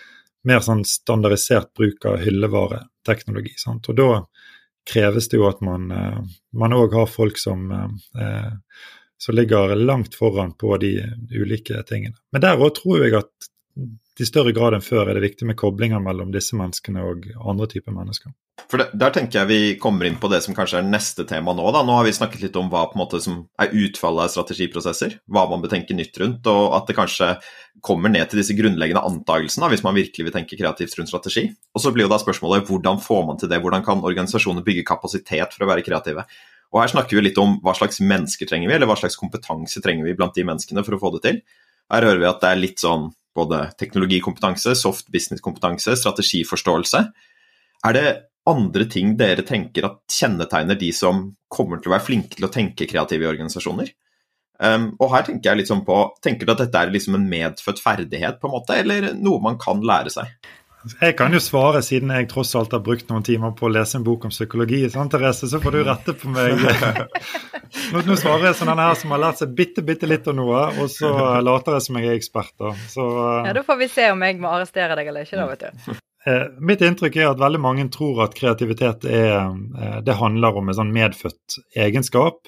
mer 0.47 0.63
sånn 0.63 0.83
standardisert 0.87 1.71
bruk 1.77 2.07
av 2.09 2.19
hyllevareteknologi. 2.23 3.55
Sant? 3.59 3.89
Og 3.91 3.99
da 3.99 4.09
kreves 4.89 5.29
det 5.31 5.39
jo 5.39 5.47
at 5.47 5.63
man 5.63 5.89
òg 5.91 6.89
eh, 6.89 6.97
har 6.97 7.09
folk 7.11 7.39
som, 7.39 7.69
eh, 7.71 8.51
som 9.17 9.37
ligger 9.37 9.75
langt 9.79 10.15
foran 10.19 10.55
på 10.59 10.75
de 10.83 10.97
ulike 11.31 11.83
tingene. 11.87 12.19
Men 12.31 12.43
der 12.43 12.59
òg 12.59 12.75
tror 12.81 13.05
jeg 13.05 13.19
at 13.21 13.51
i 14.19 14.27
større 14.29 14.53
grad 14.53 14.77
enn 14.77 14.85
før 14.85 15.09
er 15.09 15.17
det 15.17 15.25
viktig 15.25 15.47
med 15.49 15.57
koblinger 15.57 16.01
mellom 16.03 16.31
disse 16.33 16.57
menneskene 16.57 17.01
og 17.01 17.25
andre 17.49 17.69
typer 17.71 17.95
mennesker. 17.95 18.33
For 18.69 18.77
det, 18.77 18.91
Der 18.93 19.09
tenker 19.13 19.39
jeg 19.39 19.49
vi 19.49 19.77
kommer 19.81 20.05
inn 20.05 20.19
på 20.21 20.29
det 20.29 20.43
som 20.45 20.53
kanskje 20.53 20.79
er 20.79 20.85
neste 20.85 21.25
tema 21.29 21.55
nå. 21.57 21.65
da. 21.73 21.81
Nå 21.81 21.95
har 21.97 22.05
vi 22.05 22.13
snakket 22.13 22.43
litt 22.45 22.55
om 22.59 22.69
hva 22.69 22.85
på 22.89 22.97
en 22.97 23.01
måte 23.01 23.19
som 23.21 23.39
er 23.59 23.73
utfallet 23.73 24.27
av 24.27 24.31
strategiprosesser, 24.33 25.17
hva 25.25 25.47
man 25.49 25.63
bør 25.63 25.73
tenke 25.73 25.97
nytt 25.97 26.17
rundt, 26.21 26.45
og 26.47 26.75
at 26.77 26.87
det 26.87 26.95
kanskje 26.97 27.31
kommer 27.81 28.13
ned 28.13 28.29
til 28.29 28.41
disse 28.41 28.53
grunnleggende 28.57 29.01
antakelsene 29.01 29.69
hvis 29.73 29.83
man 29.85 29.97
virkelig 29.97 30.27
vil 30.27 30.35
tenke 30.35 30.59
kreativt 30.59 30.95
rundt 30.99 31.09
strategi. 31.09 31.47
Og 31.73 31.81
så 31.81 31.91
blir 31.93 32.05
jo 32.05 32.13
da 32.13 32.21
spørsmålet 32.21 32.69
hvordan 32.69 33.01
får 33.01 33.25
man 33.25 33.41
til 33.41 33.49
det, 33.49 33.61
hvordan 33.61 33.85
kan 33.85 34.05
organisasjoner 34.05 34.65
bygge 34.65 34.85
kapasitet 34.85 35.57
for 35.57 35.65
å 35.65 35.71
være 35.73 35.85
kreative. 35.85 36.27
Og 36.73 36.81
Her 36.81 36.93
snakker 36.93 37.17
vi 37.17 37.27
litt 37.27 37.41
om 37.41 37.59
hva 37.65 37.73
slags 37.77 38.01
mennesker 38.01 38.49
trenger 38.49 38.69
vi, 38.69 38.77
eller 38.77 38.89
hva 38.89 38.97
slags 38.97 39.17
kompetanse 39.17 39.81
trenger 39.81 40.05
vi 40.05 40.15
blant 40.17 40.37
de 40.37 40.45
menneskene 40.45 40.85
for 40.85 40.97
å 40.97 41.01
få 41.01 41.13
det 41.17 41.25
til. 41.25 41.43
Her 41.93 42.05
hører 42.05 42.21
vi 42.21 42.29
at 42.29 42.41
det 42.41 42.49
er 42.49 42.61
litt 42.61 42.81
sånn 42.81 43.11
både 43.35 43.65
teknologikompetanse, 43.79 44.75
soft 44.77 45.09
business-kompetanse, 45.13 45.95
strategiforståelse. 45.99 47.03
Er 47.87 47.97
det 47.97 48.07
andre 48.49 48.85
ting 48.91 49.15
dere 49.19 49.45
tenker 49.47 49.87
at 49.87 50.01
kjennetegner 50.11 50.77
de 50.79 50.91
som 50.95 51.25
kommer 51.51 51.79
til 51.79 51.91
å 51.91 51.95
være 51.95 52.07
flinke 52.07 52.37
til 52.37 52.47
å 52.47 52.53
tenke 52.53 52.87
kreative 52.89 53.25
i 53.25 53.31
organisasjoner? 53.31 53.93
Um, 54.63 54.91
og 55.01 55.09
her 55.15 55.25
tenker 55.27 55.49
jeg 55.49 55.63
litt 55.63 55.69
sånn 55.71 55.81
på 55.83 55.95
Tenker 56.23 56.45
du 56.45 56.51
at 56.53 56.61
dette 56.61 56.77
er 56.77 56.91
liksom 56.93 57.17
en 57.17 57.25
medfødt 57.27 57.81
ferdighet, 57.81 58.37
på 58.39 58.47
en 58.47 58.53
måte, 58.53 58.77
eller 58.77 59.09
noe 59.17 59.41
man 59.43 59.57
kan 59.61 59.81
lære 59.83 60.13
seg? 60.13 60.29
Jeg 60.83 61.15
kan 61.15 61.31
jo 61.31 61.39
svare, 61.39 61.79
siden 61.85 62.11
jeg 62.11 62.27
tross 62.31 62.51
alt 62.59 62.73
har 62.75 62.81
brukt 62.83 63.07
noen 63.11 63.23
timer 63.23 63.53
på 63.55 63.69
å 63.69 63.71
lese 63.71 63.95
en 63.99 64.05
bok 64.05 64.25
om 64.27 64.33
psykologi. 64.33 64.81
Sånn, 64.91 65.11
Therese, 65.11 65.47
så 65.51 65.61
får 65.63 65.77
du 65.77 65.83
rette 65.87 66.15
på 66.19 66.31
meg. 66.33 66.59
Nå, 67.93 68.03
nå 68.05 68.15
svarer 68.19 68.49
jeg 68.49 68.57
som 68.59 68.69
denne 68.69 68.85
her 68.85 68.97
som 68.99 69.13
har 69.15 69.21
lært 69.23 69.39
seg 69.41 69.53
bitte, 69.57 69.81
bitte 69.85 70.07
litt 70.09 70.27
av 70.29 70.35
noe, 70.37 70.59
og 70.81 70.91
så 70.93 71.09
later 71.41 71.77
jeg 71.77 71.85
som 71.87 71.97
jeg 71.99 72.09
er 72.09 72.17
ekspert. 72.19 72.53
da. 72.61 72.73
Så, 72.91 73.05
ja, 73.47 73.53
Da 73.55 73.63
får 73.65 73.79
vi 73.79 73.87
se 73.91 74.09
om 74.13 74.25
jeg 74.25 74.37
må 74.43 74.51
arrestere 74.51 74.97
deg 74.99 75.09
eller 75.09 75.27
ikke, 75.27 75.39
da, 75.39 75.47
vet 75.53 75.67
du. 75.67 75.93
Eh, 76.23 76.45
mitt 76.63 76.79
inntrykk 76.79 77.17
er 77.19 77.25
at 77.33 77.39
veldig 77.41 77.59
mange 77.59 77.83
tror 77.91 78.21
at 78.23 78.35
kreativitet 78.37 79.03
er, 79.09 79.41
eh, 79.43 79.97
det 80.07 80.13
handler 80.15 80.55
om 80.55 80.69
en 80.71 80.77
sånn 80.77 80.93
medfødt 80.95 81.57
egenskap, 81.75 82.47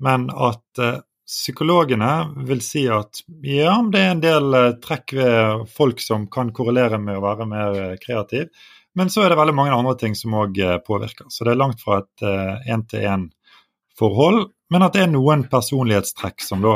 men 0.00 0.30
at 0.32 0.80
eh, 0.80 1.02
psykologene 1.28 2.12
vil 2.48 2.62
si 2.64 2.84
at 2.90 3.22
ja, 3.46 3.74
det 3.92 4.00
er 4.00 4.12
en 4.12 4.22
del 4.22 4.58
eh, 4.58 4.70
trekk 4.82 5.14
ved 5.18 5.66
folk 5.72 6.02
som 6.02 6.28
kan 6.32 6.52
korrelere 6.54 7.00
med 7.02 7.18
å 7.18 7.24
være 7.24 7.48
mer 7.48 7.78
eh, 7.80 7.98
kreativ, 8.02 8.50
men 8.98 9.12
så 9.12 9.24
er 9.24 9.32
det 9.32 9.38
veldig 9.40 9.56
mange 9.56 9.76
andre 9.76 9.94
ting 10.00 10.16
som 10.18 10.34
òg 10.36 10.58
påvirker. 10.84 11.30
Så 11.32 11.46
det 11.46 11.54
er 11.54 11.62
langt 11.62 11.80
fra 11.80 12.02
et 12.02 12.24
én-til-én-forhold, 12.68 14.42
men 14.68 14.84
at 14.84 14.92
det 14.92 15.06
er 15.06 15.14
noen 15.14 15.46
personlighetstrekk 15.48 16.44
som 16.44 16.60
da 16.60 16.74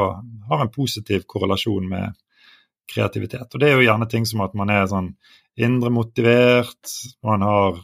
har 0.49 0.63
en 0.65 0.73
positiv 0.73 1.27
korrelasjon 1.29 1.85
med 1.91 2.17
kreativitet. 2.89 3.53
Og 3.53 3.61
det 3.61 3.69
er 3.69 3.77
jo 3.77 3.87
gjerne 3.87 4.09
ting 4.11 4.27
som 4.29 4.43
at 4.47 4.57
man 4.59 4.73
er 4.73 4.89
sånn 4.91 5.13
indre 5.57 5.93
motivert, 5.93 6.93
man 7.25 7.45
har 7.47 7.81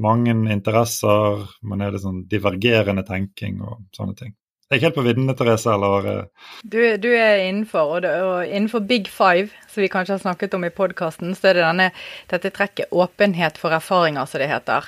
mange 0.00 0.34
interesser, 0.52 1.44
man 1.66 1.82
er 1.84 1.94
litt 1.94 2.04
sånn 2.04 2.24
divergerende 2.30 3.04
tenking 3.06 3.60
og 3.64 3.88
sånne 3.96 4.16
ting. 4.18 4.34
Det 4.70 4.76
er 4.76 4.78
ikke 4.78 4.86
helt 4.86 4.98
på 5.00 5.02
viddene, 5.02 5.34
Therese, 5.34 5.72
eller? 5.72 6.04
Eh? 6.06 6.50
Du, 6.62 6.76
du, 7.02 7.08
er 7.10 7.40
innenfor, 7.42 7.88
og, 7.96 8.02
det, 8.04 8.10
og, 8.22 8.44
innenfor 8.46 8.84
Big 8.86 9.08
Five, 9.10 9.48
som 9.66 9.82
vi 9.82 9.88
kanskje 9.90 10.14
har 10.14 10.20
snakket 10.22 10.52
om 10.54 10.62
i 10.62 10.70
podkasten, 10.70 11.32
så 11.34 11.48
er 11.50 11.56
det 11.58 11.64
denne, 11.64 11.86
dette 12.30 12.52
trekket 12.54 12.94
åpenhet 12.94 13.56
for 13.58 13.74
erfaringer, 13.74 14.28
som 14.30 14.38
det 14.38 14.46
heter. 14.46 14.86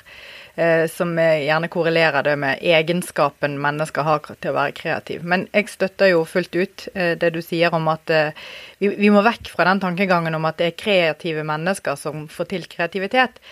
Eh, 0.54 0.84
som 0.86 1.16
gjerne 1.18 1.70
korrelerer 1.72 2.22
det 2.28 2.34
med 2.38 2.62
egenskapen 2.62 3.56
mennesker 3.64 4.06
har 4.06 4.22
til 4.30 4.52
å 4.52 4.54
være 4.60 4.76
kreativ. 4.76 5.24
Men 5.26 5.48
jeg 5.50 5.72
støtter 5.72 6.12
jo 6.12 6.20
fullt 6.30 6.54
ut 6.54 6.84
eh, 6.94 7.16
det 7.18 7.32
du 7.34 7.40
sier 7.42 7.74
om 7.74 7.90
at 7.90 8.12
vi, 8.78 8.86
vi, 8.86 9.10
må 9.10 9.24
vekk 9.26 9.50
fra 9.50 9.66
den 9.66 9.82
tankegangen 9.82 10.38
om 10.38 10.46
at 10.46 10.62
det 10.62 10.68
er 10.68 10.78
kreative 10.78 11.42
mennesker 11.48 11.98
som 11.98 12.28
får 12.30 12.52
til 12.54 12.70
kreativitet. 12.70 13.42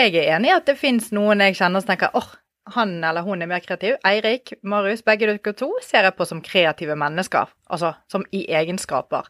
Jeg 0.00 0.16
er 0.16 0.32
enig 0.38 0.48
i 0.48 0.56
at 0.56 0.64
det 0.64 0.78
fins 0.80 1.12
noen 1.12 1.44
jeg 1.44 1.60
kjenner 1.60 1.84
som 1.84 1.92
tenker 1.92 2.16
åh, 2.16 2.24
oh, 2.24 2.40
han 2.72 2.96
eller 3.04 3.24
hun 3.26 3.42
er 3.42 3.50
mer 3.50 3.60
kreativ. 3.64 3.98
Eirik, 4.08 4.54
Marius, 4.62 5.04
begge 5.04 5.28
dere 5.28 5.52
to 5.56 5.68
ser 5.84 6.08
jeg 6.08 6.16
på 6.16 6.26
som 6.28 6.40
kreative 6.44 6.96
mennesker. 6.96 7.50
Altså 7.68 7.94
som 8.10 8.24
i 8.32 8.46
egenskaper. 8.48 9.28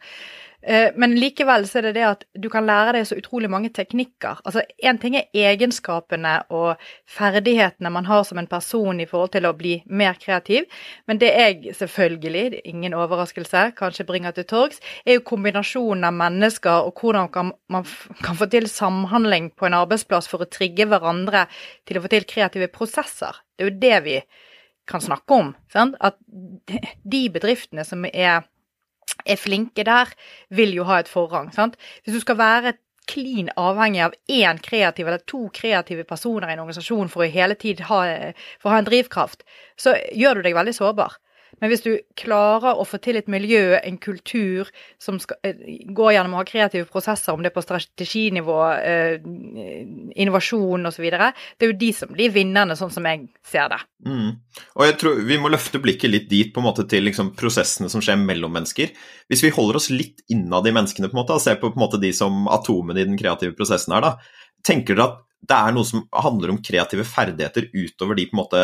Eh, 0.67 0.91
men 0.97 1.12
likevel 1.21 1.67
så 1.69 1.79
er 1.79 1.89
det 1.89 1.95
det 1.99 2.05
at 2.09 2.23
du 2.41 2.49
kan 2.53 2.65
lære 2.65 2.95
deg 2.97 3.09
så 3.09 3.19
utrolig 3.21 3.51
mange 3.53 3.69
teknikker. 3.75 4.41
Altså 4.49 4.62
Én 4.81 4.99
ting 5.01 5.17
er 5.19 5.29
egenskapene 5.37 6.39
og 6.55 6.81
ferdighetene 7.11 7.93
man 7.93 8.09
har 8.09 8.25
som 8.25 8.41
en 8.41 8.49
person 8.49 9.01
i 9.01 9.07
forhold 9.11 9.35
til 9.35 9.49
å 9.49 9.53
bli 9.57 9.75
mer 9.87 10.17
kreativ, 10.21 10.65
men 11.07 11.21
det 11.21 11.33
jeg 11.35 11.75
selvfølgelig, 11.77 12.62
ingen 12.65 12.97
overraskelse, 12.97 13.67
kanskje 13.77 14.09
bringer 14.09 14.33
til 14.37 14.49
torgs, 14.49 14.81
er 15.05 15.19
jo 15.19 15.27
kombinasjonen 15.29 16.09
av 16.09 16.17
mennesker 16.17 16.89
og 16.89 17.01
hvordan 17.01 17.53
man 17.69 17.85
kan 18.25 18.41
få 18.41 18.49
til 18.53 18.69
samhandling 18.71 19.53
på 19.53 19.69
en 19.69 19.79
arbeidsplass 19.83 20.31
for 20.31 20.45
å 20.45 20.49
trigge 20.49 20.89
hverandre 20.89 21.45
til 21.85 21.99
å 21.99 22.05
få 22.05 22.12
til 22.12 22.29
kreative 22.29 22.71
prosesser. 22.73 23.37
Det 23.55 23.67
er 23.67 23.71
jo 23.71 23.79
det 23.85 24.01
vi 24.09 24.19
kan 24.89 25.01
snakke 25.01 25.37
om. 25.37 25.55
Sant? 25.73 25.97
At 26.01 26.19
de 26.25 27.23
bedriftene 27.33 27.85
som 27.89 28.05
er 28.09 28.45
er 29.24 29.40
flinke 29.40 29.84
der, 29.86 30.11
vil 30.50 30.74
jo 30.76 30.86
ha 30.88 31.00
et 31.00 31.11
forrang. 31.11 31.52
sant? 31.55 31.76
Hvis 32.05 32.14
du 32.14 32.20
skal 32.20 32.38
være 32.38 32.74
klin 33.09 33.50
avhengig 33.61 34.00
av 34.00 34.14
én 34.32 34.61
kreativ 34.64 35.07
eller 35.07 35.24
to 35.28 35.48
kreative 35.52 36.07
personer 36.09 36.48
i 36.48 36.55
en 36.55 36.62
organisasjon 36.64 37.11
for 37.12 37.24
å 37.24 37.30
hele 37.30 37.57
tid 37.61 37.84
ha, 37.90 38.00
for 38.61 38.70
å 38.70 38.74
ha 38.74 38.80
en 38.80 38.88
drivkraft, 38.88 39.44
så 39.76 39.96
gjør 40.12 40.40
du 40.40 40.48
deg 40.48 40.57
veldig 40.57 40.76
sårbar. 40.76 41.18
Men 41.61 41.70
hvis 41.70 41.84
du 41.84 41.90
klarer 42.18 42.78
å 42.78 42.86
få 42.88 42.98
til 43.02 43.18
et 43.18 43.28
miljø, 43.30 43.78
en 43.78 43.98
kultur, 44.02 44.70
som 45.02 45.18
skal, 45.22 45.38
eh, 45.44 45.55
går 45.94 46.14
gjennom 46.14 46.36
å 46.36 46.40
ha 46.42 46.46
kreative 46.48 46.88
prosesser, 46.90 47.32
om 47.32 47.42
det 47.42 47.52
er 47.52 47.57
på 47.57 47.64
strateginivå, 47.64 48.59
eh, 48.82 49.18
innovasjon 50.16 50.86
osv., 50.86 51.05
det 51.11 51.66
er 51.66 51.72
jo 51.72 51.78
de 51.78 51.92
som 51.92 52.09
blir 52.09 52.32
vinnerne, 52.34 52.76
sånn 52.76 52.92
som 52.92 53.05
jeg 53.05 53.28
ser 53.44 53.68
det. 53.68 53.80
Mm. 54.07 54.36
Og 54.76 54.84
jeg 54.84 54.98
tror 55.00 55.24
Vi 55.24 55.38
må 55.38 55.48
løfte 55.48 55.80
blikket 55.80 56.11
litt 56.11 56.28
dit 56.28 56.52
på 56.52 56.61
en 56.61 56.66
måte 56.66 56.86
til 56.88 57.05
liksom, 57.05 57.34
prosessene 57.34 57.88
som 57.88 58.00
skjer 58.00 58.18
mellom 58.20 58.52
mennesker. 58.52 58.90
Hvis 59.30 59.42
vi 59.42 59.50
holder 59.50 59.76
oss 59.76 59.90
litt 59.90 60.22
innad 60.28 60.66
i 60.66 60.74
menneskene 60.74 61.09
på 61.09 61.16
en 61.16 61.22
måte, 61.22 61.34
og 61.34 61.40
ser 61.40 61.57
på, 61.57 61.72
på 61.72 61.80
måte, 61.80 62.00
de 62.00 62.12
som 62.12 62.48
atomene 62.48 63.00
i 63.00 63.05
den 63.05 63.18
kreative 63.18 63.55
prosessen 63.57 63.94
her, 63.94 64.00
da, 64.00 64.16
tenker 64.64 64.96
dere 64.96 65.09
at 65.09 65.22
det 65.49 65.57
er 65.57 65.76
noe 65.76 65.88
som 65.88 66.05
handler 66.12 66.55
om 66.55 66.61
kreative 66.64 67.07
ferdigheter 67.09 67.70
utover 67.74 68.18
de 68.18 68.28
på 68.30 68.36
en 68.36 68.42
måte 68.42 68.62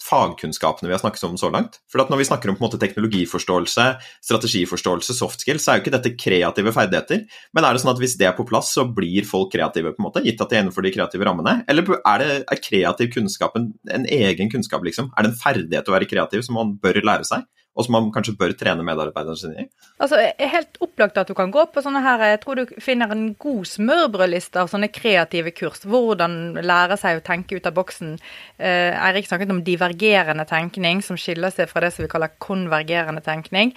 fagkunnskapene 0.00 0.88
vi 0.88 0.94
har 0.94 1.00
snakket 1.02 1.24
om 1.28 1.36
så 1.38 1.50
langt. 1.52 1.78
For 1.90 2.00
Når 2.00 2.20
vi 2.22 2.26
snakker 2.28 2.50
om 2.50 2.58
måte 2.60 2.80
teknologiforståelse, 2.80 3.86
strategiforståelse, 4.24 5.16
soft 5.16 5.44
skills, 5.44 5.64
så 5.64 5.72
er 5.72 5.78
jo 5.78 5.84
ikke 5.84 5.94
dette 5.94 6.14
kreative 6.16 6.72
ferdigheter. 6.74 7.26
Men 7.54 7.66
er 7.66 7.76
det 7.76 7.82
sånn 7.82 7.92
at 7.92 8.00
hvis 8.00 8.16
det 8.20 8.30
er 8.30 8.36
på 8.36 8.46
plass, 8.48 8.72
så 8.74 8.86
blir 8.88 9.28
folk 9.28 9.52
kreative, 9.52 9.92
på 9.94 10.02
en 10.02 10.08
måte, 10.08 10.24
gitt 10.24 10.40
at 10.40 10.50
de 10.50 10.58
er 10.58 10.64
innenfor 10.64 10.86
de 10.86 10.94
kreative 10.94 11.28
rammene? 11.28 11.60
Eller 11.70 11.86
er, 12.00 12.24
det, 12.24 12.30
er 12.48 12.64
kreativ 12.64 13.12
kunnskap 13.14 13.56
en, 13.60 13.70
en 13.92 14.08
egen 14.08 14.52
kunnskap, 14.52 14.84
liksom? 14.86 15.12
Er 15.14 15.26
det 15.26 15.34
en 15.34 15.40
ferdighet 15.42 15.90
å 15.90 15.96
være 15.96 16.08
kreativ 16.10 16.46
som 16.48 16.56
man 16.58 16.76
bør 16.80 17.02
lære 17.04 17.28
seg? 17.28 17.44
Og 17.80 17.86
som 17.86 17.96
man 17.96 18.10
kanskje 18.14 18.36
bør 18.38 18.52
trene 18.58 18.84
medarbeiderne 18.86 19.40
sine 19.40 19.64
i? 19.64 19.66
Altså, 20.00 20.18
er 20.20 20.52
helt 20.52 20.80
opplagt 20.84 21.18
at 21.20 21.30
du 21.30 21.34
kan 21.38 21.52
gå 21.54 21.64
på 21.72 21.82
sånne 21.84 22.02
her 22.04 22.22
Jeg 22.28 22.40
tror 22.42 22.60
du 22.60 22.74
finner 22.82 23.12
en 23.14 23.30
god 23.40 23.68
smørbrødliste 23.68 24.60
av 24.60 24.70
sånne 24.72 24.90
kreative 24.92 25.52
kurs. 25.56 25.84
Hvordan 25.88 26.60
lære 26.60 26.98
seg 27.00 27.20
å 27.20 27.24
tenke 27.24 27.56
ut 27.56 27.68
av 27.68 27.76
boksen. 27.76 28.16
Eh, 28.58 28.92
Eirik 28.92 29.28
snakket 29.28 29.52
om 29.54 29.62
divergerende 29.66 30.46
tenkning, 30.48 31.02
som 31.04 31.18
skiller 31.20 31.54
seg 31.54 31.70
fra 31.70 31.84
det 31.84 31.94
som 31.94 32.04
vi 32.04 32.10
kaller 32.12 32.34
konvergerende 32.42 33.24
tenkning. 33.24 33.72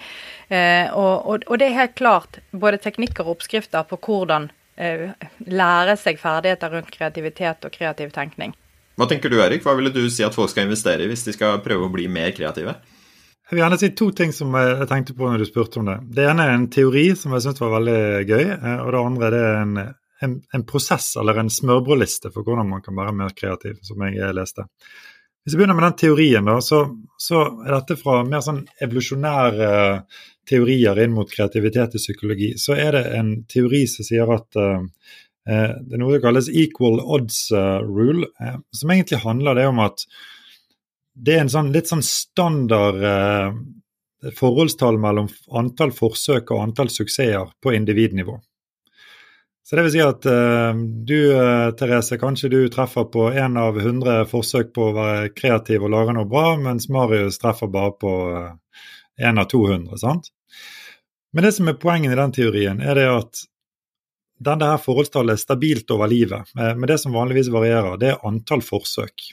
Eh, 0.48 0.90
og, 0.92 1.14
og, 1.24 1.48
og, 1.48 1.56
det 1.60 1.70
er 1.70 1.80
helt 1.80 1.96
klart 1.98 2.40
både 2.52 2.82
teknikker 2.84 3.24
og 3.24 3.38
oppskrifter 3.38 3.86
på 3.88 4.00
hvordan 4.04 4.50
eh, 4.76 5.08
lære 5.48 5.96
seg 6.00 6.20
ferdigheter 6.20 6.76
rundt 6.76 6.92
kreativitet 6.94 7.64
og 7.64 7.74
kreativ 7.74 8.12
tenkning. 8.14 8.54
Hva 8.94 9.08
tenker 9.10 9.32
du 9.32 9.40
Erik? 9.42 9.64
Hva 9.64 9.74
ville 9.74 9.90
du 9.90 10.04
si 10.12 10.22
at 10.22 10.36
folk 10.36 10.52
skal 10.52 10.68
investere 10.68 11.02
i 11.02 11.10
hvis 11.10 11.24
de 11.26 11.34
skal 11.34 11.58
prøve 11.64 11.88
å 11.88 11.94
bli 11.94 12.06
mer 12.10 12.30
kreative? 12.36 12.76
Jeg 13.44 13.58
vil 13.58 13.60
gjerne 13.60 13.76
si 13.76 13.90
to 13.92 14.06
ting 14.16 14.30
som 14.32 14.54
jeg 14.56 14.86
tenkte 14.88 15.14
på 15.18 15.26
når 15.28 15.42
du 15.42 15.46
spurte 15.48 15.80
om 15.82 15.88
det. 15.90 15.98
Det 16.16 16.24
ene 16.30 16.46
er 16.46 16.54
en 16.54 16.70
teori 16.72 17.10
som 17.18 17.34
jeg 17.36 17.44
syntes 17.44 17.60
var 17.60 17.74
veldig 17.74 17.98
gøy. 18.24 18.44
Eh, 18.54 18.78
og 18.80 18.88
det 18.94 19.02
andre 19.02 19.30
det 19.34 19.40
er 19.44 19.58
en, 19.60 19.74
en, 20.24 20.36
en 20.56 20.64
prosess 20.64 21.10
eller 21.20 21.42
en 21.42 21.52
smørbrødliste 21.52 22.32
for 22.32 22.46
hvordan 22.46 22.70
man 22.72 22.84
kan 22.84 22.96
være 22.96 23.12
mer 23.18 23.34
kreativ, 23.36 23.76
som 23.84 24.00
jeg 24.08 24.32
leste. 24.38 24.64
Hvis 25.44 25.58
vi 25.58 25.60
begynner 25.60 25.76
med 25.76 25.84
den 25.90 25.98
teorien, 26.00 26.48
da, 26.48 26.56
så, 26.64 26.86
så 27.20 27.42
er 27.66 27.74
dette 27.74 27.98
fra 28.00 28.22
mer 28.24 28.40
sånn 28.46 28.62
evolusjonære 28.80 29.68
teorier 30.48 31.04
inn 31.04 31.12
mot 31.12 31.28
kreativitet 31.28 31.98
i 31.98 32.00
psykologi. 32.00 32.54
Så 32.56 32.78
er 32.80 32.96
det 32.96 33.02
en 33.18 33.34
teori 33.44 33.82
som 33.92 34.08
sier 34.08 34.32
at 34.32 34.56
uh, 34.56 34.80
det 35.44 35.98
er 35.98 36.00
noe 36.00 36.16
som 36.16 36.24
kalles 36.24 36.48
equal 36.48 36.96
odds 37.02 37.50
rule, 37.84 38.30
som 38.72 38.94
egentlig 38.94 39.20
handler 39.20 39.60
det 39.60 39.66
om 39.68 39.82
at 39.84 40.06
det 41.14 41.36
er 41.36 41.44
en 41.44 41.52
sånn, 41.52 41.70
litt 41.74 41.90
sånn 41.90 42.02
standard 42.04 43.02
eh, 43.06 44.32
forholdstall 44.34 44.98
mellom 45.00 45.28
antall 45.54 45.92
forsøk 45.94 46.50
og 46.54 46.64
antall 46.64 46.90
suksesser 46.90 47.52
på 47.62 47.74
individnivå. 47.76 48.38
Så 49.64 49.78
det 49.78 49.86
vil 49.86 49.94
si 49.94 50.02
at 50.04 50.26
eh, 50.28 50.80
du, 51.08 51.18
uh, 51.32 51.70
Therese, 51.78 52.18
kanskje 52.20 52.50
du 52.52 52.58
treffer 52.72 53.06
på 53.08 53.30
én 53.32 53.56
av 53.56 53.78
100 53.80 54.26
forsøk 54.28 54.74
på 54.76 54.90
å 54.90 54.96
være 54.96 55.30
kreativ 55.32 55.86
og 55.86 55.94
lage 55.94 56.16
noe 56.16 56.28
bra, 56.28 56.50
mens 56.60 56.90
Marius 56.92 57.40
treffer 57.40 57.70
bare 57.72 57.94
på 57.96 58.12
én 59.22 59.38
uh, 59.38 59.40
av 59.40 59.48
200. 59.48 59.96
sant? 60.02 60.28
Men 61.32 61.48
det 61.48 61.54
som 61.56 61.70
er 61.70 61.80
poenget 61.80 62.12
i 62.12 62.20
den 62.20 62.34
teorien, 62.36 62.82
er 62.84 63.00
det 63.00 63.06
at 63.08 63.46
denne 64.44 64.68
her 64.68 64.82
forholdstallet 64.82 65.38
er 65.38 65.40
stabilt 65.40 65.90
over 65.94 66.10
livet. 66.10 66.50
Men 66.54 66.84
det 66.90 66.98
som 67.00 67.14
vanligvis 67.14 67.48
varierer, 67.54 67.96
det 67.98 68.10
er 68.12 68.26
antall 68.28 68.62
forsøk. 68.62 69.24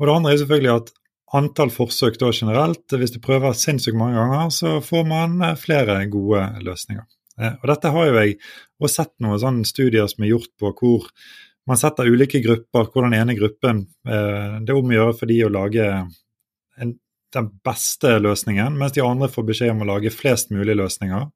Og 0.00 0.06
det 0.06 0.14
andre 0.14 0.32
er 0.32 0.40
selvfølgelig 0.42 0.74
at 0.74 0.92
antall 1.34 1.72
forsøk 1.74 2.18
da 2.20 2.30
generelt, 2.34 2.84
hvis 2.98 3.14
du 3.14 3.20
prøver 3.22 3.56
sinnssykt 3.58 3.98
mange 3.98 4.18
ganger, 4.18 4.50
så 4.54 4.78
får 4.84 5.06
man 5.08 5.40
eh, 5.42 5.58
flere 5.58 5.98
gode 6.10 6.44
løsninger. 6.64 7.06
Eh, 7.40 7.56
og 7.60 7.70
dette 7.70 7.90
har 7.94 8.08
jo 8.08 8.18
jeg 8.20 8.36
også 8.80 8.94
sett 8.94 9.14
noen 9.24 9.40
sånne 9.42 9.68
studier 9.68 10.10
som 10.10 10.24
er 10.24 10.34
gjort 10.34 10.52
på 10.60 10.74
hvor 10.78 11.08
man 11.68 11.80
setter 11.80 12.10
ulike 12.10 12.42
grupper, 12.44 12.90
hvor 12.92 13.06
den 13.06 13.16
ene 13.16 13.36
gruppen 13.38 13.86
eh, 14.04 14.60
Det 14.60 14.74
er 14.74 14.76
om 14.78 14.92
å 14.92 14.98
gjøre 14.98 15.16
for 15.16 15.32
de 15.32 15.38
å 15.46 15.52
lage 15.52 15.86
en, 15.88 16.92
den 17.34 17.48
beste 17.64 18.18
løsningen, 18.20 18.76
mens 18.78 18.94
de 18.94 19.02
andre 19.04 19.30
får 19.32 19.48
beskjed 19.48 19.72
om 19.74 19.86
å 19.86 19.90
lage 19.94 20.12
flest 20.14 20.52
mulig 20.54 20.76
løsninger. 20.78 21.30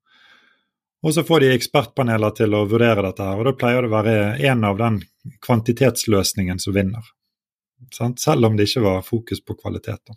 Og 1.06 1.14
så 1.14 1.22
får 1.22 1.44
de 1.44 1.52
ekspertpaneler 1.54 2.34
til 2.34 2.54
å 2.58 2.64
vurdere 2.68 3.04
dette, 3.06 3.22
her, 3.22 3.38
og 3.38 3.46
da 3.46 3.54
pleier 3.54 3.84
det 3.84 3.90
å 3.90 3.94
være 3.94 4.16
en 4.50 4.66
av 4.66 4.80
den 4.80 4.98
kvantitetsløsningen 5.46 6.58
som 6.62 6.74
vinner. 6.74 7.06
Sant? 7.94 8.20
Selv 8.22 8.48
om 8.48 8.56
det 8.58 8.68
ikke 8.68 8.84
var 8.84 9.06
fokus 9.06 9.40
på 9.44 9.56
kvalitet. 9.58 10.00
Da. 10.06 10.16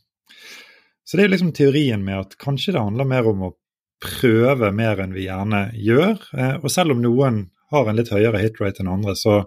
Så 1.05 1.18
det 1.18 1.26
er 1.26 1.34
liksom 1.34 1.53
teorien 1.55 2.03
med 2.05 2.20
at 2.20 2.38
kanskje 2.41 2.76
det 2.76 2.84
handler 2.84 3.09
mer 3.09 3.30
om 3.30 3.47
å 3.47 3.53
prøve 4.01 4.72
mer 4.74 5.01
enn 5.03 5.14
vi 5.16 5.28
gjerne 5.28 5.68
gjør. 5.78 6.18
Eh, 6.38 6.55
og 6.62 6.72
selv 6.74 6.95
om 6.95 7.01
noen 7.03 7.43
har 7.72 7.88
en 7.88 7.99
litt 7.99 8.12
høyere 8.12 8.41
hitrate 8.41 8.84
enn 8.84 8.91
andre, 8.91 9.16
så 9.16 9.41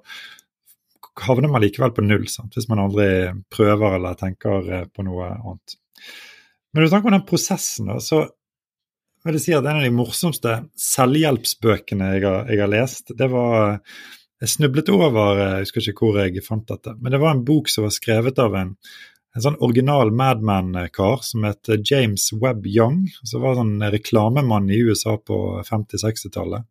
havner 1.24 1.50
man 1.50 1.62
likevel 1.62 1.92
på 1.94 2.04
null 2.04 2.26
sant? 2.30 2.54
hvis 2.56 2.68
man 2.70 2.82
aldri 2.82 3.08
prøver 3.52 3.98
eller 3.98 4.16
tenker 4.18 4.70
eh, 4.70 4.86
på 4.90 5.06
noe 5.06 5.30
annet. 5.34 5.76
Men 6.72 6.82
når 6.82 6.88
du 6.88 6.94
tenker 6.94 7.08
på 7.08 7.14
den 7.14 7.28
prosessen, 7.28 7.92
så 8.02 8.24
vil 9.24 9.38
jeg 9.38 9.44
si 9.44 9.54
at 9.56 9.64
en 9.64 9.78
av 9.80 9.86
de 9.86 9.94
morsomste 9.94 10.56
selvhjelpsbøkene 10.84 12.10
jeg 12.16 12.24
har, 12.26 12.50
jeg 12.50 12.60
har 12.60 12.72
lest, 12.72 13.14
det 13.16 13.30
var 13.32 13.78
jeg 14.42 14.50
snublet 14.50 14.90
over, 14.92 15.38
jeg 15.38 15.64
husker 15.64 15.90
ikke 15.90 16.08
hvor 16.08 16.20
jeg 16.20 16.44
fant 16.44 16.66
dette, 16.68 16.94
men 17.00 17.14
det 17.14 17.20
var 17.22 17.34
en 17.34 17.44
bok 17.46 17.70
som 17.70 17.86
var 17.86 17.94
skrevet 17.94 18.40
av 18.42 18.56
en, 18.58 18.74
en 19.34 19.44
sånn 19.46 19.58
original 19.64 20.12
Madman-kar 20.14 21.22
som 21.26 21.46
het 21.46 21.70
James 21.90 22.26
Webb 22.42 22.66
Young. 22.70 23.04
Som 23.26 23.42
var 23.42 23.56
sånn 23.58 23.78
reklamemann 23.94 24.70
i 24.70 24.78
USA 24.84 25.16
på 25.18 25.38
50-60-tallet. 25.66 26.66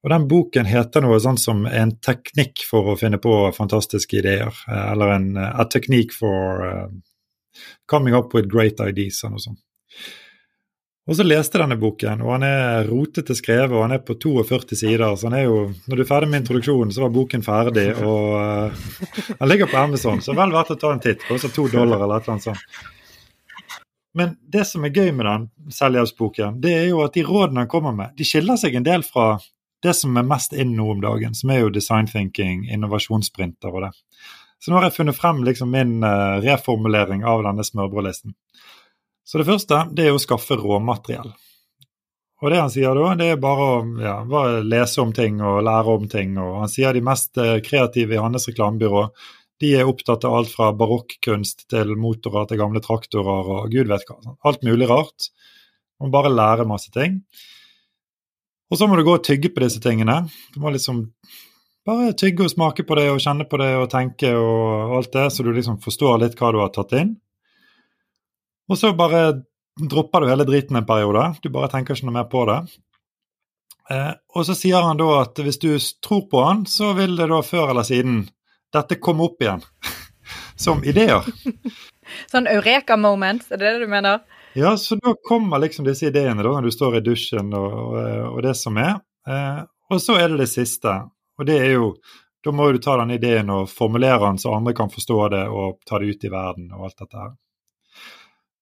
Og 0.00 0.12
Den 0.12 0.26
boken 0.28 0.68
heter 0.68 1.04
noe 1.04 1.20
sånn 1.20 1.38
som 1.40 1.66
'En 1.66 1.96
teknikk 2.00 2.64
for 2.64 2.92
å 2.92 2.98
finne 3.00 3.18
på 3.20 3.52
fantastiske 3.52 4.16
ideer'. 4.16 4.56
Eller 4.68 5.14
en, 5.14 5.36
'A 5.36 5.64
technique 5.64 6.12
for 6.12 6.64
uh, 6.64 6.88
coming 7.86 8.14
up 8.14 8.34
with 8.34 8.48
great 8.48 8.80
ideas'. 8.80 9.24
eller 9.24 9.36
noe 9.36 9.44
sånt. 9.46 9.60
Og 11.10 11.16
så 11.18 11.24
leste 11.26 11.58
denne 11.58 11.74
boken, 11.74 12.20
og 12.22 12.36
han 12.36 12.44
er 12.46 12.86
rotete 12.86 13.34
skrevet, 13.34 13.72
og 13.74 13.82
han 13.82 13.96
er 13.96 14.02
på 14.06 14.14
42 14.14 14.76
sider. 14.78 15.02
Så 15.18 15.26
han 15.26 15.34
er 15.40 15.48
jo 15.48 15.56
Når 15.90 15.96
du 15.96 16.02
er 16.04 16.06
ferdig 16.06 16.28
med 16.30 16.44
introduksjonen, 16.44 16.92
så 16.94 17.02
var 17.02 17.10
boken 17.16 17.42
ferdig, 17.42 17.88
og 17.98 18.36
uh, 18.38 19.34
han 19.40 19.50
ligger 19.50 19.66
på 19.66 19.80
Amazon, 19.80 20.22
så 20.22 20.36
vel 20.38 20.54
verdt 20.54 20.70
å 20.76 20.78
ta 20.78 20.92
en 20.94 21.02
titt. 21.02 21.26
Koster 21.26 21.50
to 21.50 21.66
dollar 21.72 21.98
eller 21.98 22.20
et 22.20 22.28
eller 22.28 22.36
annet 22.36 22.46
sånt. 22.46 22.78
Men 24.14 24.36
det 24.54 24.64
som 24.70 24.86
er 24.86 24.94
gøy 24.94 25.10
med 25.14 25.26
den 25.26 25.48
selvhjelpsboken, 25.74 26.60
det 26.62 26.76
er 26.78 26.86
jo 26.92 27.02
at 27.02 27.18
de 27.18 27.26
rådene 27.26 27.64
han 27.64 27.70
kommer 27.70 27.94
med, 27.94 28.14
de 28.18 28.26
skiller 28.26 28.58
seg 28.58 28.78
en 28.78 28.86
del 28.86 29.02
fra 29.06 29.32
det 29.82 29.96
som 29.96 30.14
er 30.18 30.26
mest 30.30 30.54
inn 30.54 30.76
nå 30.76 30.92
om 30.94 31.02
dagen, 31.02 31.34
som 31.34 31.50
er 31.50 31.64
jo 31.64 31.74
design 31.74 32.06
thinking, 32.10 32.68
innovasjonsprinter 32.70 33.74
og 33.74 33.86
det. 33.86 33.92
Så 34.60 34.70
nå 34.70 34.78
har 34.78 34.90
jeg 34.90 34.98
funnet 34.98 35.16
frem 35.16 35.42
liksom 35.46 35.70
min 35.72 36.02
uh, 36.04 36.38
reformulering 36.44 37.26
av 37.26 37.42
denne 37.46 37.64
smørbrødlisten. 37.66 38.34
Så 39.30 39.38
det 39.38 39.46
første 39.46 39.84
det 39.94 40.08
er 40.08 40.16
å 40.16 40.22
skaffe 40.22 40.58
råmateriell. 40.58 41.30
Og 42.40 42.48
det 42.50 42.58
han 42.58 42.72
sier 42.72 42.96
da, 42.96 43.10
det 43.20 43.34
er 43.34 43.42
bare 43.42 43.66
å 43.66 43.74
ja, 44.00 44.14
bare 44.26 44.62
lese 44.64 45.02
om 45.02 45.12
ting 45.14 45.42
og 45.44 45.60
lære 45.66 45.98
om 46.00 46.08
ting. 46.10 46.32
Og 46.40 46.62
han 46.62 46.72
sier 46.72 46.96
de 46.96 47.04
mest 47.04 47.38
eh, 47.38 47.58
kreative 47.62 48.16
i 48.16 48.22
hans 48.22 48.48
reklamebyrå 48.48 49.04
de 49.60 49.74
er 49.76 49.88
opptatt 49.88 50.24
av 50.24 50.38
alt 50.38 50.52
fra 50.54 50.70
barokkunst 50.72 51.66
til 51.68 51.92
motorer 52.00 52.48
til 52.48 52.60
gamle 52.62 52.80
traktorer 52.80 53.50
og 53.54 53.72
gud 53.72 53.90
vet 53.92 54.06
hva. 54.08 54.34
Alt 54.48 54.64
mulig 54.64 54.88
rart. 54.88 55.28
Du 55.28 56.06
må 56.06 56.14
bare 56.14 56.32
lære 56.32 56.68
masse 56.68 56.88
ting. 56.94 57.20
Og 58.70 58.80
så 58.80 58.88
må 58.88 58.96
du 58.96 59.04
gå 59.04 59.18
og 59.18 59.26
tygge 59.26 59.50
på 59.52 59.60
disse 59.60 59.82
tingene. 59.84 60.22
Du 60.54 60.62
må 60.64 60.72
liksom 60.72 61.04
bare 61.86 62.14
tygge 62.16 62.46
og 62.46 62.54
smake 62.54 62.86
på 62.88 62.96
det 62.96 63.10
og 63.12 63.20
kjenne 63.20 63.44
på 63.50 63.60
det 63.60 63.72
og 63.76 63.90
tenke 63.92 64.32
og 64.38 64.96
alt 65.00 65.12
det, 65.12 65.26
så 65.34 65.44
du 65.44 65.52
liksom 65.52 65.80
forstår 65.84 66.22
litt 66.22 66.38
hva 66.40 66.54
du 66.54 66.60
har 66.62 66.72
tatt 66.72 66.96
inn. 66.96 67.18
Og 68.70 68.78
så 68.78 68.92
bare 68.94 69.42
dropper 69.80 70.22
du 70.22 70.30
hele 70.30 70.46
driten 70.46 70.78
en 70.78 70.86
periode. 70.86 71.24
Du 71.42 71.50
bare 71.50 71.70
tenker 71.72 71.96
ikke 71.96 72.06
noe 72.08 72.18
mer 72.20 72.28
på 72.30 72.44
det. 72.48 72.60
Eh, 73.90 74.12
og 74.34 74.46
så 74.46 74.54
sier 74.54 74.84
han 74.86 75.00
da 75.00 75.08
at 75.24 75.40
hvis 75.42 75.58
du 75.62 75.72
tror 76.04 76.26
på 76.30 76.42
han, 76.44 76.62
så 76.70 76.92
vil 76.98 77.16
det 77.18 77.30
da 77.32 77.40
før 77.42 77.72
eller 77.72 77.86
siden 77.86 78.22
dette 78.74 79.00
komme 79.02 79.26
opp 79.26 79.42
igjen. 79.42 79.64
Som 80.64 80.84
ideer. 80.86 81.26
Sånn 82.32 82.46
eureka 82.50 82.98
moments, 82.98 83.50
er 83.50 83.58
det 83.58 83.74
det 83.74 83.86
du 83.86 83.90
mener? 83.90 84.22
Ja, 84.58 84.74
så 84.78 84.96
da 84.98 85.14
kommer 85.26 85.62
liksom 85.62 85.86
disse 85.86 86.08
ideene 86.10 86.42
da, 86.42 86.54
når 86.56 86.66
du 86.66 86.74
står 86.74 86.98
i 86.98 87.04
dusjen 87.06 87.52
og, 87.54 87.74
og, 87.74 88.00
og 88.32 88.40
det 88.46 88.56
som 88.58 88.78
er. 88.82 88.96
Eh, 89.26 89.60
og 89.90 90.02
så 90.02 90.18
er 90.18 90.30
det 90.30 90.42
det 90.44 90.50
siste, 90.50 90.94
og 91.38 91.46
det 91.46 91.60
er 91.66 91.78
jo 91.78 91.94
Da 92.40 92.54
må 92.56 92.70
du 92.72 92.78
ta 92.80 92.94
den 92.96 93.10
ideen 93.12 93.50
og 93.52 93.66
formulere 93.68 94.22
den 94.22 94.38
så 94.40 94.54
andre 94.56 94.72
kan 94.72 94.88
forstå 94.88 95.16
det 95.34 95.42
og 95.52 95.74
ta 95.84 95.98
det 96.00 96.06
ut 96.08 96.22
i 96.24 96.30
verden 96.32 96.70
og 96.72 96.86
alt 96.86 97.02
dette 97.02 97.18
her. 97.20 97.34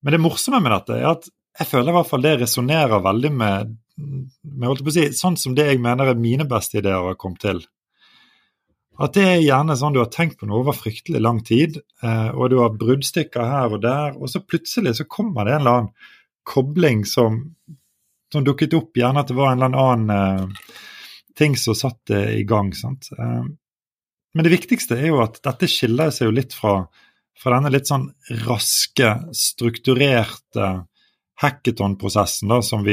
Men 0.03 0.15
det 0.15 0.23
morsomme 0.23 0.61
med 0.63 0.75
dette 0.75 0.99
er 0.99 1.11
at 1.11 1.29
jeg 1.59 1.71
føler 1.73 1.91
i 1.91 1.97
hvert 1.97 2.11
fall 2.11 2.23
det 2.23 2.37
resonnerer 2.43 3.03
veldig 3.03 3.33
med, 3.35 3.73
med 3.99 4.69
holdt 4.69 4.85
på 4.87 4.93
å 4.93 4.95
si, 4.95 5.09
sånn 5.17 5.39
som 5.41 5.57
det 5.59 5.67
jeg 5.73 5.83
mener 5.83 6.13
er 6.13 6.21
mine 6.21 6.47
beste 6.49 6.79
ideer 6.79 7.09
har 7.09 7.19
kommet 7.19 7.43
til. 7.43 7.65
At 8.99 9.15
det 9.15 9.25
er 9.27 9.43
gjerne 9.43 9.77
sånn 9.79 9.95
du 9.95 10.01
har 10.03 10.11
tenkt 10.11 10.41
på 10.41 10.47
noe 10.49 10.63
over 10.63 10.75
fryktelig 10.75 11.23
lang 11.23 11.39
tid, 11.47 11.79
eh, 12.03 12.31
og 12.35 12.51
du 12.51 12.59
har 12.59 12.75
bruddstykker 12.79 13.47
her 13.47 13.75
og 13.77 13.83
der, 13.83 14.17
og 14.19 14.31
så 14.31 14.43
plutselig 14.43 14.97
så 14.99 15.07
kommer 15.11 15.47
det 15.47 15.55
en 15.55 15.63
eller 15.63 15.77
annen 15.77 16.15
kobling 16.49 17.05
som, 17.07 17.41
som 18.33 18.47
dukket 18.47 18.75
opp, 18.79 18.97
gjerne 18.99 19.23
at 19.23 19.31
det 19.31 19.39
var 19.39 19.53
en 19.53 19.63
eller 19.67 19.83
annen 19.83 20.49
uh, 20.49 20.79
ting 21.39 21.59
som 21.61 21.77
satt 21.77 22.01
det 22.11 22.23
i 22.39 22.45
gang. 22.49 22.73
sant? 22.75 23.11
Uh, 23.19 23.45
men 24.35 24.47
det 24.47 24.55
viktigste 24.55 24.97
er 24.97 25.11
jo 25.11 25.21
at 25.23 25.39
dette 25.45 25.69
skiller 25.71 26.11
seg 26.15 26.31
jo 26.31 26.37
litt 26.39 26.57
fra 26.57 26.81
fra 27.39 27.57
denne 27.57 27.73
litt 27.73 27.89
sånn 27.89 28.09
raske, 28.45 29.15
strukturerte 29.37 30.71
hackathon-prosessen 31.39 32.51
som, 32.63 32.87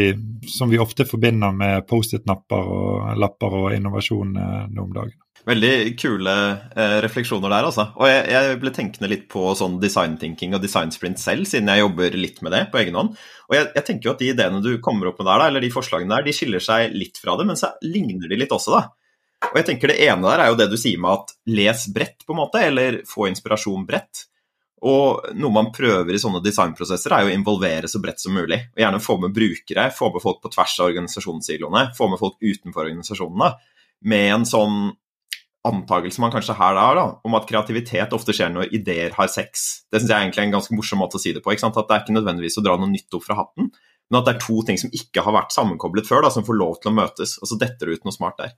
som, 0.48 0.70
vi 0.70 0.80
ofte 0.80 1.06
forbinder 1.10 1.54
med 1.56 1.88
Post-It-napper 1.90 2.74
og 2.78 3.16
lapper 3.18 3.56
og 3.58 3.72
innovasjon 3.74 4.36
eh, 4.38 4.66
nå 4.70 4.84
om 4.84 4.92
dagen. 4.94 5.16
Veldig 5.46 5.72
kule 6.02 6.34
eh, 6.74 7.00
refleksjoner 7.06 7.50
der, 7.50 7.68
altså. 7.70 7.88
Og 7.98 8.10
jeg, 8.10 8.22
jeg, 8.34 8.60
ble 8.62 8.74
tenkende 8.74 9.10
litt 9.10 9.26
på 9.30 9.48
sånn 9.58 9.80
design 9.82 10.16
thinking 10.22 10.54
og 10.58 10.62
design 10.62 10.94
sprint 10.94 11.22
selv, 11.22 11.50
siden 11.50 11.70
jeg 11.74 11.82
jobber 11.84 12.18
litt 12.18 12.38
med 12.46 12.54
det 12.54 12.62
på 12.74 12.82
egen 12.82 12.98
hånd. 12.98 13.18
Og 13.50 13.58
jeg, 13.58 13.72
jeg 13.78 13.88
tenker 13.90 14.10
jo 14.10 14.14
at 14.14 14.22
de 14.22 14.30
ideene 14.34 14.62
du 14.66 14.72
kommer 14.82 15.10
opp 15.10 15.22
med 15.22 15.30
der, 15.30 15.42
da, 15.42 15.50
eller 15.50 15.66
de 15.66 15.74
forslagene 15.74 16.14
der, 16.14 16.26
de 16.26 16.38
skiller 16.38 16.66
seg 16.66 16.94
litt 16.98 17.18
fra 17.22 17.38
det, 17.40 17.50
men 17.50 17.60
så 17.62 17.74
ligner 17.86 18.30
de 18.30 18.42
litt 18.42 18.54
også, 18.54 18.78
da. 18.78 18.86
Og 19.52 19.60
jeg 19.60 19.68
tenker 19.68 19.92
Det 19.92 20.00
ene 20.06 20.26
der 20.26 20.42
er 20.42 20.54
jo 20.54 20.58
det 20.58 20.70
du 20.72 20.78
sier 20.80 21.02
med 21.02 21.18
at 21.18 21.36
les 21.50 21.90
bredt, 21.94 22.26
på 22.26 22.34
en 22.34 22.42
måte, 22.44 22.62
eller 22.62 23.02
få 23.10 23.30
inspirasjon 23.30 23.86
bredt. 23.90 24.28
Og 24.86 25.32
noe 25.40 25.56
man 25.56 25.72
prøver 25.74 26.14
i 26.14 26.20
sånne 26.20 26.42
designprosesser, 26.44 27.14
er 27.16 27.24
jo 27.24 27.32
å 27.32 27.38
involvere 27.38 27.88
så 27.90 28.02
bredt 28.04 28.20
som 28.22 28.36
mulig. 28.36 28.60
Og 28.76 28.84
gjerne 28.84 29.02
få 29.02 29.16
med 29.24 29.34
brukere, 29.36 29.88
få 29.96 30.12
med 30.14 30.24
folk 30.24 30.42
på 30.44 30.52
tvers 30.54 30.76
av 30.82 30.92
organisasjonssiloene, 30.92 31.88
få 31.98 32.10
med 32.12 32.22
folk 32.22 32.36
utenfor 32.44 32.90
organisasjonene. 32.90 33.54
Med 34.12 34.34
en 34.34 34.46
sånn 34.50 34.78
antakelse 35.66 36.22
man 36.22 36.34
kanskje 36.34 36.58
her 36.60 36.78
har, 36.78 37.00
da, 37.00 37.06
om 37.26 37.38
at 37.40 37.48
kreativitet 37.50 38.14
ofte 38.14 38.36
skjer 38.36 38.52
når 38.54 38.76
ideer 38.76 39.16
har 39.16 39.32
sex. 39.32 39.86
Det 39.90 40.02
syns 40.02 40.12
jeg 40.12 40.18
er 40.18 40.28
egentlig 40.28 40.44
er 40.44 40.50
en 40.52 40.58
ganske 40.60 40.78
morsom 40.78 41.02
måte 41.02 41.18
å 41.18 41.24
si 41.24 41.34
det 41.34 41.42
på. 41.42 41.56
At 41.56 41.80
det 41.80 41.96
er 41.96 42.04
ikke 42.04 42.18
nødvendigvis 42.20 42.60
å 42.62 42.66
dra 42.66 42.78
noe 42.78 42.92
nytt 42.92 43.18
opp 43.18 43.26
fra 43.26 43.40
hatten, 43.40 43.72
men 44.06 44.20
at 44.20 44.28
det 44.28 44.36
er 44.36 44.44
to 44.44 44.60
ting 44.68 44.78
som 44.78 44.94
ikke 44.94 45.24
har 45.26 45.34
vært 45.34 45.56
sammenkoblet 45.56 46.06
før, 46.06 46.28
da, 46.28 46.34
som 46.34 46.46
får 46.46 46.60
lov 46.60 46.78
til 46.82 46.92
å 46.92 46.98
møtes. 47.00 47.40
Og 47.42 47.50
så 47.50 47.58
detter 47.62 47.90
det 47.90 47.98
ut 47.98 48.06
noe 48.06 48.14
smart 48.14 48.38
der. 48.44 48.54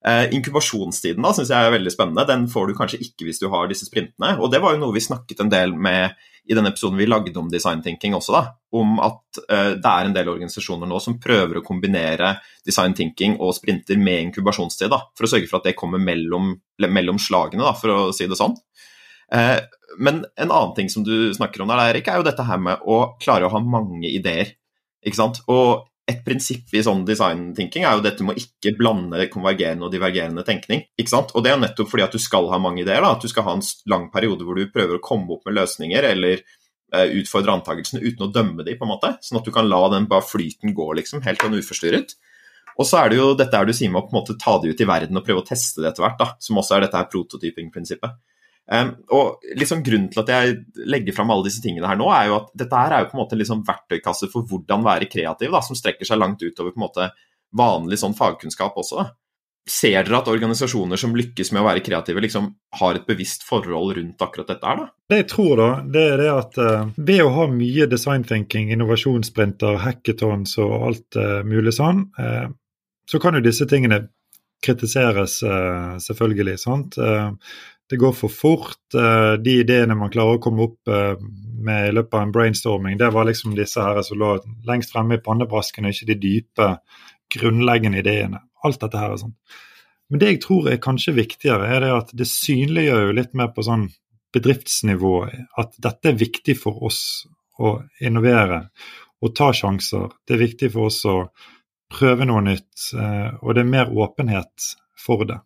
Eh, 0.00 0.30
inkubasjonstiden 0.32 1.20
da, 1.20 1.34
synes 1.36 1.50
jeg 1.52 1.66
er 1.66 1.74
veldig 1.74 1.92
spennende. 1.92 2.24
Den 2.28 2.46
får 2.48 2.70
du 2.70 2.76
kanskje 2.78 3.02
ikke 3.04 3.26
hvis 3.28 3.40
du 3.42 3.50
har 3.52 3.68
disse 3.68 3.88
sprintene. 3.88 4.38
Og 4.40 4.48
det 4.52 4.62
var 4.64 4.72
jo 4.74 4.80
noe 4.80 4.96
vi 4.96 5.02
snakket 5.04 5.42
en 5.44 5.52
del 5.52 5.74
med 5.76 6.16
i 6.50 6.56
den 6.56 6.66
episoden 6.66 6.96
vi 6.96 7.06
lagde 7.06 7.36
om 7.38 7.50
design 7.52 7.82
thinking 7.84 8.16
også, 8.16 8.32
da. 8.32 8.40
Om 8.80 8.96
at 9.04 9.40
eh, 9.44 9.74
det 9.76 9.90
er 9.90 10.08
en 10.08 10.16
del 10.16 10.30
organisasjoner 10.32 10.88
nå 10.88 11.02
som 11.04 11.18
prøver 11.20 11.60
å 11.60 11.64
kombinere 11.66 12.32
design 12.66 12.96
thinking 12.96 13.36
og 13.38 13.52
sprinter 13.58 14.00
med 14.00 14.30
inkubasjonstid, 14.30 14.88
da. 14.90 15.02
For 15.18 15.28
å 15.28 15.32
sørge 15.34 15.50
for 15.50 15.60
at 15.60 15.68
det 15.68 15.76
kommer 15.78 16.00
mellom, 16.02 16.54
mellom 16.80 17.20
slagene, 17.20 17.66
da, 17.68 17.74
for 17.76 17.92
å 17.92 18.00
si 18.16 18.26
det 18.30 18.40
sånn. 18.40 18.56
Eh, 19.36 19.58
men 20.00 20.24
en 20.40 20.48
annen 20.48 20.74
ting 20.78 20.88
som 20.90 21.04
du 21.04 21.28
snakker 21.36 21.60
om 21.60 21.70
der, 21.70 21.84
Erik, 21.90 22.08
er 22.08 22.18
jo 22.18 22.26
dette 22.26 22.46
her 22.48 22.58
med 22.62 22.82
å 22.88 23.18
klare 23.20 23.46
å 23.46 23.52
ha 23.52 23.60
mange 23.60 24.08
ideer. 24.08 24.56
Ikke 25.04 25.20
sant? 25.20 25.42
Og 25.50 25.84
et 26.08 26.22
prinsipp 26.26 26.72
i 26.74 26.82
sånn 26.84 27.02
design-thinking 27.06 27.84
er 27.86 27.98
jo 27.98 28.04
dette 28.04 28.24
med 28.26 28.34
å 28.36 28.42
ikke 28.42 28.72
blande 28.78 29.26
konvergerende 29.32 29.86
og 29.86 29.92
divergerende 29.94 30.44
tenkning. 30.46 30.82
ikke 30.98 31.12
sant? 31.12 31.34
Og 31.34 31.44
det 31.44 31.52
er 31.52 31.60
nettopp 31.60 31.90
fordi 31.92 32.06
at 32.06 32.16
du 32.16 32.22
skal 32.22 32.48
ha 32.50 32.58
mange 32.62 32.82
ideer. 32.82 33.02
da, 33.04 33.12
At 33.12 33.22
du 33.22 33.28
skal 33.30 33.46
ha 33.46 33.54
en 33.56 33.66
lang 33.90 34.08
periode 34.10 34.46
hvor 34.46 34.58
du 34.58 34.70
prøver 34.72 34.98
å 34.98 35.04
komme 35.04 35.36
opp 35.36 35.46
med 35.46 35.58
løsninger 35.58 36.08
eller 36.10 36.40
eh, 36.40 37.12
utfordre 37.20 37.54
antakelsene 37.54 38.02
uten 38.02 38.26
å 38.26 38.32
dømme 38.32 38.66
dem, 38.66 38.78
på 38.78 38.88
en 38.88 38.94
måte. 38.94 39.12
Sånn 39.22 39.38
at 39.38 39.46
du 39.46 39.52
kan 39.54 39.68
la 39.70 39.84
den 39.94 40.08
bare 40.10 40.26
flyten 40.26 40.74
gå, 40.74 40.90
liksom, 40.98 41.22
helt 41.26 41.44
sånn 41.44 41.58
uforstyrret. 41.60 42.16
Og 42.80 42.86
så 42.88 43.02
er 43.02 43.10
det 43.10 43.20
jo 43.20 43.30
dette 43.36 43.56
her 43.56 43.68
du 43.68 43.74
sier 43.76 43.92
med 43.92 44.02
å 44.02 44.08
på 44.08 44.14
en 44.14 44.20
måte 44.22 44.38
ta 44.40 44.56
det 44.58 44.72
ut 44.72 44.82
i 44.82 44.88
verden 44.88 45.18
og 45.18 45.26
prøve 45.26 45.42
å 45.42 45.46
teste 45.46 45.82
det 45.82 45.92
etter 45.92 46.06
hvert, 46.06 46.18
da, 46.18 46.32
som 46.40 46.58
også 46.58 46.78
er 46.78 46.86
dette 46.86 46.96
her 46.98 47.10
prototyping-prinsippet. 47.12 48.18
Og 48.70 49.46
liksom 49.58 49.80
Grunnen 49.86 50.10
til 50.12 50.22
at 50.22 50.28
jeg 50.30 50.84
legger 50.86 51.16
fram 51.16 51.32
alle 51.34 51.48
disse 51.48 51.62
tingene 51.64 51.88
her 51.90 51.98
nå, 51.98 52.06
er 52.14 52.28
jo 52.28 52.36
at 52.36 52.52
dette 52.62 52.82
her 52.82 52.94
er 52.94 53.02
jo 53.02 53.08
på 53.10 53.16
en 53.16 53.22
måte 53.24 53.34
en 53.34 53.42
liksom 53.42 53.64
verktøykasse 53.66 54.28
for 54.30 54.46
hvordan 54.46 54.84
være 54.86 55.08
kreativ, 55.10 55.50
da, 55.50 55.62
som 55.64 55.78
strekker 55.78 56.06
seg 56.06 56.20
langt 56.20 56.42
utover 56.44 56.74
på 56.74 56.78
en 56.78 56.86
måte 56.86 57.08
vanlig 57.56 57.98
sånn 58.00 58.14
fagkunnskap 58.14 58.78
også. 58.78 59.08
Ser 59.70 60.06
dere 60.06 60.20
at 60.22 60.30
organisasjoner 60.30 60.98
som 60.98 61.12
lykkes 61.14 61.50
med 61.52 61.62
å 61.62 61.66
være 61.66 61.82
kreative, 61.84 62.22
liksom 62.24 62.46
har 62.80 62.96
et 62.96 63.04
bevisst 63.06 63.44
forhold 63.46 63.96
rundt 63.98 64.22
akkurat 64.24 64.54
dette 64.54 64.66
her? 64.70 64.80
da? 64.80 64.86
Det 65.10 65.18
jeg 65.20 65.28
tror, 65.34 65.52
da, 65.60 65.68
det 65.96 66.04
er 66.12 66.22
det 66.22 66.30
at 66.32 66.62
uh, 66.62 66.94
ved 66.96 67.24
å 67.24 67.34
ha 67.36 67.48
mye 67.52 67.90
design 67.90 68.24
thinking, 68.26 68.70
innovasjonssprinter, 68.74 69.82
hackathons 69.84 70.56
og 70.62 70.74
alt 70.78 71.20
uh, 71.20 71.42
mulig 71.46 71.74
sånn, 71.76 72.06
uh, 72.18 72.48
så 73.10 73.20
kan 73.22 73.36
jo 73.36 73.44
disse 73.44 73.66
tingene 73.66 74.04
kritiseres, 74.62 75.38
selvfølgelig. 76.04 76.58
sant? 76.60 76.98
Det 77.90 77.98
går 77.98 78.12
for 78.14 78.32
fort. 78.32 78.94
Eh, 78.94 79.32
de 79.42 79.56
ideene 79.64 79.96
man 79.98 80.12
klarer 80.12 80.38
å 80.38 80.42
komme 80.42 80.68
opp 80.68 80.90
eh, 80.90 81.16
med 81.60 81.88
i 81.88 81.94
løpet 81.96 82.14
av 82.16 82.26
en 82.26 82.34
brainstorming, 82.34 82.98
det 83.00 83.10
var 83.12 83.26
liksom 83.28 83.56
disse 83.58 83.82
her 83.82 84.00
som 84.06 84.20
lå 84.20 84.36
lengst 84.68 84.94
fremme 84.94 85.18
i 85.18 85.24
pannebrasken, 85.24 85.88
og 85.88 85.96
ikke 85.96 86.12
de 86.12 86.18
dype, 86.22 86.68
grunnleggende 87.30 88.00
ideene. 88.00 88.40
Alt 88.64 88.80
dette 88.82 89.00
her 89.00 89.14
er 89.14 89.20
sånn. 89.20 89.34
Men 90.10 90.22
det 90.22 90.30
jeg 90.32 90.40
tror 90.42 90.70
er 90.70 90.80
kanskje 90.82 91.14
viktigere, 91.18 91.68
er 91.70 91.84
det 91.84 91.90
at 91.94 92.14
det 92.18 92.26
synliggjør 92.26 93.04
jo 93.08 93.18
litt 93.18 93.36
mer 93.38 93.52
på 93.54 93.62
sånn 93.66 93.86
bedriftsnivå 94.34 95.14
at 95.58 95.76
dette 95.82 96.10
er 96.10 96.18
viktig 96.18 96.56
for 96.58 96.82
oss 96.86 97.02
å 97.60 97.76
innovere 98.02 98.64
og 99.20 99.34
ta 99.36 99.50
sjanser. 99.54 100.08
Det 100.26 100.36
er 100.36 100.44
viktig 100.46 100.70
for 100.74 100.90
oss 100.90 101.02
å 101.06 101.16
prøve 101.90 102.26
noe 102.26 102.42
nytt, 102.46 102.90
eh, 102.94 103.30
og 103.42 103.54
det 103.54 103.64
er 103.64 103.72
mer 103.74 103.90
åpenhet 103.90 104.70
for 104.98 105.26
det. 105.28 105.40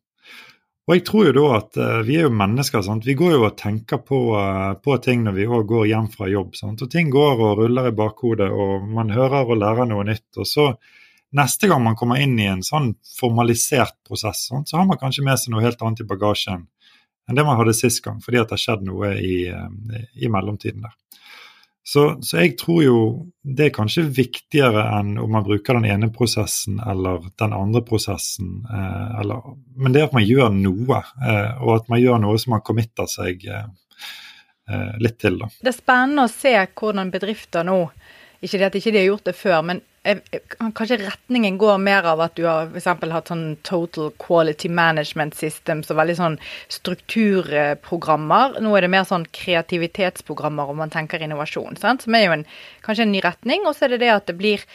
Og 0.84 0.92
jeg 0.98 1.04
tror 1.08 1.30
jo 1.30 1.32
da 1.38 1.44
at 1.56 1.78
uh, 1.80 2.00
vi 2.04 2.18
er 2.18 2.26
jo 2.26 2.34
mennesker. 2.36 2.82
sant? 2.84 3.06
Vi 3.08 3.16
går 3.16 3.38
jo 3.38 3.46
og 3.46 3.56
tenker 3.56 4.02
på, 4.04 4.18
uh, 4.36 4.74
på 4.84 4.98
ting 5.04 5.22
når 5.24 5.36
vi 5.38 5.46
òg 5.48 5.64
går 5.70 5.86
hjem 5.88 6.10
fra 6.12 6.28
jobb. 6.28 6.52
sant? 6.58 6.84
Og 6.84 6.90
ting 6.92 7.08
går 7.12 7.40
og 7.40 7.62
ruller 7.62 7.88
i 7.88 7.96
bakhodet, 7.96 8.50
og 8.52 8.84
man 8.84 9.14
hører 9.14 9.48
og 9.48 9.62
lærer 9.62 9.88
noe 9.88 10.04
nytt. 10.04 10.28
Og 10.36 10.48
så 10.48 10.68
neste 11.40 11.70
gang 11.70 11.80
man 11.82 11.96
kommer 11.96 12.20
inn 12.20 12.36
i 12.38 12.50
en 12.50 12.62
sånn 12.62 12.92
formalisert 13.16 13.96
prosess, 14.06 14.44
sant? 14.50 14.68
så 14.68 14.78
har 14.78 14.86
man 14.90 15.00
kanskje 15.00 15.24
med 15.24 15.40
seg 15.40 15.54
noe 15.54 15.64
helt 15.64 15.80
annet 15.82 16.04
i 16.04 16.08
bagasjen 16.08 16.68
enn 17.24 17.38
det 17.38 17.44
man 17.48 17.56
hadde 17.56 17.72
sist 17.72 18.02
gang, 18.04 18.18
fordi 18.20 18.36
at 18.36 18.50
det 18.50 18.58
har 18.58 18.60
skjedd 18.60 18.82
noe 18.84 19.14
i, 19.16 19.36
uh, 19.48 20.02
i 20.20 20.28
mellomtiden 20.28 20.84
der. 20.84 20.92
Så, 21.86 22.18
så, 22.24 22.38
jeg 22.40 22.54
tror 22.56 22.80
jo 22.80 22.98
det 23.44 23.66
er 23.66 23.74
kanskje 23.76 24.06
viktigere 24.16 24.86
enn 24.96 25.18
om 25.20 25.34
man 25.36 25.44
bruker 25.44 25.76
den 25.76 25.84
ene 25.92 26.08
prosessen 26.12 26.78
eller 26.80 27.26
den 27.40 27.52
andre 27.52 27.82
prosessen. 27.84 28.62
Eh, 28.64 29.18
eller, 29.20 29.50
men 29.76 29.92
det 29.92 30.00
er 30.00 30.08
at 30.08 30.16
man 30.16 30.24
gjør 30.24 30.48
noe, 30.56 31.02
eh, 31.20 31.50
og 31.60 31.74
at 31.76 31.90
man 31.92 32.00
gjør 32.00 32.22
noe 32.24 32.40
som 32.40 32.56
man 32.56 32.64
committer 32.64 33.10
seg 33.10 33.44
eh, 33.44 33.66
eh 34.72 34.94
litt 35.04 35.18
til. 35.20 35.36
Da. 35.42 35.50
Det 35.60 35.74
er 35.74 35.76
spennende 35.76 36.24
å 36.24 36.32
se 36.32 36.54
hvordan 36.72 37.12
bedrifter 37.12 37.68
nå 37.68 37.78
ikke 38.44 38.60
det 38.60 38.70
at 38.70 38.80
ikke 38.80 38.92
de 38.94 39.02
har 39.02 39.10
gjort 39.10 39.28
det 39.28 39.36
før, 39.36 39.60
men 39.68 39.84
kanskje 40.04 40.98
retningen 41.00 41.56
går 41.58 41.78
mer 41.80 42.04
av 42.08 42.20
at 42.20 42.34
du 42.36 42.44
har 42.44 42.68
f.eks. 42.68 42.88
hatt 43.12 43.30
sånn 43.30 43.56
Total 43.64 44.10
Quality 44.20 44.68
Management 44.68 45.36
System, 45.38 45.82
så 45.82 45.96
veldig 45.96 46.16
sånn 46.18 46.36
strukturprogrammer. 46.72 48.60
Nå 48.64 48.74
er 48.76 48.84
det 48.84 48.92
mer 48.92 49.08
sånn 49.08 49.24
kreativitetsprogrammer 49.32 50.70
om 50.70 50.82
man 50.84 50.92
tenker 50.92 51.24
innovasjon, 51.24 51.80
sant? 51.80 52.04
som 52.04 52.14
er 52.18 52.26
jo 52.26 52.36
en, 52.36 52.44
kanskje 52.84 53.08
en 53.08 53.14
ny 53.14 53.24
retning. 53.24 53.64
Og 53.64 53.76
så 53.76 53.88
er 53.88 53.94
det 53.94 54.04
det 54.04 54.12
at 54.18 54.30
det 54.30 54.38
blir 54.40 54.68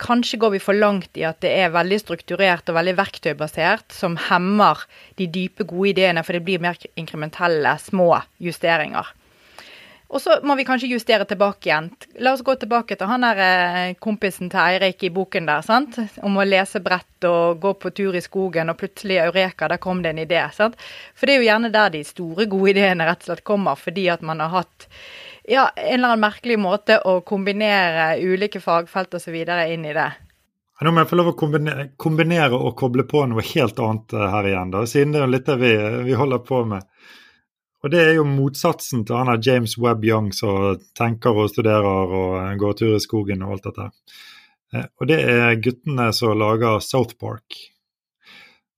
Kanskje 0.00 0.38
går 0.40 0.54
vi 0.54 0.58
for 0.64 0.72
langt 0.72 1.18
i 1.20 1.26
at 1.28 1.42
det 1.44 1.50
er 1.60 1.74
veldig 1.74 1.98
strukturert 2.00 2.70
og 2.72 2.78
veldig 2.78 2.94
verktøybasert, 2.96 3.92
som 3.92 4.14
hemmer 4.30 4.80
de 5.20 5.26
dype, 5.28 5.66
gode 5.68 5.90
ideene, 5.90 6.22
for 6.24 6.32
det 6.32 6.40
blir 6.46 6.62
mer 6.64 6.80
inkrementelle, 6.96 7.74
små 7.84 8.14
justeringer. 8.40 9.10
Og 10.10 10.18
så 10.18 10.40
må 10.42 10.56
vi 10.58 10.64
kanskje 10.66 10.90
justere 10.90 11.24
tilbake 11.28 11.68
igjen. 11.68 11.86
La 12.18 12.32
oss 12.34 12.42
gå 12.42 12.56
tilbake 12.58 12.96
til 12.98 13.06
han 13.06 13.22
der 13.22 13.40
eh, 13.44 13.92
kompisen 14.02 14.50
til 14.50 14.58
Eirik 14.58 15.04
i 15.06 15.12
boken 15.14 15.46
der, 15.46 15.62
sant. 15.62 16.00
Om 16.26 16.40
å 16.40 16.46
lese 16.46 16.82
brett 16.82 17.26
og 17.28 17.60
gå 17.62 17.76
på 17.78 17.92
tur 17.94 18.18
i 18.18 18.22
skogen, 18.24 18.72
og 18.72 18.80
plutselig 18.80 19.20
Eureka, 19.22 19.68
der 19.70 19.78
kom 19.82 20.02
det 20.02 20.10
en 20.10 20.22
idé. 20.24 20.42
sant. 20.56 20.74
For 21.14 21.30
det 21.30 21.36
er 21.36 21.44
jo 21.44 21.48
gjerne 21.50 21.70
der 21.74 21.92
de 21.94 22.02
store, 22.06 22.48
gode 22.50 22.74
ideene 22.74 23.06
rett 23.06 23.22
og 23.22 23.30
slett 23.30 23.44
kommer, 23.46 23.78
fordi 23.78 24.08
at 24.10 24.24
man 24.26 24.42
har 24.42 24.50
hatt 24.56 24.88
ja, 25.48 25.68
en 25.76 25.94
eller 25.94 26.12
annen 26.12 26.26
merkelig 26.26 26.58
måte 26.58 26.98
å 27.06 27.20
kombinere 27.26 28.16
ulike 28.18 28.60
fagfelt 28.60 29.14
osv. 29.14 29.38
inn 29.38 29.86
i 29.86 29.94
det. 29.94 30.10
Nå 30.80 30.94
må 30.96 31.02
jeg 31.02 31.10
få 31.10 31.16
lov 31.18 31.34
å 31.34 31.36
kombinere, 31.36 31.90
kombinere, 32.00 32.56
og 32.56 32.72
koble 32.78 33.04
på 33.04 33.20
noe 33.28 33.42
helt 33.44 33.78
annet 33.84 34.14
eh, 34.16 34.28
her 34.32 34.46
igjen, 34.48 34.70
da, 34.72 34.84
siden 34.88 35.12
det 35.12 35.22
er 35.22 35.32
litt 35.34 35.48
det 35.48 35.58
vi, 35.60 35.74
vi 36.06 36.16
holder 36.16 36.40
på 36.40 36.62
med. 36.70 36.86
Og 37.80 37.92
det 37.92 38.00
er 38.04 38.18
jo 38.18 38.26
motsatsen 38.28 39.06
til 39.08 39.16
han 39.16 39.30
der 39.30 39.46
James 39.46 39.78
Webb 39.80 40.04
Young 40.04 40.28
som 40.36 40.76
tenker 40.98 41.32
og 41.32 41.48
studerer 41.52 42.12
og 42.12 42.58
går 42.60 42.76
tur 42.76 42.96
i 42.96 43.00
skogen 43.00 43.46
og 43.46 43.56
alt 43.56 43.70
dette. 43.70 43.86
Eh, 44.74 44.86
og 45.00 45.08
det 45.10 45.18
er 45.24 45.60
guttene 45.62 46.12
som 46.16 46.38
lager 46.38 46.80
South 46.84 47.14
Park. 47.20 47.46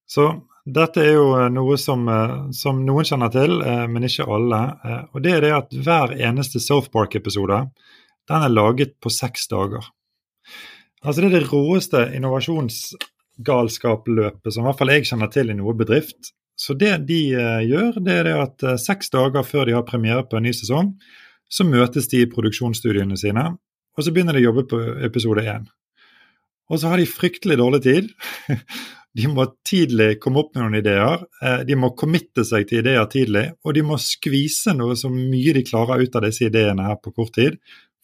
Så 0.09 0.24
dette 0.62 1.00
er 1.03 1.12
jo 1.16 1.48
noe 1.50 1.76
som, 1.80 2.09
eh, 2.09 2.50
som 2.55 2.86
noen 2.86 3.05
kjenner 3.09 3.30
til, 3.32 3.62
eh, 3.62 3.86
men 3.86 4.05
ikke 4.05 4.28
alle. 4.28 4.76
Og 5.12 5.22
det 5.22 5.32
er 5.32 5.40
det 5.40 5.53
at 5.53 5.72
hver 5.72 6.12
eneste 6.14 6.61
South 6.61 6.90
Park-episode 6.92 7.70
den 8.28 8.42
er 8.42 8.48
laget 8.48 9.00
på 9.00 9.11
seks 9.11 9.48
dager. 9.48 9.84
Altså 11.05 11.20
Det 11.20 11.26
er 11.32 11.40
det 11.40 11.50
råeste 11.50 12.14
innovasjonsgalskapløpet 12.14 14.53
som 14.53 14.62
i 14.62 14.64
hvert 14.68 14.78
fall 14.78 14.92
jeg 14.94 15.05
kjenner 15.05 15.28
til 15.32 15.50
i 15.50 15.55
noe 15.59 15.74
bedrift. 15.74 16.32
Så 16.59 16.76
det 16.78 16.94
de 17.09 17.20
uh, 17.34 17.61
gjør, 17.64 17.98
det 18.05 18.16
er 18.20 18.28
det 18.28 18.38
at 18.38 18.64
uh, 18.66 18.78
seks 18.80 19.12
dager 19.14 19.44
før 19.46 19.68
de 19.68 19.76
har 19.76 19.86
premiere 19.88 20.24
på 20.28 20.38
en 20.38 20.46
ny 20.46 20.53
sesong, 20.57 20.94
så 21.53 21.66
møtes 21.68 22.09
de 22.09 22.22
i 22.22 22.30
produksjonsstudiene 22.30 23.16
sine, 23.20 23.44
og 23.92 24.05
så 24.05 24.12
begynner 24.12 24.36
de 24.36 24.44
å 24.44 24.50
jobbe 24.50 24.66
på 24.70 24.80
episode 25.05 25.44
én. 25.44 25.66
Og 26.72 26.80
så 26.80 26.88
har 26.92 27.00
de 27.00 27.09
fryktelig 27.09 27.59
dårlig 27.61 27.82
tid. 27.84 28.12
De 29.12 29.26
må 29.28 29.44
tidlig 29.68 30.14
komme 30.22 30.40
opp 30.40 30.55
med 30.55 30.62
noen 30.62 30.78
ideer. 30.78 31.24
Eh, 31.44 31.59
de 31.68 31.76
må 31.76 31.90
committe 32.00 32.46
seg 32.48 32.64
til 32.68 32.80
ideer 32.80 33.05
tidlig, 33.12 33.42
og 33.61 33.74
de 33.76 33.82
må 33.84 33.98
skvise 34.00 34.72
noe 34.72 34.96
så 34.96 35.11
mye 35.12 35.53
de 35.53 35.64
klarer 35.68 36.00
ut 36.00 36.16
av 36.16 36.24
disse 36.24 36.46
ideene 36.46 36.86
her 36.86 36.96
på 36.96 37.12
kort 37.12 37.34
tid, 37.36 37.59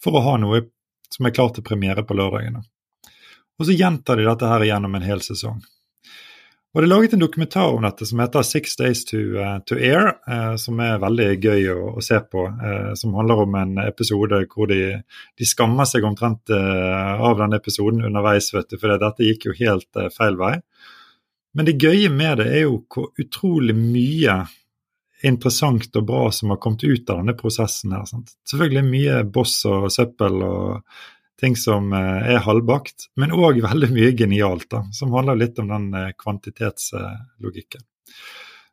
for 0.05 0.19
å 0.19 0.25
ha 0.27 0.35
noe 0.43 0.67
som 1.09 1.25
er 1.25 1.33
klart 1.33 1.57
til 1.57 1.65
premiere 1.65 2.05
på 2.05 2.17
lørdagene. 2.19 2.61
Og 3.57 3.67
så 3.67 3.73
gjentar 3.73 4.21
de 4.21 4.29
dette 4.29 4.53
her 4.53 4.67
gjennom 4.69 4.99
en 4.99 5.09
hel 5.09 5.25
sesong. 5.25 5.63
Og 6.75 6.83
Det 6.83 6.87
er 6.87 6.91
laget 6.93 7.15
en 7.17 7.23
dokumentar 7.23 7.71
om 7.73 7.83
dette 7.83 8.07
som 8.07 8.21
heter 8.21 8.43
'Six 8.43 8.77
Days 8.77 9.05
to, 9.05 9.17
uh, 9.17 9.59
to 9.67 9.75
Air', 9.75 10.13
uh, 10.29 10.57
som 10.57 10.81
er 10.81 11.01
veldig 11.01 11.41
gøy 11.41 11.71
å, 11.73 11.97
å 11.97 12.03
se 12.05 12.21
på. 12.21 12.45
Uh, 12.45 12.93
som 12.95 13.15
handler 13.15 13.41
om 13.43 13.55
en 13.55 13.79
episode 13.79 14.43
hvor 14.53 14.69
de, 14.69 15.01
de 15.39 15.49
skammer 15.49 15.89
seg 15.89 16.05
omtrent 16.05 16.51
av 16.51 17.39
den 17.39 17.57
episoden 17.57 18.05
underveis, 18.05 18.53
vet 18.55 18.69
du, 18.69 18.77
for 18.79 18.93
dette 18.99 19.25
gikk 19.25 19.49
jo 19.49 19.57
helt 19.59 20.13
feil 20.13 20.37
vei. 20.37 20.59
Men 21.55 21.67
det 21.67 21.81
gøye 21.81 22.11
med 22.13 22.39
det 22.39 22.47
er 22.53 22.67
jo 22.67 22.83
hvor 22.93 23.11
utrolig 23.19 23.75
mye 23.75 24.45
interessant 25.25 25.97
og 25.97 26.05
bra 26.07 26.29
som 26.31 26.53
har 26.53 26.61
kommet 26.63 26.85
ut 26.85 27.11
av 27.11 27.23
denne 27.23 27.35
prosessen. 27.35 27.93
her. 27.93 28.05
Sant? 28.05 28.35
Selvfølgelig 28.49 28.85
mye 28.85 29.23
boss 29.25 29.65
og 29.67 29.89
søppel 29.91 30.43
og 30.47 31.01
ting 31.41 31.57
som 31.57 31.93
eh, 31.93 32.35
er 32.35 32.43
halvbakt, 32.45 33.09
men 33.17 33.35
òg 33.35 33.63
veldig 33.65 33.91
mye 33.95 34.13
genialt, 34.19 34.69
da, 34.73 34.83
som 34.93 35.15
handler 35.15 35.39
litt 35.39 35.59
om 35.63 35.71
den 35.71 35.89
eh, 35.95 36.11
kvantitetslogikken. 36.19 37.85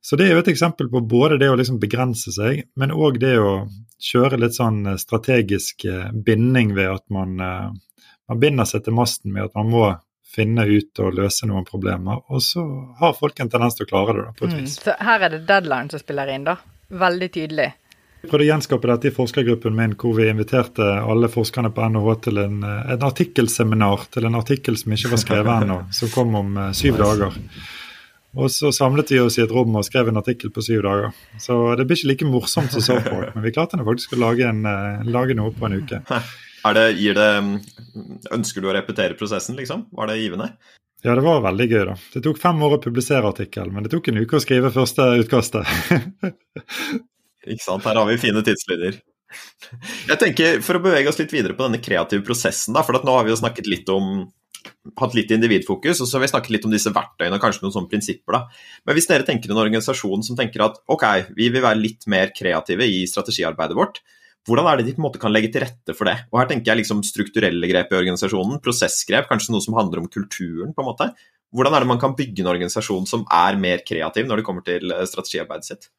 Så 0.05 0.17
det 0.19 0.27
er 0.27 0.35
jo 0.35 0.43
et 0.43 0.51
eksempel 0.53 0.89
på 0.93 1.01
både 1.01 1.39
det 1.41 1.49
å 1.49 1.57
liksom 1.57 1.79
begrense 1.81 2.33
seg, 2.33 2.67
men 2.77 2.93
òg 2.93 3.17
det 3.21 3.35
å 3.41 3.53
kjøre 4.01 4.37
litt 4.41 4.57
sånn 4.57 4.83
eh, 4.91 4.99
strategisk 5.01 5.87
binding 6.25 6.75
ved 6.77 6.91
at 6.97 7.05
man, 7.13 7.37
man 7.39 8.41
binder 8.41 8.69
seg 8.69 8.85
til 8.85 8.97
masten 8.97 9.33
med 9.33 9.49
at 9.49 9.57
man 9.57 9.71
må 9.73 9.87
finne 10.35 10.65
ut 10.67 10.99
og 10.99 11.15
løse 11.15 11.47
noen 11.47 11.65
problemer. 11.67 12.19
Og 12.33 12.43
så 12.43 12.63
har 12.99 13.15
folk 13.17 13.39
en 13.39 13.49
tendens 13.51 13.77
til 13.77 13.87
å 13.87 13.89
klare 13.89 14.17
det, 14.17 14.25
da, 14.27 14.33
på 14.35 14.47
et 14.47 14.55
mm, 14.55 14.61
vis. 14.61 14.77
Så 14.83 14.95
her 15.07 15.25
er 15.25 15.35
det 15.37 15.45
deadline 15.47 15.93
som 15.93 16.01
spiller 16.01 16.33
inn, 16.33 16.47
da. 16.47 16.57
Veldig 17.05 17.29
tydelig. 17.33 17.69
Prøvde 18.25 18.45
å 18.45 18.49
gjenskape 18.49 18.89
dette 18.89 19.09
i 19.09 19.13
forskergruppen 19.15 19.75
min, 19.77 19.95
hvor 19.99 20.15
vi 20.17 20.27
inviterte 20.29 20.85
alle 21.01 21.29
forskerne 21.31 21.71
på 21.75 21.87
NHH 21.93 22.13
til 22.27 22.41
en, 22.41 22.59
eh, 22.63 22.91
en 22.95 23.05
artikkelseminar 23.07 24.07
til 24.13 24.27
en 24.29 24.37
artikkel 24.39 24.77
som 24.81 24.95
ikke 24.95 25.11
var 25.13 25.21
skrevet 25.21 25.65
ennå, 25.65 25.79
som 25.99 26.11
kom 26.13 26.35
om 26.41 26.57
uh, 26.57 26.69
syv 26.77 26.99
dager. 27.01 27.39
Og 28.35 28.51
så 28.51 28.71
samlet 28.75 29.13
vi 29.13 29.21
oss 29.23 29.37
i 29.39 29.45
et 29.45 29.53
rom 29.53 29.77
og 29.79 29.85
skrev 29.87 30.11
en 30.11 30.19
artikkel 30.19 30.51
på 30.51 30.63
syv 30.65 30.83
dager. 30.83 31.15
Så 31.39 31.59
det 31.79 31.87
blir 31.87 32.01
ikke 32.01 32.11
like 32.11 32.29
morsomt 32.29 32.73
som 32.75 32.83
Softpark, 32.83 33.31
men 33.35 33.45
vi 33.45 33.53
klarte 33.55 33.79
faktisk 33.79 34.17
å 34.17 34.21
lage, 34.25 34.49
en, 34.49 34.65
uh, 34.67 35.05
lage, 35.07 35.37
noe 35.37 35.55
på 35.55 35.69
en 35.69 35.79
uke. 35.83 36.03
Det, 36.65 37.13
det, 37.13 37.25
ønsker 38.33 38.63
du 38.63 38.71
å 38.71 38.73
repetere 38.73 39.13
prosessen, 39.13 39.53
liksom? 39.53 39.83
Var 39.93 40.09
det 40.09 40.15
givende? 40.17 40.47
Ja, 41.05 41.13
det 41.13 41.21
var 41.21 41.43
veldig 41.45 41.67
gøy, 41.69 41.83
da. 41.91 41.93
Det 42.15 42.23
tok 42.25 42.39
fem 42.41 42.63
år 42.65 42.79
å 42.79 42.79
publisere 42.81 43.29
artikkelen, 43.29 43.69
men 43.75 43.85
det 43.85 43.91
tok 43.93 44.09
en 44.09 44.17
uke 44.17 44.39
å 44.39 44.41
skrive 44.41 44.71
første 44.73 45.05
utkastet. 45.21 45.69
Ikke 47.45 47.63
sant. 47.63 47.85
Her 47.85 47.99
har 48.01 48.09
vi 48.09 48.17
fine 48.21 48.41
tidslinjer. 48.45 49.01
Jeg 50.09 50.17
tenker, 50.21 50.61
For 50.63 50.77
å 50.77 50.83
bevege 50.83 51.09
oss 51.11 51.19
litt 51.19 51.33
videre 51.33 51.55
på 51.57 51.65
denne 51.65 51.81
kreative 51.83 52.23
prosessen, 52.25 52.75
da, 52.75 52.83
for 52.85 52.97
nå 52.97 53.15
har 53.17 53.25
vi 53.27 53.33
jo 53.33 53.39
snakket 53.41 53.69
litt 53.71 53.89
om 53.93 54.27
hatt 54.99 55.15
litt 55.17 55.31
individfokus, 55.33 55.99
og 56.01 56.07
så 56.07 56.17
har 56.17 56.25
vi 56.25 56.31
snakket 56.31 56.53
litt 56.55 56.65
om 56.67 56.73
disse 56.73 56.91
verktøyene 56.93 57.37
og 57.37 57.43
kanskje 57.43 57.65
noen 57.65 57.73
sånne 57.75 57.91
prinsipper. 57.91 58.37
da. 58.37 58.63
Men 58.85 58.97
hvis 58.97 59.09
dere 59.09 59.27
tenker 59.27 59.51
en 59.51 59.61
organisasjon 59.61 60.25
som 60.25 60.37
tenker 60.39 60.63
at 60.65 60.79
ok, 60.91 61.05
vi 61.37 61.49
vil 61.53 61.63
være 61.65 61.81
litt 61.81 62.07
mer 62.11 62.33
kreative 62.35 62.87
i 62.87 63.03
strategiarbeidet 63.09 63.77
vårt, 63.77 64.01
hvordan 64.45 64.67
er 64.69 64.77
det 64.77 64.87
de 64.87 64.93
på 64.93 65.01
en 65.01 65.07
måte 65.07 65.21
kan 65.21 65.33
legge 65.33 65.49
til 65.53 65.63
rette 65.65 65.95
for 65.97 66.05
det? 66.05 66.19
Og 66.29 66.37
Her 66.37 66.49
tenker 66.51 66.71
jeg 66.71 66.83
liksom 66.83 67.01
strukturelle 67.05 67.69
grep 67.69 67.93
i 67.93 67.97
organisasjonen, 67.97 68.61
prosessgrep, 68.61 69.25
kanskje 69.29 69.55
noe 69.55 69.65
som 69.65 69.77
handler 69.77 70.03
om 70.03 70.09
kulturen. 70.09 70.73
på 70.73 70.83
en 70.83 70.89
måte. 70.91 71.09
Hvordan 71.55 71.73
er 71.73 71.81
det 71.81 71.89
man 71.89 72.01
kan 72.01 72.15
bygge 72.15 72.43
en 72.43 72.51
organisasjon 72.51 73.07
som 73.09 73.25
er 73.31 73.57
mer 73.57 73.81
kreativ 73.85 74.27
når 74.27 74.37
det 74.41 74.45
kommer 74.45 74.61
til 74.65 74.93
strategiarbeidet 75.09 75.65
sitt? 75.65 75.89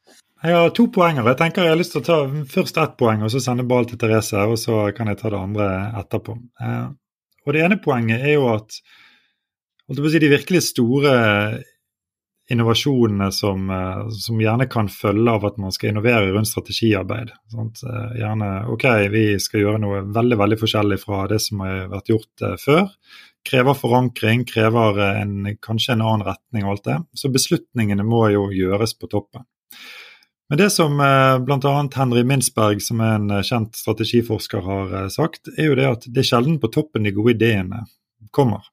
Jeg 0.46 0.54
har 0.54 0.68
to 0.70 0.84
poenger. 0.94 1.26
Jeg 1.26 1.38
tenker 1.40 1.64
jeg 1.64 1.72
har 1.74 1.78
lyst 1.80 1.96
til 1.96 2.04
å 2.04 2.06
ta 2.06 2.16
først 2.52 2.76
ett 2.78 2.92
poeng, 3.00 3.24
og 3.26 3.32
så 3.32 3.40
sende 3.42 3.64
ball 3.66 3.88
til 3.90 3.98
Therese, 3.98 4.44
og 4.46 4.58
så 4.62 4.84
kan 4.94 5.08
jeg 5.10 5.18
ta 5.18 5.32
det 5.32 5.40
andre 5.42 5.70
etterpå. 5.98 6.36
Eh, 6.62 6.84
og 7.46 7.56
Det 7.56 7.64
ene 7.64 7.78
poenget 7.82 8.22
er 8.22 8.36
jo 8.36 8.44
at 8.52 8.76
si, 8.76 10.20
de 10.22 10.30
virkelig 10.30 10.62
store 10.68 11.16
innovasjonene 12.54 13.32
som, 13.34 13.66
eh, 13.74 14.04
som, 14.22 14.38
gjerne 14.38 14.68
kan 14.70 14.92
følge 14.92 15.34
av 15.34 15.48
at 15.50 15.58
man 15.58 15.74
skal 15.74 15.90
innovere 15.90 16.30
rundt 16.30 16.52
strategiarbeid. 16.52 17.34
Sant? 17.50 17.82
Eh, 17.82 18.16
gjerne 18.20 18.52
OK, 18.70 18.86
vi 19.10 19.26
skal 19.42 19.64
gjøre 19.64 19.82
noe 19.82 20.04
veldig 20.14 20.40
veldig 20.44 20.62
forskjellig 20.62 21.02
fra 21.02 21.26
det 21.26 21.42
som 21.42 21.66
har 21.66 21.90
vært 21.90 22.14
gjort 22.14 22.48
før. 22.62 22.88
Krever 23.42 23.74
forankring, 23.74 24.46
krever 24.46 25.02
en, 25.10 25.36
kanskje 25.58 25.98
en 25.98 26.06
annen 26.06 26.28
retning 26.30 26.70
og 26.70 26.76
alt 26.76 26.88
det. 26.92 27.02
Så 27.18 27.34
beslutningene 27.34 28.06
må 28.06 28.28
jo 28.30 28.46
gjøres 28.54 28.94
på 28.94 29.10
toppen. 29.10 29.42
Men 30.48 30.58
det 30.58 30.70
som 30.70 31.00
eh, 31.00 31.38
bl.a. 31.38 31.88
Henry 31.94 32.22
Minsberg, 32.24 32.82
som 32.82 33.00
er 33.02 33.18
en 33.18 33.30
eh, 33.34 33.42
kjent 33.42 33.74
strategiforsker, 33.76 34.62
har 34.62 34.94
eh, 34.94 35.08
sagt, 35.10 35.50
er 35.56 35.70
jo 35.70 35.76
det 35.78 35.86
at 35.90 36.06
det 36.06 36.22
er 36.22 36.28
sjelden 36.28 36.60
på 36.62 36.70
toppen 36.74 37.06
de 37.06 37.14
gode 37.14 37.34
ideene 37.34 37.82
kommer. 38.30 38.68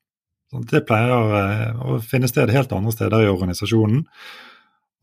Det 0.69 0.83
pleier 0.85 1.73
å 1.81 1.97
finne 2.05 2.29
sted 2.29 2.51
helt 2.53 2.73
andre 2.75 2.93
steder 2.93 3.25
i 3.25 3.31
organisasjonen. 3.31 4.03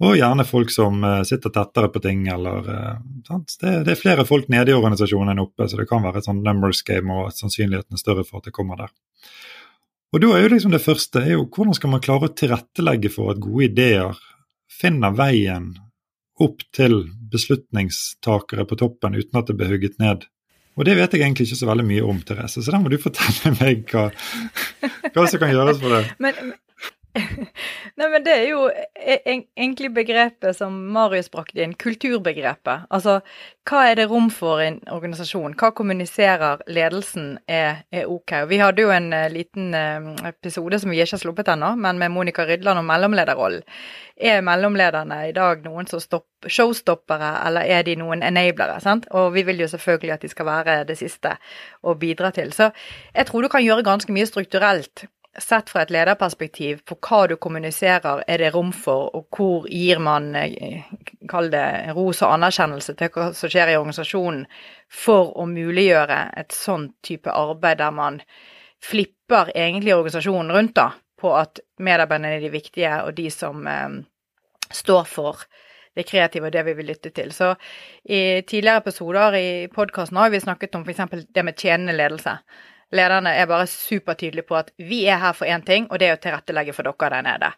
Og 0.01 0.15
gjerne 0.17 0.47
folk 0.49 0.71
som 0.73 1.03
sitter 1.29 1.53
tettere 1.53 1.91
på 1.93 2.01
ting, 2.01 2.23
eller 2.33 2.63
det, 2.65 3.41
det, 3.61 3.91
er 3.91 3.99
flere 3.99 4.25
folk 4.25 4.47
nede 4.49 4.71
i 4.73 4.77
organisasjonen 4.77 5.35
enn 5.35 5.43
oppe, 5.43 5.67
så 5.69 5.77
det 5.77 5.89
kan 5.91 6.07
være 6.07 6.23
et 6.23 6.29
sånn 6.29 6.41
numbers 6.47 6.81
game, 6.87 7.11
og 7.13 7.35
sannsynligheten 7.37 7.99
er 7.99 8.01
større 8.01 8.25
for 8.25 8.39
at 8.39 8.49
det 8.49 8.55
kommer 8.57 8.79
der. 8.81 8.95
Og 10.15 10.23
da 10.23 10.31
er 10.37 10.47
jo 10.47 10.55
liksom 10.55 10.73
det 10.73 10.81
første 10.87 11.21
er 11.21 11.35
jo 11.35 11.45
hvordan 11.51 11.77
skal 11.77 11.93
man 11.93 12.05
klare 12.07 12.31
å 12.31 12.33
tilrettelegge 12.33 13.13
for 13.13 13.35
at 13.35 13.43
gode 13.43 13.69
ideer 13.69 14.23
finner 14.71 15.13
veien 15.19 15.73
opp 16.41 16.65
til 16.77 17.03
beslutningstakere 17.31 18.67
på 18.69 18.79
toppen 18.81 19.19
uten 19.19 19.41
at 19.41 19.51
det 19.51 19.57
blir 19.59 19.73
hugget 19.75 19.99
ned. 20.03 20.27
Og 20.79 20.87
det 20.87 20.97
vet 20.97 21.13
jeg 21.13 21.25
egentlig 21.25 21.49
ikke 21.49 21.61
så 21.61 21.69
veldig 21.69 21.87
mye 21.89 22.07
om, 22.07 22.21
Therese, 22.25 22.63
så 22.65 22.73
da 22.73 22.81
må 22.81 22.93
du 22.93 22.97
fortelle 23.03 23.53
meg 23.61 23.85
hva, 23.91 24.09
hva 25.13 25.27
som 25.29 25.43
kan 25.43 25.53
gjøres 25.53 25.81
for 25.83 25.97
det. 25.97 26.03
Men, 26.23 26.55
Nei, 27.99 28.07
men 28.07 28.23
det 28.23 28.33
er 28.37 28.45
jo 28.53 28.67
e, 28.71 29.17
egentlig 29.27 29.91
begrepet 29.95 30.55
som 30.57 30.77
Marius 30.95 31.31
brakte 31.33 31.65
inn, 31.65 31.75
kulturbegrepet. 31.79 32.87
Altså, 32.95 33.17
hva 33.67 33.83
er 33.91 33.99
det 33.99 34.07
rom 34.13 34.29
for 34.35 34.63
i 34.63 34.69
en 34.69 34.79
organisasjon? 34.95 35.57
Hva 35.59 35.73
kommuniserer 35.77 36.63
ledelsen 36.71 37.33
er, 37.51 37.83
er 37.91 38.07
ok? 38.11 38.37
Vi 38.51 38.61
hadde 38.63 38.87
jo 38.87 38.95
en 38.95 39.11
uh, 39.15 39.27
liten 39.33 39.75
uh, 39.75 40.13
episode 40.31 40.79
som 40.81 40.95
vi 40.95 41.03
ikke 41.03 41.19
har 41.19 41.25
sluppet 41.25 41.51
ennå, 41.51 41.75
men 41.83 41.99
med 41.99 42.15
Monica 42.15 42.47
Rydland 42.47 42.83
om 42.83 42.91
mellomlederrollen. 42.91 43.67
Er 44.21 44.43
mellomlederne 44.45 45.23
i 45.31 45.35
dag 45.35 45.65
noen 45.65 45.89
som 45.91 46.03
stopper 46.03 46.53
showstoppere, 46.53 47.35
eller 47.47 47.67
er 47.67 47.87
de 47.89 47.99
noen 47.99 48.23
enablere? 48.25 48.79
sant? 48.85 49.09
Og 49.17 49.33
vi 49.35 49.43
vil 49.49 49.65
jo 49.65 49.69
selvfølgelig 49.69 50.15
at 50.15 50.23
de 50.27 50.31
skal 50.31 50.47
være 50.47 50.83
det 50.89 50.99
siste 51.01 51.35
å 51.83 51.97
bidra 51.99 52.31
til. 52.37 52.53
Så 52.55 52.71
jeg 53.15 53.27
tror 53.27 53.43
du 53.43 53.51
kan 53.53 53.65
gjøre 53.65 53.87
ganske 53.87 54.13
mye 54.15 54.29
strukturelt 54.29 55.09
sett 55.39 55.71
fra 55.71 55.83
et 55.83 55.93
lederperspektiv 55.95 56.81
på 56.89 56.97
hva 57.07 57.21
du 57.31 57.37
kommuniserer, 57.39 58.25
er 58.27 58.43
det 58.43 58.51
rom 58.55 58.73
for, 58.75 59.11
og 59.15 59.37
hvor 59.37 59.69
gir 59.71 60.01
man, 60.03 60.35
eh, 60.37 60.89
kall 61.29 61.51
det 61.53 61.95
ros 61.95 62.23
og 62.23 62.35
anerkjennelse 62.35 62.97
til 62.99 63.13
hva 63.15 63.31
som 63.35 63.53
skjer 63.53 63.71
i 63.71 63.77
organisasjonen, 63.79 64.47
for 64.89 65.33
å 65.39 65.47
muliggjøre 65.47 66.21
et 66.37 66.53
sånn 66.53 66.91
type 67.03 67.31
arbeid 67.31 67.79
der 67.79 67.95
man 67.95 68.21
flipper 68.83 69.53
egentlig 69.55 69.95
organisasjonen 69.95 70.53
rundt, 70.57 70.75
da, 70.75 70.91
på 71.21 71.35
at 71.37 71.61
medarbeiderne 71.79 72.37
er 72.37 72.41
de 72.41 72.51
viktige, 72.51 73.03
og 73.05 73.15
de 73.15 73.31
som 73.31 73.67
eh, 73.67 74.01
står 74.73 75.05
for 75.05 75.47
det 75.95 76.07
kreative 76.07 76.47
og 76.47 76.53
det 76.55 76.65
vi 76.67 76.75
vil 76.79 76.91
lytte 76.91 77.11
til. 77.11 77.33
Så 77.35 77.55
i 78.05 78.43
tidligere 78.43 78.83
episoder 78.83 79.35
i 79.35 79.49
podkasten 79.69 80.17
har 80.17 80.31
vi 80.31 80.41
snakket 80.41 80.75
om 80.75 80.85
f.eks. 80.87 81.27
det 81.35 81.45
med 81.45 81.59
tjenende 81.59 81.97
ledelse 81.97 82.39
lederne 82.93 83.33
er 83.37 83.49
bare 83.51 83.69
supertydelige 83.71 84.49
på 84.49 84.59
at 84.61 84.71
vi 84.77 85.05
er 85.09 85.21
her 85.23 85.35
for 85.37 85.49
én 85.49 85.65
ting, 85.67 85.89
og 85.91 86.01
det 86.01 86.11
er 86.11 86.19
å 86.19 86.23
tilrettelegge 86.23 86.75
for 86.77 86.89
dere 86.89 87.11
der 87.17 87.27
nede. 87.27 87.53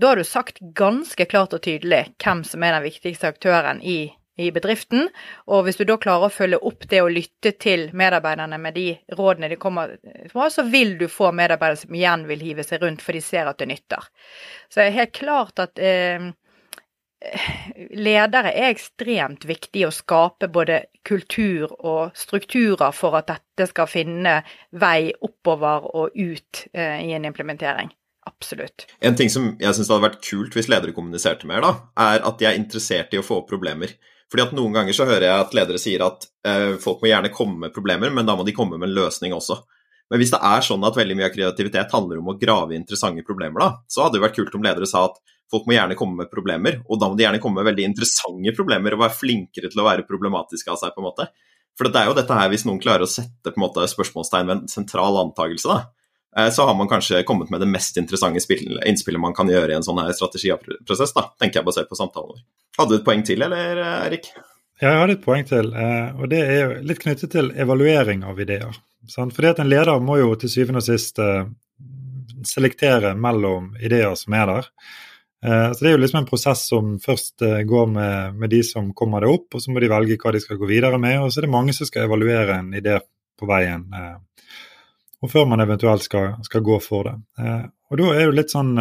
Da 0.00 0.12
har 0.12 0.16
du 0.16 0.24
sagt 0.24 0.60
ganske 0.60 1.26
klart 1.26 1.54
og 1.56 1.62
tydelig 1.66 2.06
hvem 2.22 2.44
som 2.46 2.62
er 2.62 2.76
den 2.76 2.86
viktigste 2.86 3.32
aktøren 3.32 3.80
i, 3.82 4.12
i 4.40 4.50
bedriften, 4.54 5.08
og 5.50 5.64
hvis 5.66 5.80
du 5.80 5.84
da 5.88 5.98
klarer 6.00 6.28
å 6.28 6.32
følge 6.32 6.60
opp 6.70 6.86
det 6.88 7.02
og 7.02 7.12
lytte 7.16 7.52
til 7.60 7.88
medarbeiderne 7.96 8.60
med 8.62 8.78
de 8.78 8.86
rådene 9.18 9.50
de 9.50 9.58
kommer 9.60 9.96
fra, 10.32 10.46
så 10.52 10.64
vil 10.70 10.96
du 11.00 11.08
få 11.10 11.32
medarbeidere 11.36 11.82
som 11.82 11.96
igjen 11.98 12.28
vil 12.30 12.46
hive 12.46 12.64
seg 12.64 12.84
rundt, 12.84 13.02
for 13.04 13.16
de 13.16 13.24
ser 13.24 13.50
at 13.50 13.58
det 13.60 13.68
nytter. 13.72 14.06
Så 14.70 14.80
det 14.80 14.86
er 14.86 14.98
helt 15.02 15.16
klart 15.18 15.60
at 15.66 15.82
eh, 15.82 16.30
ledere 17.92 18.52
er 18.56 18.70
ekstremt 18.70 19.44
viktig 19.48 19.84
å 19.86 19.92
skape 19.92 20.48
både 20.52 20.84
kultur 21.06 21.72
og 21.76 22.16
strukturer 22.16 22.94
for 22.96 23.18
at 23.18 23.28
dette 23.28 23.68
skal 23.70 23.88
finne 23.90 24.40
vei 24.72 25.10
oppover 25.20 25.88
og 25.90 26.16
ut 26.16 26.62
eh, 26.72 27.00
i 27.04 27.12
en 27.16 27.26
implementering. 27.28 27.92
Absolutt. 28.28 28.86
En 29.04 29.16
ting 29.16 29.30
som 29.32 29.54
jeg 29.60 29.76
syns 29.76 29.90
hadde 29.90 30.04
vært 30.04 30.22
kult 30.24 30.56
hvis 30.56 30.68
ledere 30.70 30.94
kommuniserte 30.96 31.48
mer, 31.48 31.64
da, 31.64 31.74
er 32.00 32.24
at 32.28 32.40
de 32.40 32.48
er 32.48 32.58
interessert 32.58 33.12
i 33.12 33.20
å 33.20 33.26
få 33.26 33.42
opp 33.42 33.50
problemer. 33.52 33.96
Fordi 34.30 34.44
at 34.44 34.54
Noen 34.54 34.76
ganger 34.76 34.94
så 34.94 35.08
hører 35.08 35.26
jeg 35.26 35.44
at 35.44 35.54
ledere 35.56 35.80
sier 35.82 36.04
at 36.06 36.28
eh, 36.46 36.76
folk 36.80 37.02
må 37.02 37.10
gjerne 37.10 37.32
komme 37.34 37.66
med 37.66 37.74
problemer, 37.74 38.12
men 38.14 38.28
da 38.28 38.36
må 38.38 38.46
de 38.46 38.54
komme 38.56 38.78
med 38.78 38.88
en 38.88 38.96
løsning 39.00 39.34
også. 39.36 39.58
Men 40.10 40.22
hvis 40.22 40.32
det 40.34 40.40
er 40.42 40.64
sånn 40.66 40.84
at 40.86 40.96
veldig 40.98 41.16
mye 41.18 41.28
av 41.28 41.34
kreativitet 41.34 41.92
handler 41.94 42.20
om 42.20 42.32
å 42.32 42.38
grave 42.38 42.74
interessante 42.76 43.26
problemer, 43.26 43.62
da, 43.62 43.70
så 43.90 44.06
hadde 44.06 44.18
det 44.18 44.24
vært 44.24 44.38
kult 44.38 44.56
om 44.58 44.64
ledere 44.64 44.88
sa 44.90 45.04
at 45.10 45.20
folk 45.50 45.68
må 45.68 45.76
gjerne 45.76 45.96
komme 45.98 46.22
med 46.22 46.30
problemer, 46.32 46.80
og 46.86 47.00
da 47.00 47.08
må 47.10 47.18
de 47.18 47.24
gjerne 47.26 47.40
komme 47.42 47.60
med 47.60 47.70
veldig 47.72 47.86
interessante 47.90 48.54
problemer 48.56 48.96
og 48.96 49.04
være 49.04 49.18
flinkere 49.18 49.70
til 49.70 49.82
å 49.82 49.86
være 49.86 50.06
problematiske 50.08 50.70
av 50.72 50.78
seg, 50.80 50.94
på 50.94 51.02
en 51.02 51.08
måte. 51.08 51.30
For 51.78 51.88
det 51.88 52.00
er 52.00 52.10
jo 52.10 52.18
dette 52.18 52.36
her, 52.36 52.50
hvis 52.52 52.66
noen 52.68 52.82
klarer 52.82 53.06
å 53.06 53.10
sette 53.10 53.52
på 53.52 53.58
en 53.58 53.64
måte 53.64 53.86
spørsmålstegn 53.88 54.50
ved 54.50 54.56
en 54.56 54.70
sentral 54.70 55.18
antakelse, 55.22 55.70
da, 55.70 55.80
eh, 56.36 56.50
så 56.54 56.66
har 56.68 56.76
man 56.78 56.90
kanskje 56.90 57.24
kommet 57.28 57.50
med 57.50 57.62
det 57.64 57.70
mest 57.70 57.98
interessante 58.00 58.40
innspillet 58.40 59.22
man 59.22 59.36
kan 59.36 59.50
gjøre 59.50 59.74
i 59.74 59.78
en 59.78 59.86
sånn 59.86 60.00
her 60.02 60.12
strategiprosess, 60.16 61.16
da, 61.16 61.26
tenker 61.40 61.60
jeg 61.60 61.68
basert 61.70 61.90
på 61.90 61.98
samtalen 61.98 62.34
vår. 62.34 62.44
Hadde 62.78 62.94
du 62.94 63.00
et 63.00 63.08
poeng 63.08 63.26
til, 63.26 63.42
eller 63.42 63.82
Erik? 64.06 64.30
Ja, 64.80 64.94
jeg 64.94 65.00
hadde 65.02 65.16
et 65.18 65.24
poeng 65.24 65.42
til, 65.48 65.74
eh, 65.76 66.12
og 66.16 66.30
det 66.32 66.44
er 66.44 66.78
litt 66.86 67.02
knyttet 67.02 67.34
til 67.34 67.50
evaluering 67.52 68.22
av 68.24 68.38
ideer. 68.40 68.78
Fordi 69.10 69.48
at 69.50 69.60
en 69.60 69.68
leder 69.68 70.00
må 70.00 70.20
jo 70.20 70.34
til 70.38 70.52
syvende 70.52 70.80
og 70.80 70.86
sist 70.86 71.18
eh, 71.20 71.48
selektere 72.46 73.14
mellom 73.18 73.74
ideer 73.82 74.14
som 74.16 74.36
er 74.36 74.46
der. 74.48 74.68
Eh, 75.46 75.72
så 75.72 75.84
Det 75.84 75.90
er 75.90 75.96
jo 75.96 76.00
liksom 76.02 76.18
en 76.20 76.28
prosess 76.28 76.66
som 76.68 76.96
først 77.00 77.42
eh, 77.42 77.62
går 77.68 77.86
med, 77.86 78.34
med, 78.34 78.50
de 78.50 78.62
som 78.62 78.92
kommer 78.94 79.20
det 79.20 79.30
opp, 79.32 79.54
og 79.54 79.62
så 79.62 79.72
må 79.72 79.80
de 79.80 79.88
velge 79.88 80.18
hva 80.20 80.34
de 80.34 80.42
skal 80.42 80.60
gå 80.60 80.68
videre 80.68 80.98
med. 81.00 81.20
Og 81.20 81.32
så 81.32 81.40
er 81.40 81.48
det 81.48 81.54
mange 81.54 81.76
som 81.76 81.88
skal 81.88 82.08
evaluere 82.08 82.58
en 82.60 82.74
idé 82.76 82.98
på 83.40 83.48
veien, 83.48 83.86
eh, 83.96 84.18
og 85.20 85.32
før 85.32 85.48
man 85.48 85.60
eventuelt 85.64 86.04
skal, 86.04 86.34
skal 86.44 86.64
gå 86.64 86.76
for 86.80 87.08
det. 87.08 87.16
Og 87.90 87.98
da 87.98 88.04
er 88.12 88.20
det 88.20 88.28
jo 88.28 88.36
litt 88.38 88.52
sånn 88.54 88.76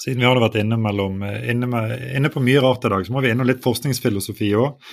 Siden 0.00 0.22
vi 0.22 0.24
har 0.24 0.38
vært 0.38 0.54
inne, 0.56 0.78
mellom, 0.80 1.18
inne, 1.20 1.66
med, 1.68 1.90
inne 2.16 2.30
på 2.32 2.40
mye 2.40 2.60
rart 2.62 2.86
i 2.86 2.92
dag, 2.92 3.02
så 3.04 3.12
må 3.12 3.20
vi 3.20 3.32
innom 3.34 3.44
litt 3.44 3.58
forskningsfilosofi 3.60 4.46
òg. 4.56 4.86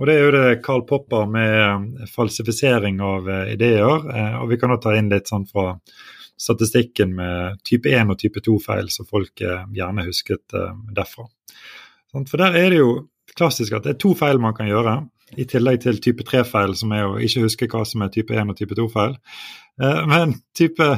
Og 0.00 0.08
det 0.08 0.14
er 0.16 0.24
jo 0.24 0.32
det 0.34 0.56
Karl 0.64 0.80
Popper 0.88 1.28
med 1.30 2.08
falsifisering 2.10 2.98
av 3.04 3.28
ideer. 3.52 4.08
Og 4.40 4.48
vi 4.50 4.58
kan 4.58 4.72
også 4.74 4.88
ta 4.88 4.96
inn 4.98 5.12
litt 5.12 5.30
sånn 5.30 5.44
fra 5.46 5.76
statistikken 6.40 7.14
med 7.16 7.60
type 7.66 7.90
1 7.92 8.12
og 8.12 8.18
type 8.20 8.40
2-feil, 8.44 8.90
som 8.92 9.08
folk 9.08 9.42
eh, 9.44 9.64
gjerne 9.76 10.06
husket 10.08 10.56
eh, 10.56 10.76
derfra. 10.96 11.26
For 12.16 12.40
der 12.40 12.56
er 12.58 12.70
det 12.72 12.80
jo 12.80 12.92
klassisk 13.38 13.76
at 13.76 13.86
det 13.86 13.94
er 13.94 14.02
to 14.02 14.14
feil 14.18 14.40
man 14.42 14.56
kan 14.56 14.70
gjøre, 14.70 15.02
i 15.38 15.46
tillegg 15.46 15.84
til 15.84 16.00
type 16.02 16.24
3-feil, 16.26 16.72
som 16.74 16.90
er 16.96 17.06
å 17.06 17.18
ikke 17.22 17.44
huske 17.44 17.68
hva 17.70 17.84
som 17.86 18.02
er 18.02 18.10
type 18.10 18.34
1 18.34 18.50
og 18.50 18.56
type 18.58 18.74
2-feil. 18.78 19.14
Eh, 19.82 20.00
men 20.10 20.34
type, 20.56 20.88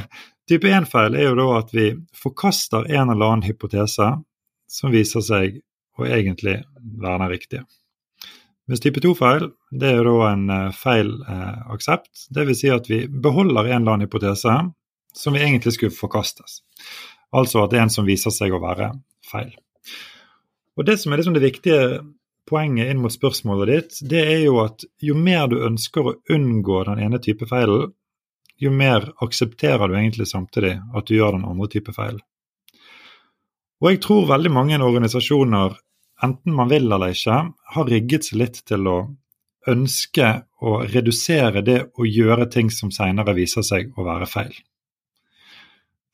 type 0.49 0.71
1-feil 0.79 1.19
er 1.19 1.29
jo 1.29 1.37
da 1.41 1.49
at 1.59 1.75
vi 1.77 1.91
forkaster 2.17 2.89
en 2.89 3.13
eller 3.13 3.27
annen 3.27 3.47
hypotese 3.49 4.09
som 4.73 4.95
viser 4.95 5.25
seg 5.27 5.59
å 6.01 6.07
egentlig 6.09 6.63
være 6.81 7.19
den 7.19 7.33
riktige. 7.35 7.65
Mens 8.71 8.81
type 8.81 9.03
2-feil 9.05 9.51
det 9.75 9.91
er 9.91 9.99
jo 10.01 10.15
da 10.15 10.31
en 10.31 10.47
feil 10.73 11.11
eh, 11.27 11.59
aksept. 11.75 12.29
Dvs. 12.33 12.63
Si 12.63 12.71
at 12.73 12.89
vi 12.89 13.03
beholder 13.11 13.67
en 13.67 13.83
eller 13.83 13.99
annen 13.99 14.07
hypotese 14.07 14.55
som 15.17 15.35
vi 15.37 15.43
egentlig 15.43 15.75
skulle 15.77 15.95
forkastes. 15.95 16.61
Altså 17.33 17.63
at 17.63 17.73
det 17.73 17.81
er 17.81 17.87
en 17.87 17.95
som 17.95 18.09
viser 18.09 18.35
seg 18.35 18.53
å 18.53 18.61
være 18.63 18.93
feil. 19.29 19.55
Og 20.77 20.87
Det 20.89 20.99
som 21.01 21.13
er 21.13 21.21
liksom 21.21 21.35
det 21.37 21.45
viktige 21.45 22.01
poenget 22.49 22.91
inn 22.91 23.01
mot 23.01 23.13
spørsmålet 23.13 23.71
ditt, 23.71 23.99
det 24.09 24.23
er 24.25 24.41
jo 24.47 24.59
at 24.65 24.85
jo 25.01 25.15
mer 25.15 25.49
du 25.53 25.61
ønsker 25.65 26.09
å 26.09 26.17
unngå 26.33 26.83
den 26.89 27.03
ene 27.07 27.21
type 27.23 27.47
feilen, 27.49 27.93
jo 28.63 28.71
mer 28.71 29.09
aksepterer 29.25 29.89
du 29.89 29.97
egentlig 29.99 30.29
samtidig 30.31 30.77
at 30.95 31.09
du 31.09 31.17
gjør 31.17 31.37
den 31.37 31.49
andre 31.49 31.69
type 31.73 31.95
feil. 31.97 32.21
Og 33.83 33.91
jeg 33.91 34.03
tror 34.05 34.29
veldig 34.31 34.53
mange 34.55 34.79
organisasjoner, 34.79 35.75
enten 36.23 36.55
man 36.55 36.71
vil 36.71 36.87
eller 36.87 37.15
ikke, 37.15 37.39
har 37.75 37.91
rigget 37.91 38.29
seg 38.29 38.39
litt 38.39 38.61
til 38.69 38.87
å 38.87 38.99
ønske 39.69 40.29
å 40.63 40.77
redusere 40.87 41.63
det 41.67 41.79
å 41.99 42.07
gjøre 42.07 42.47
ting 42.51 42.71
som 42.71 42.93
senere 42.95 43.35
viser 43.35 43.67
seg 43.67 43.91
å 43.99 44.07
være 44.07 44.29
feil. 44.31 44.55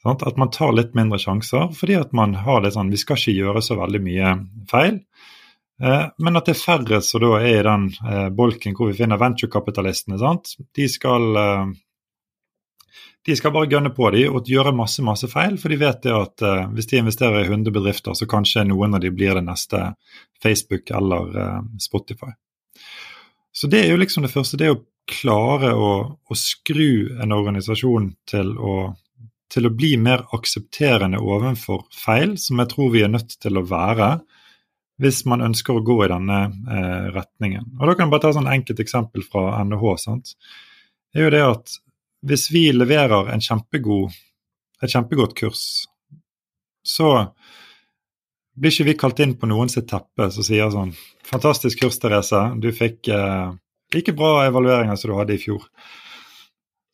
At 0.08 0.38
man 0.40 0.52
tar 0.54 0.72
litt 0.76 0.94
mindre 0.96 1.18
sjanser, 1.20 1.72
fordi 1.76 1.98
at 1.98 2.14
man 2.16 2.34
har 2.46 2.62
det 2.64 2.74
sånn 2.76 2.92
Vi 2.92 3.00
skal 3.00 3.18
ikke 3.18 3.36
gjøre 3.36 3.62
så 3.64 3.76
veldig 3.80 4.00
mye 4.04 4.36
feil. 4.70 5.02
Eh, 5.82 6.06
men 6.18 6.38
at 6.38 6.48
det 6.48 6.56
er 6.56 6.62
færre 6.62 7.02
som 7.06 7.22
da 7.22 7.36
er 7.38 7.60
i 7.60 7.66
den 7.66 7.90
eh, 8.02 8.28
bolken 8.34 8.74
hvor 8.74 8.90
vi 8.90 8.98
finner 8.98 9.20
venturekapitalistene. 9.20 10.18
De 10.74 10.88
skal 10.90 11.38
eh, 11.42 11.76
de 13.28 13.36
skal 13.36 13.52
bare 13.52 13.68
gønne 13.70 13.92
på 13.92 14.08
de 14.14 14.24
og 14.30 14.48
gjøre 14.48 14.72
masse 14.72 15.02
masse 15.04 15.28
feil, 15.28 15.58
for 15.60 15.70
de 15.70 15.80
vet 15.82 15.98
det 16.06 16.14
at 16.14 16.44
hvis 16.72 16.86
de 16.88 17.00
investerer 17.02 17.42
i 17.42 17.50
100 17.50 17.74
bedrifter, 17.74 18.14
så 18.16 18.28
kanskje 18.30 18.64
noen 18.64 18.96
av 18.96 19.02
de 19.02 19.10
blir 19.12 19.34
det 19.36 19.42
neste 19.44 19.82
Facebook 20.40 20.88
eller 20.96 21.34
Spotify. 21.82 22.30
Så 23.52 23.68
det 23.68 23.82
er 23.82 23.90
jo 23.90 23.98
liksom 24.00 24.24
det 24.24 24.32
første. 24.32 24.56
Det 24.56 24.70
er 24.70 24.78
å 24.78 24.84
klare 25.10 25.74
å, 25.76 25.90
å 26.24 26.38
skru 26.38 27.18
en 27.20 27.34
organisasjon 27.36 28.14
til 28.30 28.54
å 28.56 28.78
til 29.52 29.68
å 29.68 29.72
bli 29.74 29.94
mer 30.00 30.26
aksepterende 30.36 31.20
overfor 31.24 31.86
feil, 31.94 32.36
som 32.40 32.60
jeg 32.60 32.72
tror 32.72 32.92
vi 32.92 33.04
er 33.04 33.12
nødt 33.12 33.38
til 33.40 33.58
å 33.58 33.66
være 33.68 34.18
hvis 34.98 35.22
man 35.30 35.44
ønsker 35.46 35.78
å 35.78 35.84
gå 35.86 35.98
i 36.04 36.10
denne 36.10 36.38
eh, 36.48 37.10
retningen. 37.14 37.68
Og 37.78 37.86
Da 37.86 37.94
kan 37.94 38.06
jeg 38.06 38.14
bare 38.14 38.24
ta 38.24 38.32
et 38.32 38.38
sånn 38.40 38.50
enkelt 38.50 38.80
eksempel 38.82 39.22
fra 39.22 39.60
NHH. 39.62 39.92
sant? 40.02 40.34
Det 41.12 41.22
er 41.22 41.28
jo 41.28 41.36
det 41.36 41.44
at 41.46 41.76
Hvis 42.26 42.48
vi 42.50 42.64
leverer 42.74 43.28
en 43.30 43.38
kjempegod, 43.40 44.10
et 44.82 44.90
kjempegodt 44.90 45.36
kurs, 45.38 45.86
så 46.82 47.30
blir 48.58 48.74
ikke 48.74 48.88
vi 48.88 48.94
kalt 48.98 49.20
inn 49.22 49.36
på 49.38 49.46
noens 49.46 49.78
teppe 49.78 50.26
som 50.34 50.42
sier 50.42 50.72
sånn 50.74 50.90
Fantastisk 51.28 51.78
kurs, 51.78 52.00
Therese. 52.02 52.40
Du 52.58 52.72
fikk 52.74 53.06
eh, 53.12 53.54
like 53.94 54.16
bra 54.18 54.48
evalueringer 54.48 54.96
som 54.96 55.12
du 55.12 55.16
hadde 55.18 55.36
i 55.36 55.42
fjor. 55.42 55.62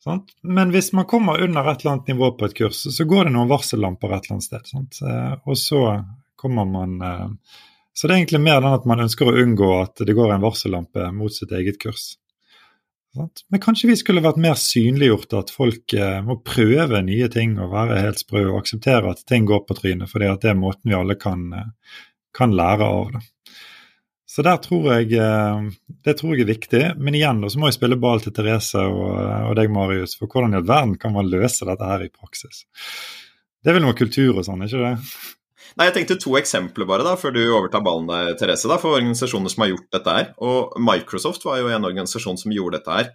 Sant? 0.05 0.35
Men 0.41 0.69
hvis 0.69 0.91
man 0.93 1.07
kommer 1.09 1.41
under 1.41 1.65
et 1.65 1.81
eller 1.81 1.95
annet 1.95 2.11
nivå 2.13 2.31
på 2.37 2.45
et 2.45 2.57
kurs, 2.57 2.83
så 2.97 3.05
går 3.09 3.25
det 3.25 3.31
noen 3.33 3.49
varsellamper 3.49 4.11
et 4.13 4.27
eller 4.27 4.35
annet 4.35 4.45
sted. 4.45 4.67
Sant? 4.69 4.99
Eh, 5.01 5.31
og 5.49 5.57
så 5.57 5.79
kommer 6.37 6.67
man 6.69 6.99
eh, 7.01 7.55
Så 7.95 8.05
det 8.05 8.13
er 8.13 8.19
egentlig 8.19 8.43
mer 8.43 8.59
den 8.61 8.75
at 8.75 8.85
man 8.85 9.01
ønsker 9.05 9.31
å 9.31 9.37
unngå 9.41 9.71
at 9.79 10.03
det 10.05 10.13
går 10.13 10.35
en 10.35 10.43
varsellampe 10.45 11.09
mot 11.15 11.33
sitt 11.33 11.53
eget 11.55 11.79
kurs. 11.81 12.17
Men 13.15 13.61
kanskje 13.63 13.87
vi 13.87 13.95
skulle 13.95 14.21
vært 14.21 14.41
mer 14.43 14.57
synliggjort 14.59 15.33
at 15.39 15.53
folk 15.55 15.93
eh, 15.97 16.19
må 16.21 16.37
prøve 16.45 17.01
nye 17.07 17.29
ting 17.31 17.55
og 17.57 17.71
være 17.73 18.01
helt 18.03 18.21
sprø 18.21 18.43
og 18.51 18.59
akseptere 18.59 19.13
at 19.15 19.23
ting 19.25 19.47
går 19.49 19.63
på 19.65 19.77
trynet, 19.79 20.11
fordi 20.11 20.27
at 20.29 20.43
det 20.43 20.51
er 20.51 20.59
måten 20.59 20.91
vi 20.91 20.97
alle 20.99 21.15
kan, 21.17 21.47
kan 22.35 22.53
lære 22.53 22.91
av 22.91 23.15
det. 23.15 23.23
Så 24.35 24.43
der 24.43 24.57
tror 24.59 24.89
jeg, 24.91 25.13
eh, 25.15 25.67
det 26.03 26.17
tror 26.19 26.33
jeg 26.35 26.43
er 26.43 26.49
viktig. 26.49 26.83
Men 26.99 27.15
igjen 27.15 27.39
så 27.47 27.61
må 27.61 27.69
jeg 27.69 27.77
spille 27.77 27.99
ball 27.99 28.19
til 28.23 28.33
Therese 28.35 28.81
og, 28.83 29.05
og 29.51 29.53
deg, 29.55 29.71
Marius. 29.71 30.17
For 30.19 30.27
hvordan 30.27 30.51
i 30.51 30.59
all 30.59 30.67
verden 30.67 30.97
kan 30.99 31.15
man 31.15 31.29
løse 31.31 31.67
dette 31.67 31.87
her 31.87 32.03
i 32.03 32.11
praksis? 32.11 32.65
Det 33.63 33.71
er 33.71 33.79
vel 33.79 33.85
noe 33.87 33.97
kultur 33.97 34.35
og 34.35 34.43
sånn, 34.45 34.65
ikke 34.67 34.81
det? 34.83 34.93
Nei, 35.75 35.87
Jeg 35.87 35.95
tenkte 35.95 36.19
to 36.19 36.35
eksempler 36.39 36.87
bare 36.87 37.03
da, 37.07 37.15
før 37.19 37.33
du 37.35 37.41
overtar 37.43 37.83
ballen 37.83 38.11
der, 38.11 38.33
Therese, 38.39 38.67
da, 38.71 38.77
for 38.79 38.95
organisasjoner 38.99 39.51
som 39.51 39.63
har 39.63 39.71
gjort 39.71 39.87
dette 39.95 40.17
her. 40.17 40.27
Og 40.43 40.75
Microsoft 40.83 41.47
var 41.47 41.61
jo 41.61 41.71
en 41.71 41.87
organisasjon 41.87 42.39
som 42.39 42.53
gjorde 42.55 42.79
dette 42.79 42.99
her. 42.99 43.09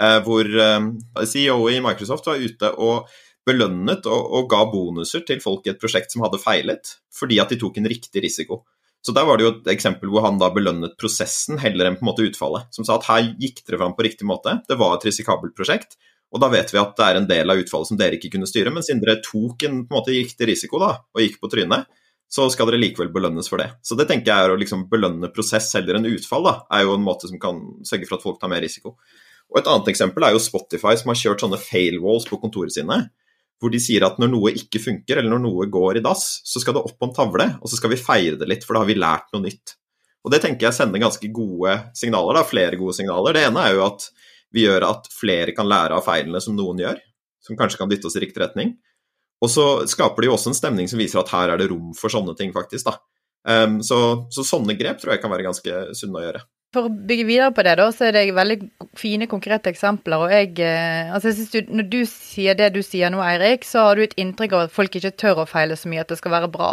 Eh, 0.00 0.18
hvor 0.24 0.48
eh, 0.48 0.88
CEO 1.28 1.58
i 1.68 1.80
Microsoft 1.84 2.28
var 2.28 2.40
ute 2.40 2.72
og 2.80 3.12
belønnet 3.48 4.06
og, 4.08 4.28
og, 4.38 4.48
ga 4.48 4.64
bonuser 4.70 5.24
til 5.28 5.40
folk 5.42 5.66
i 5.66 5.72
et 5.72 5.80
prosjekt 5.80 6.14
som 6.14 6.24
hadde 6.24 6.40
feilet, 6.40 6.96
fordi 7.12 7.40
at 7.42 7.52
de 7.52 7.58
tok 7.60 7.80
en 7.80 7.88
riktig 7.90 8.22
risiko. 8.24 8.62
Så 9.02 9.14
der 9.14 9.26
var 9.26 9.38
det 9.38 9.46
jo 9.46 9.52
et 9.56 9.68
eksempel 9.72 10.10
hvor 10.12 10.22
han 10.28 10.38
da 10.38 10.48
belønnet 10.54 10.94
prosessen 11.00 11.58
heller 11.58 11.88
enn 11.88 11.96
på 11.98 12.04
en 12.04 12.10
måte 12.12 12.26
utfallet. 12.26 12.68
Som 12.74 12.86
sa 12.86 13.00
at 13.00 13.08
her 13.08 13.32
gikk 13.40 13.64
dere 13.66 13.80
fram 13.80 13.96
på 13.98 14.06
riktig 14.06 14.28
måte, 14.28 14.60
det 14.68 14.78
var 14.78 14.94
et 14.94 15.06
risikabelt 15.08 15.56
prosjekt. 15.58 15.98
Og 16.32 16.40
da 16.40 16.48
vet 16.52 16.70
vi 16.72 16.80
at 16.80 16.94
det 16.96 17.08
er 17.08 17.18
en 17.18 17.26
del 17.28 17.52
av 17.52 17.58
utfallet 17.60 17.90
som 17.90 17.98
dere 17.98 18.16
ikke 18.16 18.30
kunne 18.36 18.48
styre, 18.48 18.70
men 18.72 18.84
siden 18.86 19.02
dere 19.02 19.18
tok 19.24 19.66
en 19.66 19.82
på 19.82 19.92
en 19.92 19.98
måte 19.98 20.14
riktig 20.14 20.48
risiko 20.48 20.80
da, 20.80 20.94
og 21.12 21.24
gikk 21.24 21.42
på 21.42 21.50
trynet, 21.52 21.90
så 22.32 22.46
skal 22.48 22.70
dere 22.70 22.80
likevel 22.80 23.10
belønnes 23.12 23.50
for 23.52 23.60
det. 23.60 23.68
Så 23.84 23.98
det 23.98 24.06
tenker 24.08 24.32
jeg 24.32 24.46
er 24.46 24.54
å 24.54 24.60
liksom 24.60 24.86
belønne 24.88 25.28
prosess 25.34 25.68
heller 25.76 25.98
enn 25.98 26.08
utfall, 26.08 26.46
da, 26.46 26.54
er 26.72 26.86
jo 26.86 26.94
en 26.96 27.04
måte 27.04 27.28
som 27.28 27.42
kan 27.42 27.58
sørge 27.84 28.08
for 28.08 28.16
at 28.16 28.24
folk 28.24 28.40
tar 28.40 28.52
mer 28.54 28.64
risiko. 28.64 28.94
Og 29.52 29.58
Et 29.60 29.68
annet 29.68 29.90
eksempel 29.92 30.24
er 30.24 30.32
jo 30.32 30.40
Spotify, 30.40 30.94
som 30.96 31.12
har 31.12 31.18
kjørt 31.20 31.44
sånne 31.44 31.60
fail 31.60 31.98
walls 32.00 32.24
på 32.30 32.38
kontorene 32.40 32.72
sine. 32.72 33.02
Hvor 33.62 33.70
de 33.70 33.78
sier 33.82 34.02
at 34.02 34.18
når 34.18 34.32
noe 34.32 34.50
ikke 34.58 34.80
funker, 34.82 35.20
eller 35.20 35.30
når 35.30 35.44
noe 35.44 35.68
går 35.70 36.00
i 36.00 36.04
dass, 36.04 36.40
så 36.42 36.58
skal 36.62 36.74
det 36.74 36.82
opp 36.82 36.96
på 36.98 37.08
en 37.08 37.14
tavle, 37.14 37.46
og 37.62 37.70
så 37.70 37.78
skal 37.78 37.92
vi 37.92 38.00
feire 38.00 38.40
det 38.40 38.48
litt, 38.50 38.66
for 38.66 38.74
da 38.74 38.82
har 38.82 38.90
vi 38.90 38.98
lært 38.98 39.30
noe 39.34 39.44
nytt. 39.44 39.76
Og 40.22 40.30
Det 40.34 40.42
tenker 40.42 40.68
jeg 40.68 40.76
sender 40.76 41.02
ganske 41.02 41.30
gode 41.34 41.76
signaler, 41.98 42.38
da, 42.38 42.44
flere 42.46 42.78
gode 42.78 42.94
signaler. 42.98 43.34
Det 43.34 43.46
ene 43.48 43.62
er 43.62 43.76
jo 43.76 43.84
at 43.86 44.06
vi 44.54 44.66
gjør 44.66 44.86
at 44.86 45.08
flere 45.14 45.54
kan 45.56 45.68
lære 45.70 45.96
av 45.96 46.04
feilene 46.06 46.42
som 46.42 46.54
noen 46.58 46.82
gjør, 46.82 46.98
som 47.42 47.58
kanskje 47.58 47.80
kan 47.80 47.90
dytte 47.90 48.10
oss 48.10 48.18
i 48.18 48.22
riktig 48.22 48.42
retning. 48.42 48.76
Og 49.42 49.50
så 49.50 49.64
skaper 49.90 50.22
de 50.22 50.30
jo 50.30 50.36
også 50.36 50.52
en 50.52 50.58
stemning 50.58 50.90
som 50.90 51.00
viser 51.00 51.18
at 51.22 51.32
her 51.34 51.54
er 51.54 51.58
det 51.58 51.70
rom 51.72 51.90
for 51.98 52.12
sånne 52.12 52.36
ting, 52.38 52.52
faktisk. 52.54 52.86
da. 52.90 52.98
Um, 53.42 53.80
så, 53.82 53.98
så, 54.30 54.44
sånne 54.46 54.76
grep 54.78 55.00
tror 55.02 55.16
jeg 55.16 55.22
kan 55.22 55.32
være 55.32 55.48
ganske 55.48 55.78
sunne 55.98 56.20
å 56.20 56.26
gjøre. 56.26 56.44
For 56.72 56.88
å 56.88 56.92
bygge 56.92 57.26
videre 57.28 57.52
på 57.52 57.64
det, 57.66 57.74
da, 57.76 57.86
så 57.92 58.06
er 58.08 58.14
det 58.16 58.22
veldig 58.32 58.56
fine, 58.96 59.26
konkrete 59.28 59.68
eksempler. 59.68 60.24
Og 60.24 60.32
jeg, 60.32 60.54
eh, 60.64 61.10
altså 61.12 61.28
jeg 61.28 61.36
synes 61.36 61.50
du, 61.52 61.74
Når 61.76 61.88
du 61.92 61.98
sier 62.08 62.56
det 62.56 62.70
du 62.72 62.80
sier 62.82 63.12
nå, 63.12 63.20
Eirik, 63.20 63.66
så 63.68 63.88
har 63.88 63.96
du 63.96 64.06
et 64.06 64.16
inntrykk 64.16 64.56
av 64.56 64.64
at 64.66 64.72
folk 64.72 64.96
ikke 64.96 65.12
tør 65.20 65.42
å 65.42 65.48
feile 65.48 65.76
så 65.76 65.92
mye, 65.92 66.00
at 66.00 66.08
det 66.08 66.18
skal 66.18 66.32
være 66.32 66.48
bra. 66.48 66.72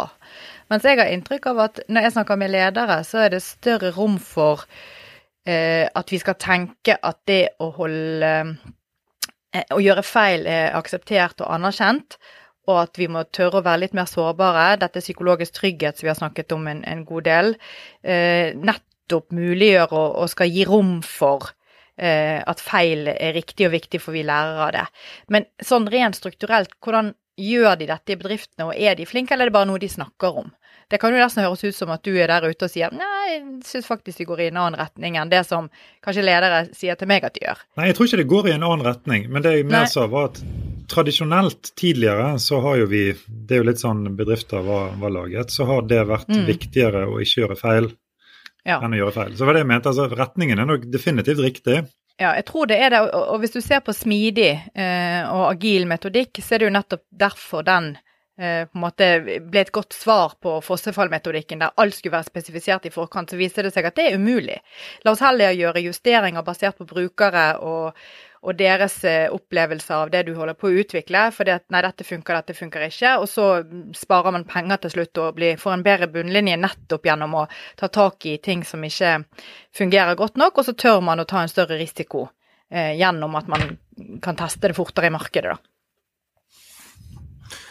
Mens 0.72 0.88
jeg 0.88 0.96
har 0.96 1.12
inntrykk 1.12 1.50
av 1.52 1.62
at 1.66 1.82
når 1.88 2.06
jeg 2.06 2.16
snakker 2.16 2.40
med 2.40 2.54
ledere, 2.54 3.00
så 3.04 3.26
er 3.26 3.34
det 3.34 3.42
større 3.44 3.92
rom 3.92 4.16
for 4.18 4.64
eh, 5.44 5.84
at 5.84 6.12
vi 6.12 6.18
skal 6.22 6.40
tenke 6.40 6.96
at 6.96 7.20
det 7.28 7.42
å 7.60 7.70
holde 7.76 8.34
eh, 9.52 9.66
Å 9.74 9.80
gjøre 9.82 10.06
feil 10.06 10.46
er 10.46 10.76
akseptert 10.78 11.42
og 11.42 11.50
anerkjent 11.50 12.16
og 12.70 12.76
at 12.84 13.00
vi 13.00 13.08
må 13.10 13.24
tørre 13.34 13.60
å 13.60 13.64
være 13.66 13.84
litt 13.84 13.96
mer 13.96 14.06
sårbare. 14.06 14.76
Dette 14.80 15.00
er 15.00 15.04
psykologisk 15.04 15.56
trygghet 15.58 15.98
som 15.98 16.06
vi 16.06 16.12
har 16.12 16.18
snakket 16.18 16.54
om 16.54 16.68
en, 16.70 16.84
en 16.86 17.04
god 17.08 17.26
del. 17.26 17.56
Eh, 18.02 18.52
nettopp 19.10 19.32
muliggjør 19.34 19.92
og, 19.92 20.18
og, 20.22 20.28
skal 20.30 20.50
gi 20.50 20.64
rom 20.68 21.00
for 21.02 21.50
eh, 21.98 22.40
at 22.40 22.60
feil 22.60 23.08
er 23.08 23.34
riktig 23.34 23.66
og 23.66 23.74
viktig, 23.74 24.00
for 24.00 24.12
vi 24.12 24.22
lærer 24.22 24.62
av 24.66 24.72
det. 24.76 24.86
Men 25.28 25.46
sånn 25.62 25.88
rent 25.90 26.16
strukturelt, 26.16 26.76
hvordan 26.80 27.14
gjør 27.40 27.76
de 27.80 27.88
dette 27.88 28.12
i 28.12 28.18
bedriftene, 28.20 28.68
og 28.68 28.76
er 28.76 28.96
de 28.96 29.06
flinke, 29.08 29.34
eller 29.34 29.48
er 29.48 29.50
det 29.50 29.56
bare 29.56 29.70
noe 29.70 29.80
de 29.80 29.88
snakker 29.88 30.42
om? 30.44 30.50
Det 30.90 30.98
kan 30.98 31.14
jo 31.14 31.20
nesten 31.20 31.44
høres 31.44 31.62
ut 31.62 31.76
som 31.76 31.92
at 31.94 32.02
du 32.02 32.16
er 32.18 32.26
der 32.26 32.50
ute 32.50 32.66
og 32.66 32.70
sier 32.72 32.90
nei, 32.90 33.26
jeg 33.30 33.42
syns 33.62 33.86
faktisk 33.86 34.18
de 34.18 34.24
går 34.26 34.40
i 34.42 34.48
en 34.50 34.58
annen 34.58 34.80
retning 34.80 35.14
enn 35.20 35.30
det 35.30 35.44
som 35.46 35.68
kanskje 36.02 36.24
ledere 36.24 36.64
sier 36.74 36.98
til 36.98 37.06
meg 37.06 37.22
at 37.22 37.36
de 37.36 37.44
gjør. 37.44 37.62
Nei, 37.78 37.86
jeg 37.86 37.96
tror 37.96 38.08
ikke 38.08 38.18
det 38.18 38.32
går 38.32 38.48
i 38.48 38.54
en 38.56 38.66
annen 38.66 38.82
retning, 38.88 39.28
men 39.30 39.46
det 39.46 39.54
jeg 39.54 39.68
mer 39.70 39.86
sa 39.86 40.08
var 40.10 40.32
at 40.32 40.42
tradisjonelt 40.90 41.70
tidligere 41.78 42.32
så 42.42 42.58
har 42.66 42.80
jo 42.80 42.90
vi, 42.90 43.04
det 43.30 43.54
er 43.54 43.62
jo 43.62 43.68
litt 43.70 43.84
sånn 43.84 44.02
bedrifter 44.18 44.66
var, 44.66 44.90
var 44.98 45.14
laget, 45.14 45.54
så 45.54 45.68
har 45.70 45.86
det 45.86 46.02
vært 46.10 46.34
mm. 46.34 46.42
viktigere 46.50 47.06
å 47.06 47.20
ikke 47.22 47.44
gjøre 47.44 47.60
feil 47.60 47.92
ja. 48.66 48.80
enn 48.80 48.94
å 48.96 49.00
gjøre 49.00 49.16
feil. 49.16 49.32
Så 49.38 49.48
var 49.48 49.56
det 49.56 49.64
jeg 49.64 49.70
mente, 49.72 49.92
altså 49.92 50.08
retningen 50.10 50.60
er 50.60 50.68
nok 50.68 50.86
definitivt 50.92 51.42
riktig. 51.44 51.80
Ja, 52.20 52.34
jeg 52.36 52.44
tror 52.50 52.68
det 52.68 52.76
er 52.84 52.92
det. 52.92 53.00
Og 53.16 53.40
hvis 53.40 53.54
du 53.54 53.62
ser 53.64 53.80
på 53.84 53.94
smidig 53.96 54.52
eh, 54.52 55.22
og 55.32 55.46
agil 55.48 55.86
metodikk, 55.88 56.42
så 56.44 56.56
er 56.56 56.62
det 56.62 56.68
jo 56.68 56.76
nettopp 56.76 57.06
derfor 57.22 57.64
den 57.64 57.94
Eh, 58.40 58.66
på 58.66 58.78
en 58.78 58.84
måte 58.86 59.06
ble 59.20 59.60
et 59.60 59.72
godt 59.74 59.92
svar 59.92 60.32
på 60.40 60.54
fossefallmetodikken, 60.64 61.60
der 61.60 61.74
alt 61.76 61.92
skulle 61.92 62.14
være 62.14 62.30
spesifisert 62.30 62.86
i 62.88 62.92
forkant, 62.94 63.28
så 63.28 63.36
viser 63.36 63.66
det 63.66 63.72
seg 63.74 63.84
at 63.84 63.98
det 63.98 64.06
er 64.08 64.16
umulig. 64.16 64.56
La 65.04 65.12
oss 65.12 65.20
heller 65.20 65.52
gjøre 65.52 65.82
justeringer 65.84 66.46
basert 66.46 66.78
på 66.78 66.86
brukere 66.88 67.42
og, 67.60 67.98
og 68.40 68.56
deres 68.56 68.94
opplevelser 69.04 69.36
opplevelse 69.36 69.94
av 69.94 70.10
det 70.10 70.22
du 70.26 70.34
holder 70.34 70.56
på 70.56 70.68
å 70.68 70.76
utvikle. 70.82 71.26
For 71.34 71.44
det 71.44 71.56
at 71.58 71.66
nei, 71.72 71.82
dette 71.84 72.04
funker, 72.04 72.38
dette 72.40 72.56
funker 72.56 72.86
ikke. 72.86 73.16
Og 73.20 73.28
så 73.28 73.46
sparer 73.96 74.32
man 74.32 74.46
penger 74.48 74.80
til 74.84 74.94
slutt 74.94 75.20
og 75.20 75.34
blir, 75.36 75.58
får 75.60 75.76
en 75.76 75.84
bedre 75.84 76.08
bunnlinje 76.12 76.56
nettopp 76.60 77.06
gjennom 77.06 77.36
å 77.42 77.46
ta 77.76 77.90
tak 77.92 78.26
i 78.26 78.38
ting 78.42 78.64
som 78.64 78.84
ikke 78.84 79.18
fungerer 79.76 80.16
godt 80.16 80.40
nok, 80.40 80.58
og 80.58 80.64
så 80.66 80.72
tør 80.72 81.00
man 81.04 81.20
å 81.20 81.28
ta 81.28 81.42
en 81.42 81.52
større 81.52 81.78
risiko 81.80 82.28
eh, 82.70 82.96
gjennom 82.98 83.36
at 83.36 83.50
man 83.50 83.76
kan 84.22 84.38
teste 84.38 84.70
det 84.70 84.78
fortere 84.78 85.10
i 85.10 85.14
markedet. 85.14 85.52
da. 85.52 85.60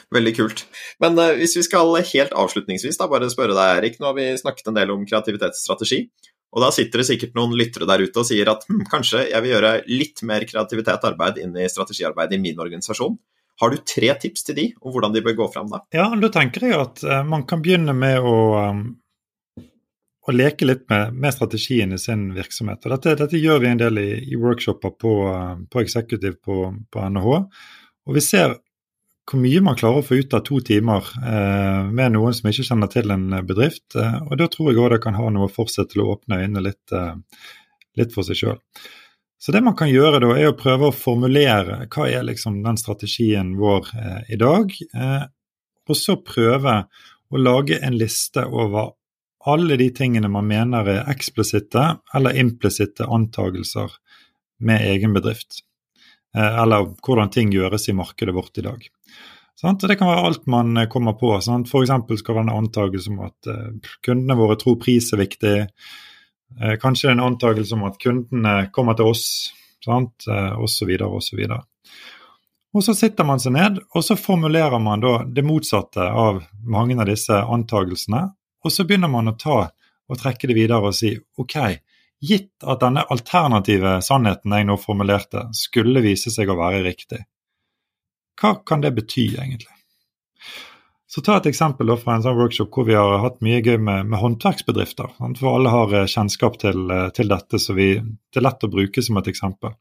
Veldig 0.09 0.34
kult. 0.34 0.63
Men 1.01 1.17
uh, 1.22 1.36
hvis 1.38 1.53
vi 1.57 1.63
skal 1.67 1.93
helt 2.01 2.34
avslutningsvis 2.34 2.97
da, 2.97 3.05
bare 3.11 3.30
spørre 3.30 3.53
deg, 3.53 3.78
Erik. 3.78 3.99
Nå 4.01 4.09
har 4.09 4.17
vi 4.17 4.32
snakket 4.41 4.72
en 4.72 4.80
del 4.80 4.93
om 4.93 5.05
kreativitetsstrategi. 5.05 6.07
Og 6.49 6.63
da 6.63 6.69
sitter 6.73 7.01
det 7.01 7.09
sikkert 7.11 7.35
noen 7.37 7.53
lyttere 7.57 7.85
der 7.89 8.01
ute 8.01 8.21
og 8.21 8.27
sier 8.27 8.49
at 8.49 8.63
hm, 8.69 8.85
kanskje 8.89 9.27
jeg 9.29 9.43
vil 9.45 9.53
gjøre 9.53 9.73
litt 9.91 10.23
mer 10.25 10.45
kreativitet 10.49 11.05
arbeid 11.11 11.37
inn 11.43 11.53
i 11.57 11.67
strategiarbeid 11.69 12.33
i 12.33 12.41
min 12.41 12.61
organisasjon. 12.61 13.19
Har 13.59 13.73
du 13.73 13.81
tre 13.83 14.13
tips 14.21 14.47
til 14.47 14.55
de 14.57 14.65
om 14.79 14.93
hvordan 14.93 15.13
de 15.13 15.21
bør 15.25 15.35
gå 15.41 15.49
fram 15.53 15.67
da? 15.69 15.83
Ja, 15.93 16.07
da 16.15 16.31
tenker 16.33 16.65
jeg 16.65 16.79
at 16.79 17.03
uh, 17.03 17.21
man 17.27 17.43
kan 17.49 17.61
begynne 17.61 17.93
med 17.93 18.23
å, 18.23 18.37
um, 18.55 18.85
å 19.59 20.35
leke 20.35 20.65
litt 20.65 20.85
med, 20.89 21.17
med, 21.19 21.35
strategien 21.35 21.93
i 21.93 21.99
sin 22.01 22.29
virksomhet. 22.37 22.81
Og 22.87 22.95
dette, 22.95 23.17
dette 23.19 23.41
gjør 23.41 23.59
vi 23.65 23.71
en 23.73 23.83
del 23.83 24.01
i, 24.01 24.09
i 24.31 24.39
workshoper 24.39 24.95
på, 24.95 25.13
uh, 25.27 25.53
på 25.69 25.83
Executive 25.83 26.39
på, 26.39 26.71
på 26.89 27.05
NHH. 27.13 27.35
Og 28.07 28.15
vi 28.15 28.23
ser 28.23 28.55
hvor 29.30 29.41
mye 29.41 29.61
man 29.61 29.77
klarer 29.77 30.01
å 30.01 30.05
få 30.05 30.19
ut 30.23 30.34
av 30.34 30.41
to 30.47 30.59
timer 30.65 31.05
eh, 31.21 31.89
med 31.93 32.15
noen 32.15 32.34
som 32.34 32.49
ikke 32.49 32.65
kjenner 32.65 32.89
til 32.91 33.11
en 33.13 33.27
eh, 33.36 33.45
bedrift. 33.45 33.93
Eh, 33.95 34.17
og 34.25 34.39
Da 34.41 34.47
tror 34.49 34.71
jeg 34.71 34.82
òg 34.82 34.95
det 34.95 35.03
kan 35.03 35.17
ha 35.17 35.30
noe 35.34 35.49
for 35.53 35.69
seg 35.71 35.91
til 35.91 36.03
å 36.03 36.15
åpne 36.15 36.41
øynene 36.41 36.63
litt, 36.65 36.95
eh, 36.95 37.45
litt 37.99 38.15
for 38.15 38.25
seg 38.25 38.39
sjøl. 38.41 38.57
Så 39.39 39.53
det 39.55 39.61
man 39.63 39.77
kan 39.80 39.91
gjøre 39.91 40.19
da, 40.19 40.34
er 40.36 40.49
å 40.51 40.57
prøve 40.59 40.89
å 40.89 40.95
formulere 40.95 41.86
hva 41.88 42.07
er 42.09 42.25
liksom 42.27 42.59
den 42.65 42.80
strategien 42.80 43.53
vår 43.59 43.93
eh, 43.95 44.34
i 44.36 44.39
dag. 44.39 44.73
Eh, 44.73 45.27
og 45.89 45.97
så 45.97 46.17
prøve 46.25 46.82
å 47.30 47.39
lage 47.39 47.80
en 47.86 47.95
liste 47.97 48.43
over 48.45 48.95
alle 49.47 49.77
de 49.80 49.88
tingene 49.95 50.27
man 50.32 50.49
mener 50.49 50.89
er 50.91 51.07
eksplisitte 51.11 51.86
eller 52.15 52.36
implisitte 52.41 53.07
antagelser 53.07 53.93
med 54.59 54.84
egen 54.89 55.15
bedrift. 55.15 55.63
Eller 56.38 56.91
hvordan 57.01 57.32
ting 57.34 57.49
gjøres 57.49 57.88
i 57.89 57.95
markedet 57.97 58.36
vårt 58.36 58.57
i 58.61 58.63
dag. 58.65 58.84
Sant? 59.59 59.82
Det 59.82 59.97
kan 59.99 60.07
være 60.07 60.27
alt 60.30 60.45
man 60.47 60.77
eh, 60.77 60.88
kommer 60.91 61.17
på. 61.19 61.34
Sant? 61.41 61.69
For 61.71 61.86
skal 61.86 62.05
det 62.05 62.36
være 62.38 62.45
en 62.45 62.57
antakelse 62.61 63.11
om 63.11 63.23
at 63.25 63.49
uh, 63.49 63.89
kundene 64.05 64.38
våre 64.39 64.55
tror 64.59 64.77
pris 64.80 65.11
er 65.13 65.23
viktig. 65.25 65.55
Kanskje 66.82 67.11
en 67.11 67.19
antakelse 67.21 67.75
om 67.75 67.84
at 67.86 67.99
kundene 68.01 68.53
kommer 68.73 68.95
til 68.97 69.11
oss, 69.11 69.25
sant? 69.86 70.25
og 70.25 70.63
osv. 70.65 70.89
osv. 71.05 71.43
Og 72.73 72.86
så 72.86 72.95
sitter 72.97 73.27
man 73.27 73.41
seg 73.41 73.53
ned, 73.53 73.77
og 73.93 74.05
så 74.05 74.17
formulerer 74.17 74.82
man 74.82 75.03
da 75.03 75.11
det 75.25 75.45
motsatte 75.45 76.07
av 76.09 76.43
mange 76.65 76.97
av 76.97 77.05
disse 77.09 77.38
antakelsene. 77.38 78.23
Og 78.65 78.73
så 78.73 78.86
begynner 78.86 79.11
man 79.13 79.30
å 79.30 79.38
ta 79.38 79.59
og 80.09 80.17
trekke 80.17 80.49
det 80.49 80.57
videre 80.57 80.89
og 80.89 80.97
si 80.97 81.13
OK, 81.38 81.55
gitt 82.22 82.65
at 82.67 82.82
denne 82.84 83.05
alternative 83.13 83.99
sannheten 84.05 84.55
jeg 84.55 84.67
nå 84.67 84.78
formulerte, 84.80 85.47
skulle 85.55 86.03
vise 86.03 86.34
seg 86.34 86.51
å 86.51 86.57
være 86.59 86.84
riktig, 86.86 87.24
hva 88.39 88.55
kan 88.65 88.84
det 88.84 88.93
bety, 88.95 89.34
egentlig? 89.36 89.74
Så 91.09 91.24
ta 91.26 91.39
et 91.39 91.47
eksempel 91.49 91.89
fra 91.97 92.15
en 92.15 92.24
sånn 92.24 92.38
workshop 92.38 92.70
hvor 92.76 92.86
vi 92.86 92.93
har 92.95 93.24
hatt 93.24 93.39
mye 93.43 93.63
gøy 93.65 93.80
med, 93.82 94.11
med 94.11 94.22
håndverksbedrifter. 94.22 95.15
For 95.39 95.49
alle 95.49 95.72
har 95.74 95.95
kjennskap 96.11 96.59
til, 96.61 96.86
til 97.17 97.32
dette, 97.32 97.59
så 97.59 97.74
vi, 97.74 97.95
det 97.97 98.39
er 98.39 98.45
lett 98.45 98.65
å 98.67 98.70
bruke 98.72 99.03
som 99.03 99.17
et 99.17 99.30
eksempel. 99.32 99.74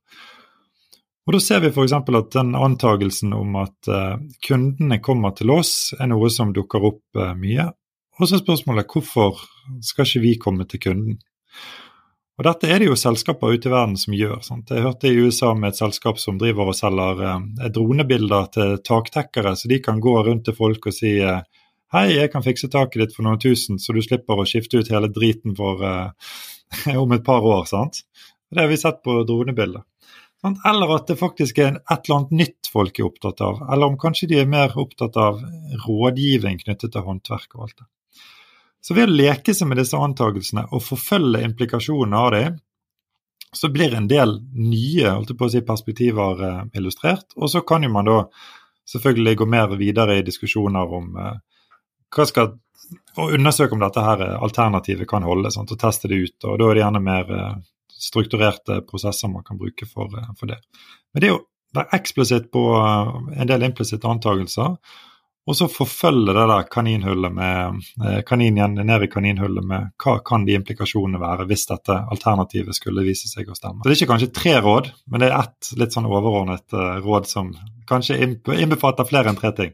Og 1.29 1.35
Da 1.37 1.43
ser 1.45 1.61
vi 1.61 1.69
f.eks. 1.69 1.93
at 1.93 2.31
den 2.33 2.55
antagelsen 2.57 3.35
om 3.37 3.59
at 3.61 3.91
uh, 3.93 4.17
kundene 4.47 4.97
kommer 5.05 5.35
til 5.37 5.53
oss, 5.53 5.93
er 6.01 6.09
noe 6.09 6.31
som 6.33 6.55
dukker 6.57 6.87
opp 6.89 7.21
mye. 7.37 7.69
Og 8.17 8.25
så 8.25 8.39
er 8.39 8.43
spørsmålet 8.47 8.89
hvorfor 8.89 9.37
skal 9.85 10.09
ikke 10.09 10.25
vi 10.25 10.33
komme 10.41 10.65
til 10.65 10.81
kunden? 10.89 11.21
Og 12.39 12.47
Dette 12.47 12.69
er 12.71 12.79
det 12.79 12.87
jo 12.87 12.97
selskaper 12.99 13.57
ute 13.57 13.67
i 13.67 13.73
verden 13.73 13.97
som 13.99 14.15
gjør. 14.15 14.39
Sant? 14.47 14.71
Jeg 14.71 14.85
hørte 14.85 15.11
i 15.11 15.19
USA 15.19 15.51
med 15.59 15.73
et 15.73 15.81
selskap 15.81 16.21
som 16.23 16.39
driver 16.39 16.71
og 16.71 16.79
selger 16.79 17.25
eh, 17.27 17.69
dronebilder 17.75 18.51
til 18.55 18.77
taktekkere, 18.87 19.57
så 19.59 19.71
de 19.71 19.81
kan 19.83 19.99
gå 20.03 20.15
rundt 20.23 20.47
til 20.47 20.57
folk 20.59 20.87
og 20.87 20.95
si 20.95 21.17
hei, 21.19 22.07
jeg 22.13 22.31
kan 22.31 22.45
fikse 22.45 22.71
taket 22.71 23.03
ditt 23.03 23.17
for 23.17 23.27
noen 23.27 23.43
tusen, 23.43 23.81
så 23.83 23.97
du 23.97 24.03
slipper 24.05 24.39
å 24.39 24.47
skifte 24.47 24.79
ut 24.79 24.91
hele 24.93 25.11
driten 25.11 25.57
for 25.59 25.83
om 27.03 27.15
et 27.17 27.27
par 27.27 27.43
år. 27.43 27.65
sant? 27.67 28.05
Det 28.51 28.63
har 28.63 28.71
vi 28.71 28.81
sett 28.81 29.03
på 29.03 29.23
dronebilder. 29.27 29.83
Eller 30.45 30.95
at 30.95 31.09
det 31.11 31.19
faktisk 31.19 31.59
er 31.59 31.81
et 31.81 32.07
eller 32.07 32.21
annet 32.21 32.37
nytt 32.41 32.71
folk 32.71 32.99
er 32.99 33.09
opptatt 33.09 33.41
av. 33.43 33.63
Eller 33.73 33.91
om 33.91 33.99
kanskje 33.99 34.29
de 34.31 34.39
er 34.43 34.51
mer 34.51 34.77
opptatt 34.79 35.17
av 35.19 35.41
rådgivning 35.87 36.61
knyttet 36.63 36.95
til 36.95 37.07
håndverk 37.07 37.57
og 37.57 37.67
alt 37.67 37.81
det. 37.81 37.89
Så 38.89 38.97
ved 38.97 39.11
å 39.11 39.17
leke 39.19 39.53
seg 39.53 39.69
med 39.69 39.83
disse 39.83 39.99
antakelsene 40.01 40.65
og 40.73 40.81
forfølge 40.81 41.43
implikasjonene 41.45 42.21
av 42.25 42.31
dem, 42.33 42.55
så 43.53 43.69
blir 43.73 43.93
en 43.97 44.09
del 44.09 44.39
nye 44.57 45.13
si, 45.53 45.61
perspektiver 45.65 46.41
eh, 46.47 46.63
illustrert. 46.81 47.37
Og 47.37 47.53
så 47.53 47.61
kan 47.69 47.85
jo 47.85 47.93
man 47.93 48.09
da 48.09 48.23
selvfølgelig 48.89 49.37
gå 49.41 49.49
mer 49.49 49.77
videre 49.77 50.17
i 50.17 50.25
diskusjoner 50.25 50.97
om 51.01 51.13
eh, 51.21 51.37
hva 52.17 52.27
skal 52.29 52.55
og 53.19 53.35
undersøke 53.35 53.75
om 53.75 53.83
dette 53.83 54.03
her 54.03 54.23
alternativet 54.39 55.09
kan 55.11 55.27
holde, 55.27 55.51
sant, 55.53 55.73
og 55.75 55.81
teste 55.81 56.09
det 56.11 56.21
ut. 56.23 56.37
og 56.45 56.59
Da 56.61 56.69
er 56.69 56.79
det 56.79 56.85
gjerne 56.85 57.05
mer 57.05 57.33
eh, 57.35 57.55
strukturerte 57.99 58.81
prosesser 58.89 59.33
man 59.33 59.45
kan 59.47 59.59
bruke 59.61 59.89
for, 59.91 60.13
eh, 60.17 60.33
for 60.39 60.51
det. 60.51 60.61
Men 61.13 61.25
det 61.25 61.33
å 61.35 61.43
være 61.77 61.99
eksplisitt 61.99 62.51
på 62.55 62.65
eh, 62.79 63.13
en 63.43 63.51
del 63.51 63.67
implisitte 63.67 64.09
antakelser, 64.09 64.79
og 65.49 65.57
så 65.57 65.69
forfølge 65.73 66.35
det 66.37 66.47
der 66.51 66.69
kaninhullet 66.73 67.35
med 67.35 67.81
eh, 68.05 68.21
kaninen 68.29 68.77
ned 68.79 69.07
i 69.07 69.11
kaninhullet 69.13 69.65
med 69.65 69.95
hva 70.05 70.19
kan 70.25 70.45
de 70.45 70.59
implikasjonene 70.59 71.21
være 71.23 71.49
hvis 71.49 71.67
dette 71.71 71.97
alternativet 72.13 72.77
skulle 72.77 73.07
vise 73.07 73.31
seg 73.31 73.49
å 73.49 73.57
stemme. 73.57 73.81
Så 73.83 73.89
Det 73.89 73.97
er 73.97 74.03
ikke 74.03 74.13
kanskje 74.13 74.33
tre 74.41 74.59
råd, 74.65 74.93
men 75.09 75.25
det 75.25 75.31
er 75.31 75.39
ett 75.41 75.73
litt 75.81 75.97
sånn 75.97 76.09
overordnet 76.11 76.77
råd 77.05 77.31
som 77.31 77.55
kanskje 77.89 78.21
innbefatter 78.21 79.09
flere 79.09 79.33
enn 79.33 79.41
tre 79.41 79.55
ting. 79.57 79.73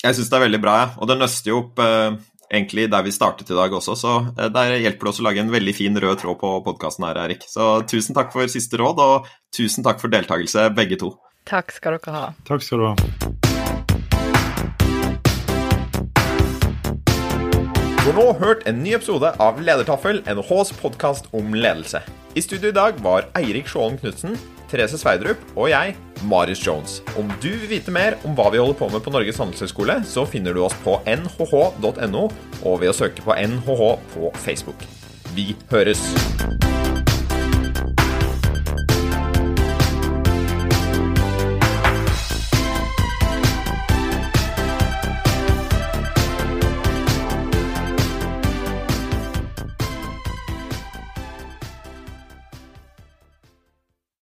Jeg 0.00 0.16
syns 0.16 0.30
det 0.32 0.36
er 0.38 0.46
veldig 0.46 0.60
bra, 0.60 0.76
og 0.96 1.08
det 1.08 1.18
nøster 1.20 1.52
jo 1.52 1.62
opp 1.64 1.80
egentlig 2.50 2.90
der 2.90 3.02
vi 3.06 3.12
startet 3.12 3.50
i 3.50 3.54
dag 3.56 3.72
også, 3.72 3.96
så 3.96 4.14
eh, 4.36 4.50
der 4.52 4.76
hjelper 4.82 5.06
det 5.06 5.12
oss 5.12 5.22
å 5.22 5.26
lage 5.28 5.44
en 5.44 5.54
veldig 5.54 5.76
fin 5.76 6.00
rød 6.04 6.22
tråd 6.24 6.40
på 6.42 6.54
podkasten 6.66 7.06
her, 7.08 7.22
Erik. 7.24 7.46
Så 7.48 7.72
tusen 7.90 8.16
takk 8.16 8.34
for 8.34 8.50
siste 8.50 8.80
råd, 8.80 9.04
og 9.04 9.30
tusen 9.56 9.86
takk 9.86 10.02
for 10.02 10.12
deltakelse, 10.12 10.70
begge 10.76 11.00
to. 11.00 11.14
Takk 11.50 11.72
skal 11.74 11.98
dere 11.98 12.16
ha. 12.16 12.26
Takk 12.48 12.66
skal 12.66 12.82
du 12.82 12.90
ha. 12.90 13.49
Har 18.10 18.16
nå 18.18 18.32
hørt 18.40 18.64
en 18.66 18.80
ny 18.82 18.96
episode 18.96 19.28
av 19.38 19.60
Ledertaffel, 19.62 20.18
NHHs 20.26 20.72
podkast 20.80 21.28
om 21.36 21.52
ledelse. 21.54 22.00
I 22.34 22.42
studio 22.42 22.72
i 22.72 22.74
dag 22.74 22.98
var 23.04 23.28
Eirik 23.38 23.70
Sjålen 23.70 24.00
Knutsen, 24.00 24.34
Therese 24.70 24.98
Sveidrup 24.98 25.38
og 25.54 25.68
jeg, 25.70 25.94
Marius 26.26 26.64
Jones. 26.66 26.96
Om 27.20 27.30
du 27.38 27.52
vil 27.52 27.70
vite 27.70 27.94
mer 27.94 28.18
om 28.26 28.34
hva 28.34 28.48
vi 28.50 28.58
holder 28.58 28.80
på 28.80 28.90
med 28.90 29.04
på 29.06 29.14
Norges 29.14 29.38
handelshøyskole, 29.38 30.00
så 30.02 30.26
finner 30.26 30.56
du 30.56 30.64
oss 30.66 30.74
på 30.82 30.98
nhh.no 31.06 32.26
og 32.26 32.80
ved 32.82 32.90
å 32.90 32.98
søke 32.98 33.22
på 33.22 33.36
NHH 33.46 33.90
på 34.16 34.34
Facebook. 34.42 34.82
Vi 35.36 35.52
høres! 35.70 36.02